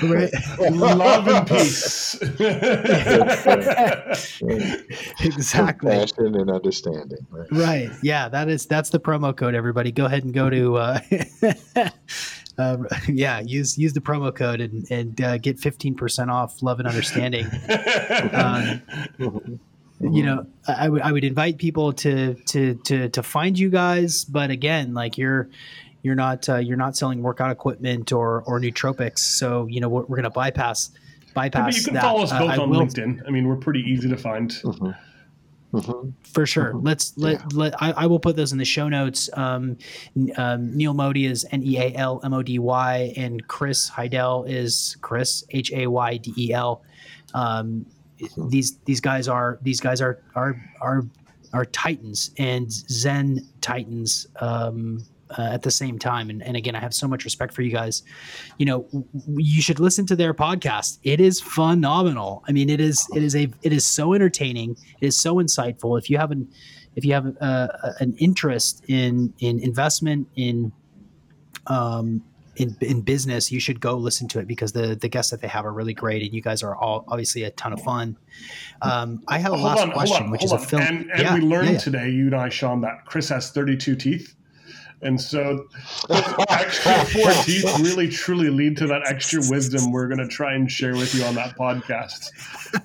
right? 0.04 0.32
love 0.72 1.28
and 1.28 1.48
peace. 1.48 2.22
exactly. 5.20 5.92
Compassion 5.92 6.36
and 6.36 6.52
understanding. 6.52 7.26
Right? 7.30 7.48
Right. 7.52 7.90
Yeah, 8.04 8.30
that 8.30 8.50
is 8.50 8.66
that's 8.66 8.90
the 8.90 9.00
promo 9.00 9.36
code. 9.36 9.56
Everybody, 9.56 9.92
go 9.92 10.06
ahead 10.06 10.24
and 10.24 10.34
go 10.34 10.50
to 10.50 10.78
uh, 10.78 11.00
uh, 12.58 12.78
yeah, 13.08 13.40
use 13.40 13.78
use 13.78 13.94
the 13.94 14.02
promo 14.02 14.34
code 14.36 14.62
and 14.62 14.86
and 14.92 15.22
uh, 15.22 15.38
get 15.38 15.60
fifteen 15.60 15.96
percent 15.96 16.30
off. 16.32 16.62
Love 16.64 16.80
and 16.80 16.88
understanding. 16.88 17.46
Um, 18.34 18.82
you 20.00 20.24
know, 20.24 20.46
I 20.68 20.86
I 20.86 20.90
would 20.90 21.02
I 21.02 21.12
would 21.12 21.24
invite 21.24 21.58
people 21.58 21.94
to 21.94 22.36
to 22.36 22.76
to 22.76 23.10
to 23.10 23.24
find 23.24 23.58
you 23.58 23.70
guys, 23.70 24.26
but 24.26 24.50
again, 24.52 24.94
like 24.94 25.18
you're 25.18 25.50
you're 26.04 26.16
not 26.16 26.48
uh, 26.50 26.58
you're 26.58 26.78
not 26.78 26.96
selling 26.96 27.22
workout 27.24 27.52
equipment 27.52 28.12
or 28.12 28.44
or 28.44 28.60
nootropics, 28.60 29.20
so 29.20 29.66
you 29.68 29.80
know 29.82 29.90
we're, 29.90 30.04
we're 30.06 30.16
gonna 30.18 30.30
bypass 30.30 30.92
bypass 31.34 31.66
but 31.66 31.76
you 31.78 31.84
can 31.84 31.94
that. 31.96 32.04
follow 32.04 32.24
us 32.24 32.32
Uh, 32.32 32.40
both 32.40 32.50
I 32.52 32.58
on 32.58 32.70
will- 32.70 32.82
LinkedIn. 32.82 33.22
I 33.28 33.32
mean, 33.32 33.48
we're 33.48 33.56
pretty 33.58 33.82
easy 33.82 34.08
to 34.10 34.18
find. 34.18 34.52
Mhm. 34.52 34.96
Mhm. 35.82 36.14
for 36.24 36.46
sure. 36.46 36.74
Mhm. 36.74 36.86
Let's 36.86 37.18
let, 37.18 37.54
let 37.54 37.82
I, 37.82 37.92
I 37.92 38.06
will 38.08 38.20
put 38.20 38.36
those 38.36 38.52
in 38.52 38.58
the 38.58 38.66
show 38.66 38.90
notes. 38.90 39.30
Um, 39.34 39.78
um, 40.38 40.76
Neal 40.76 40.94
Mody 40.94 41.26
is 41.30 41.46
N 41.52 41.64
E 41.64 41.78
A 41.78 41.94
L 41.96 42.20
M 42.24 42.34
O 42.34 42.42
D 42.44 42.60
Y, 42.60 43.14
and 43.18 43.48
Chris 43.48 43.90
Haydel 43.90 44.48
is 44.48 44.98
Chris 45.02 45.44
H 45.52 45.72
A 45.74 45.88
Y 45.88 46.18
D 46.18 46.34
E 46.38 46.54
L. 46.54 46.82
Um, 47.34 47.86
Mhm. 48.20 48.50
these 48.50 48.78
these 48.86 49.00
guys 49.00 49.28
are 49.28 49.60
these 49.62 49.80
guys 49.80 50.02
are 50.02 50.20
are 50.36 50.56
are 50.82 51.06
are 51.54 51.66
titans 51.66 52.32
and 52.38 52.72
Zen 52.72 53.46
titans. 53.62 54.28
Um, 54.40 55.04
uh, 55.38 55.50
at 55.54 55.64
the 55.64 55.72
same 55.72 56.00
time, 56.00 56.30
and, 56.30 56.44
and 56.44 56.56
again, 56.56 56.76
I 56.76 56.80
have 56.80 56.94
so 56.94 57.08
much 57.08 57.26
respect 57.26 57.54
for 57.54 57.62
you 57.62 57.72
guys. 57.72 58.04
You 58.58 58.66
know, 58.66 58.82
w- 58.92 59.06
you 59.38 59.62
should 59.62 59.80
listen 59.80 60.06
to 60.08 60.16
their 60.16 60.34
podcast. 60.34 61.00
It 61.04 61.20
is 61.20 61.40
phenomenal. 61.42 62.44
I 62.48 62.52
mean, 62.52 62.70
it 62.70 62.80
is 62.80 63.08
it 63.16 63.24
is 63.24 63.36
a 63.36 63.50
it 63.62 63.74
is 63.74 63.86
so 63.86 64.14
entertaining. 64.14 64.78
It 65.02 65.08
is 65.08 65.18
so 65.18 65.36
insightful. 65.36 65.98
If 65.98 66.10
you 66.10 66.18
have 66.18 66.32
an 66.32 66.48
if 66.96 67.06
you 67.06 67.14
have 67.14 67.36
uh, 67.42 67.68
an 68.00 68.16
interest 68.18 68.84
in 68.88 69.34
in 69.40 69.60
investment 69.60 70.28
in 70.36 70.72
um 71.68 72.24
in, 72.58 72.76
in 72.82 73.02
business, 73.02 73.52
you 73.52 73.60
should 73.60 73.80
go 73.80 73.96
listen 73.96 74.28
to 74.30 74.40
it 74.40 74.48
because 74.48 74.72
the 74.72 74.96
the 74.96 75.08
guests 75.08 75.32
that 75.32 75.42
they 75.42 75.48
have 75.48 75.66
are 75.66 75.74
really 75.74 75.94
great, 75.94 76.24
and 76.24 76.34
you 76.34 76.42
guys 76.42 76.64
are 76.64 76.76
all 76.76 77.06
obviously 77.08 77.44
a 77.44 77.52
ton 77.52 77.72
of 77.72 77.82
fun. 77.82 78.18
Um, 78.82 79.24
I 79.28 79.38
have 79.38 79.54
a 79.54 79.58
hold 79.58 79.76
last 79.76 79.82
on, 79.82 79.92
question, 79.92 80.24
on, 80.26 80.32
which 80.32 80.44
is 80.44 80.52
a 80.52 80.60
film. 80.60 80.82
And, 80.82 81.12
and 81.12 81.20
yeah, 81.20 81.36
we 81.36 81.42
learned 81.42 81.68
yeah, 81.68 81.72
yeah. 81.74 81.80
today, 81.80 82.10
you 82.10 82.26
and 82.28 82.36
I, 82.36 82.50
Sean, 82.50 82.82
that 82.82 83.06
Chris 83.06 83.30
has 83.30 83.52
32 83.52 83.96
teeth. 83.96 84.36
And 85.02 85.20
so 85.22 85.68
extra 86.50 87.06
four 87.06 87.32
teeth 87.44 87.80
really 87.80 88.10
truly 88.10 88.50
lead 88.50 88.78
to 88.78 88.88
that 88.88 89.04
extra 89.08 89.42
wisdom 89.48 89.92
we're 89.92 90.08
going 90.08 90.20
to 90.20 90.28
try 90.28 90.54
and 90.54 90.72
share 90.72 90.94
with 90.96 91.14
you 91.14 91.24
on 91.24 91.36
that 91.36 91.56
podcast. 91.58 92.30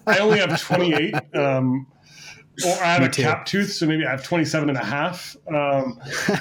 I 0.06 0.18
only 0.18 0.38
have 0.38 0.60
28. 0.60 1.14
Um, 1.34 1.86
or 2.66 2.72
I 2.82 2.92
have 2.92 3.00
Me 3.00 3.06
a 3.06 3.10
too. 3.10 3.22
cap 3.22 3.46
tooth, 3.46 3.72
so 3.72 3.86
maybe 3.86 4.04
I 4.04 4.10
have 4.10 4.22
27 4.22 4.68
and 4.68 4.76
a 4.76 4.84
half. 4.84 5.36
Um, 5.48 5.98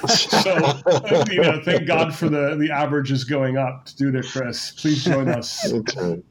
so, 0.09 0.55
you 1.31 1.41
know, 1.41 1.61
thank 1.63 1.87
God 1.87 2.13
for 2.13 2.27
the, 2.27 2.57
the 2.57 2.69
averages 2.69 3.23
going 3.23 3.57
up 3.57 3.85
to 3.85 3.95
do 3.95 4.11
to 4.11 4.21
Chris. 4.21 4.71
Please 4.71 5.05
join 5.05 5.29
us. 5.29 5.71
Okay. 5.71 6.21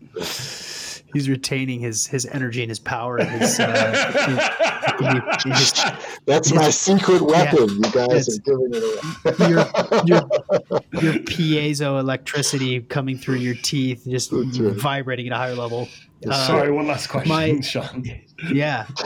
He's 1.12 1.28
retaining 1.28 1.80
his 1.80 2.06
his 2.06 2.26
energy 2.26 2.62
and 2.62 2.68
his 2.70 2.78
power 2.78 3.16
and 3.18 3.28
his. 3.28 3.58
Uh, 3.58 4.46
his- 5.00 5.44
his- 5.44 5.84
That's 6.26 6.52
my 6.52 6.70
secret 6.70 7.22
weapon. 7.22 7.68
You 7.68 7.90
guys 7.90 8.28
are 8.28 8.40
giving 8.42 8.70
it 8.72 8.82
away. 8.82 9.50
your, 9.50 9.60
your, 10.06 10.28
your 11.02 11.14
piezo 11.24 11.98
electricity 11.98 12.80
coming 12.80 13.16
through 13.16 13.36
your 13.36 13.54
teeth, 13.56 14.06
just 14.08 14.32
right. 14.32 14.44
vibrating 14.74 15.26
at 15.28 15.32
a 15.32 15.36
higher 15.36 15.54
level. 15.54 15.88
Uh, 16.28 16.46
Sorry, 16.46 16.70
one 16.70 16.86
last 16.86 17.06
question, 17.08 17.28
my- 17.30 17.60
Sean. 17.60 18.04
Yeah. 18.52 18.86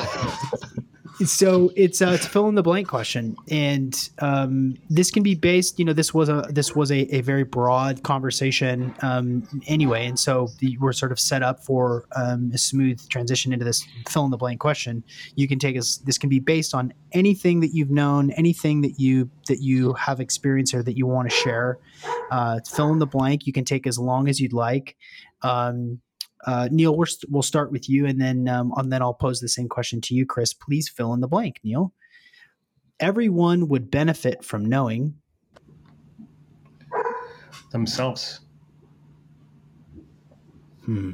So 1.22 1.70
it's 1.76 2.02
uh, 2.02 2.14
a 2.14 2.18
fill 2.18 2.48
in 2.48 2.56
the 2.56 2.62
blank 2.62 2.88
question, 2.88 3.36
and 3.48 4.10
um, 4.18 4.76
this 4.90 5.12
can 5.12 5.22
be 5.22 5.36
based. 5.36 5.78
You 5.78 5.84
know, 5.84 5.92
this 5.92 6.12
was 6.12 6.28
a 6.28 6.46
this 6.50 6.74
was 6.74 6.90
a, 6.90 7.14
a 7.14 7.20
very 7.20 7.44
broad 7.44 8.02
conversation 8.02 8.92
um, 9.00 9.46
anyway, 9.68 10.06
and 10.06 10.18
so 10.18 10.48
the, 10.58 10.76
we're 10.78 10.92
sort 10.92 11.12
of 11.12 11.20
set 11.20 11.42
up 11.42 11.64
for 11.64 12.06
um, 12.16 12.50
a 12.52 12.58
smooth 12.58 13.08
transition 13.10 13.52
into 13.52 13.64
this 13.64 13.86
fill 14.08 14.24
in 14.24 14.32
the 14.32 14.36
blank 14.36 14.58
question. 14.58 15.04
You 15.36 15.46
can 15.46 15.60
take 15.60 15.76
us. 15.76 15.98
This 15.98 16.18
can 16.18 16.28
be 16.28 16.40
based 16.40 16.74
on 16.74 16.92
anything 17.12 17.60
that 17.60 17.74
you've 17.74 17.90
known, 17.90 18.32
anything 18.32 18.80
that 18.80 18.98
you 18.98 19.30
that 19.46 19.60
you 19.60 19.92
have 19.94 20.18
experienced 20.18 20.74
or 20.74 20.82
that 20.82 20.96
you 20.96 21.06
want 21.06 21.30
to 21.30 21.36
share. 21.36 21.78
Uh, 22.32 22.58
fill 22.68 22.90
in 22.92 22.98
the 22.98 23.06
blank. 23.06 23.46
You 23.46 23.52
can 23.52 23.64
take 23.64 23.86
as 23.86 23.98
long 24.00 24.28
as 24.28 24.40
you'd 24.40 24.52
like. 24.52 24.96
Um, 25.42 26.00
uh, 26.46 26.68
Neal, 26.70 26.96
we're 26.96 27.06
st- 27.06 27.30
we'll 27.30 27.42
start 27.42 27.72
with 27.72 27.88
you, 27.88 28.06
and 28.06 28.20
then 28.20 28.48
um, 28.48 28.72
and 28.76 28.92
then 28.92 29.02
I'll 29.02 29.14
pose 29.14 29.40
the 29.40 29.48
same 29.48 29.68
question 29.68 30.00
to 30.02 30.14
you, 30.14 30.26
Chris. 30.26 30.52
Please 30.52 30.88
fill 30.88 31.12
in 31.14 31.20
the 31.20 31.28
blank, 31.28 31.60
Neal. 31.64 31.92
Everyone 33.00 33.68
would 33.68 33.90
benefit 33.90 34.44
from 34.44 34.64
knowing. 34.64 35.14
Themselves. 37.72 38.40
Hmm. 40.84 41.12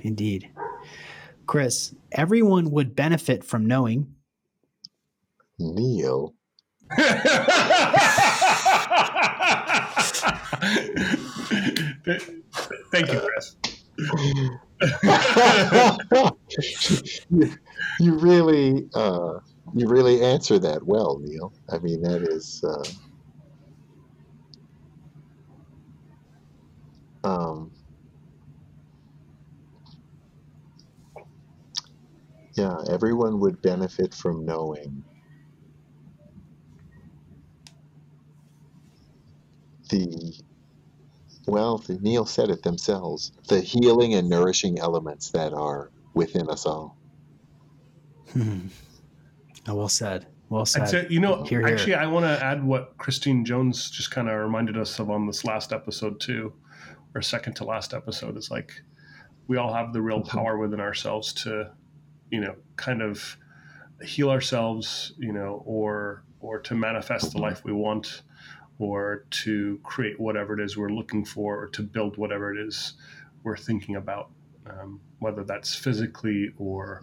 Indeed, 0.00 0.48
Chris. 1.46 1.94
Everyone 2.12 2.70
would 2.70 2.96
benefit 2.96 3.44
from 3.44 3.66
knowing. 3.66 4.14
Neal. 5.58 6.34
Thank 12.92 13.12
you, 13.12 13.20
Chris. 13.20 13.56
you 18.00 18.14
really, 18.18 18.88
uh, 18.94 19.34
you 19.74 19.88
really 19.88 20.22
answer 20.22 20.58
that 20.58 20.86
well, 20.86 21.18
Neal. 21.20 21.52
I 21.70 21.78
mean, 21.78 22.02
that 22.02 22.22
is. 22.22 22.62
Uh, 27.24 27.28
um, 27.28 27.72
yeah, 32.56 32.76
everyone 32.90 33.40
would 33.40 33.60
benefit 33.62 34.14
from 34.14 34.44
knowing 34.44 35.04
the 39.90 40.34
well, 41.50 41.78
the, 41.78 41.98
Neal 41.98 42.26
said 42.26 42.50
it 42.50 42.62
themselves 42.62 43.32
the 43.48 43.60
healing 43.60 44.14
and 44.14 44.28
nourishing 44.28 44.78
elements 44.78 45.30
that 45.30 45.52
are 45.52 45.90
within 46.14 46.48
us 46.48 46.66
all. 46.66 46.96
Hmm. 48.32 48.68
Oh, 49.66 49.74
well 49.74 49.88
said. 49.88 50.26
Well 50.48 50.66
said. 50.66 50.88
Say, 50.88 51.06
you 51.10 51.20
know, 51.20 51.44
Hear, 51.44 51.60
hear. 51.60 51.68
actually, 51.68 51.94
I 51.94 52.06
want 52.06 52.24
to 52.24 52.44
add 52.44 52.64
what 52.64 52.96
Christine 52.98 53.44
Jones 53.44 53.90
just 53.90 54.10
kind 54.10 54.28
of 54.28 54.36
reminded 54.36 54.76
us 54.76 54.98
of 54.98 55.10
on 55.10 55.26
this 55.26 55.44
last 55.44 55.72
episode, 55.72 56.20
too, 56.20 56.52
or 57.14 57.22
second 57.22 57.54
to 57.56 57.64
last 57.64 57.94
episode. 57.94 58.36
Is 58.36 58.50
like 58.50 58.72
we 59.46 59.56
all 59.56 59.72
have 59.72 59.92
the 59.92 60.00
real 60.00 60.20
power 60.20 60.58
within 60.58 60.80
ourselves 60.80 61.32
to, 61.34 61.70
you 62.30 62.40
know, 62.40 62.56
kind 62.76 63.02
of 63.02 63.36
heal 64.02 64.30
ourselves, 64.30 65.12
you 65.18 65.32
know, 65.32 65.62
or 65.66 66.24
or 66.40 66.58
to 66.60 66.74
manifest 66.74 67.32
the 67.32 67.38
life 67.38 67.64
we 67.64 67.72
want 67.72 68.22
or 68.80 69.26
to 69.30 69.78
create 69.84 70.18
whatever 70.18 70.58
it 70.58 70.64
is 70.64 70.76
we're 70.76 70.88
looking 70.88 71.24
for 71.24 71.62
or 71.62 71.66
to 71.68 71.82
build 71.82 72.16
whatever 72.16 72.52
it 72.56 72.66
is 72.66 72.94
we're 73.44 73.56
thinking 73.56 73.96
about, 73.96 74.30
um, 74.66 74.98
whether 75.18 75.44
that's 75.44 75.74
physically 75.74 76.50
or 76.58 77.02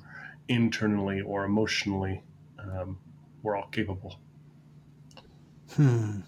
internally 0.50 1.22
or 1.22 1.46
emotionally. 1.46 2.22
Um, 2.60 2.98
we're 3.44 3.56
all 3.56 3.68
capable. 3.68 4.20
Hmm. 5.76 6.22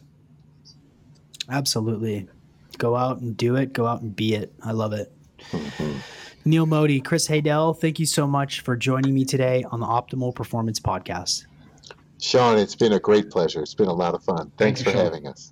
Absolutely. 1.50 2.28
Go 2.78 2.96
out 2.96 3.20
and 3.20 3.36
do 3.36 3.56
it. 3.56 3.74
Go 3.74 3.88
out 3.88 4.02
and 4.02 4.16
be 4.16 4.36
it. 4.36 4.54
I 4.64 4.72
love 4.72 4.94
it. 4.94 5.12
Mhm. 5.52 5.98
Neal 6.46 6.68
Mody, 6.68 7.04
Chris 7.04 7.28
Haydel, 7.28 7.78
thank 7.78 8.00
you 8.00 8.06
so 8.06 8.26
much 8.26 8.62
for 8.62 8.78
joining 8.78 9.14
me 9.14 9.26
today 9.26 9.64
on 9.72 9.80
the 9.80 9.86
Optimal 9.86 10.34
Performance 10.34 10.80
Podcast. 10.80 11.46
Sean, 12.20 12.58
it's 12.58 12.76
been 12.76 12.94
a 12.94 13.00
great 13.00 13.30
pleasure. 13.32 13.62
It's 13.62 13.76
been 13.76 13.88
a 13.88 13.94
lot 13.94 14.14
of 14.16 14.24
fun. 14.24 14.52
Thanks 14.58 14.82
you, 14.82 14.86
for 14.86 14.92
Sean. 14.92 15.06
having 15.06 15.28
us. 15.28 15.52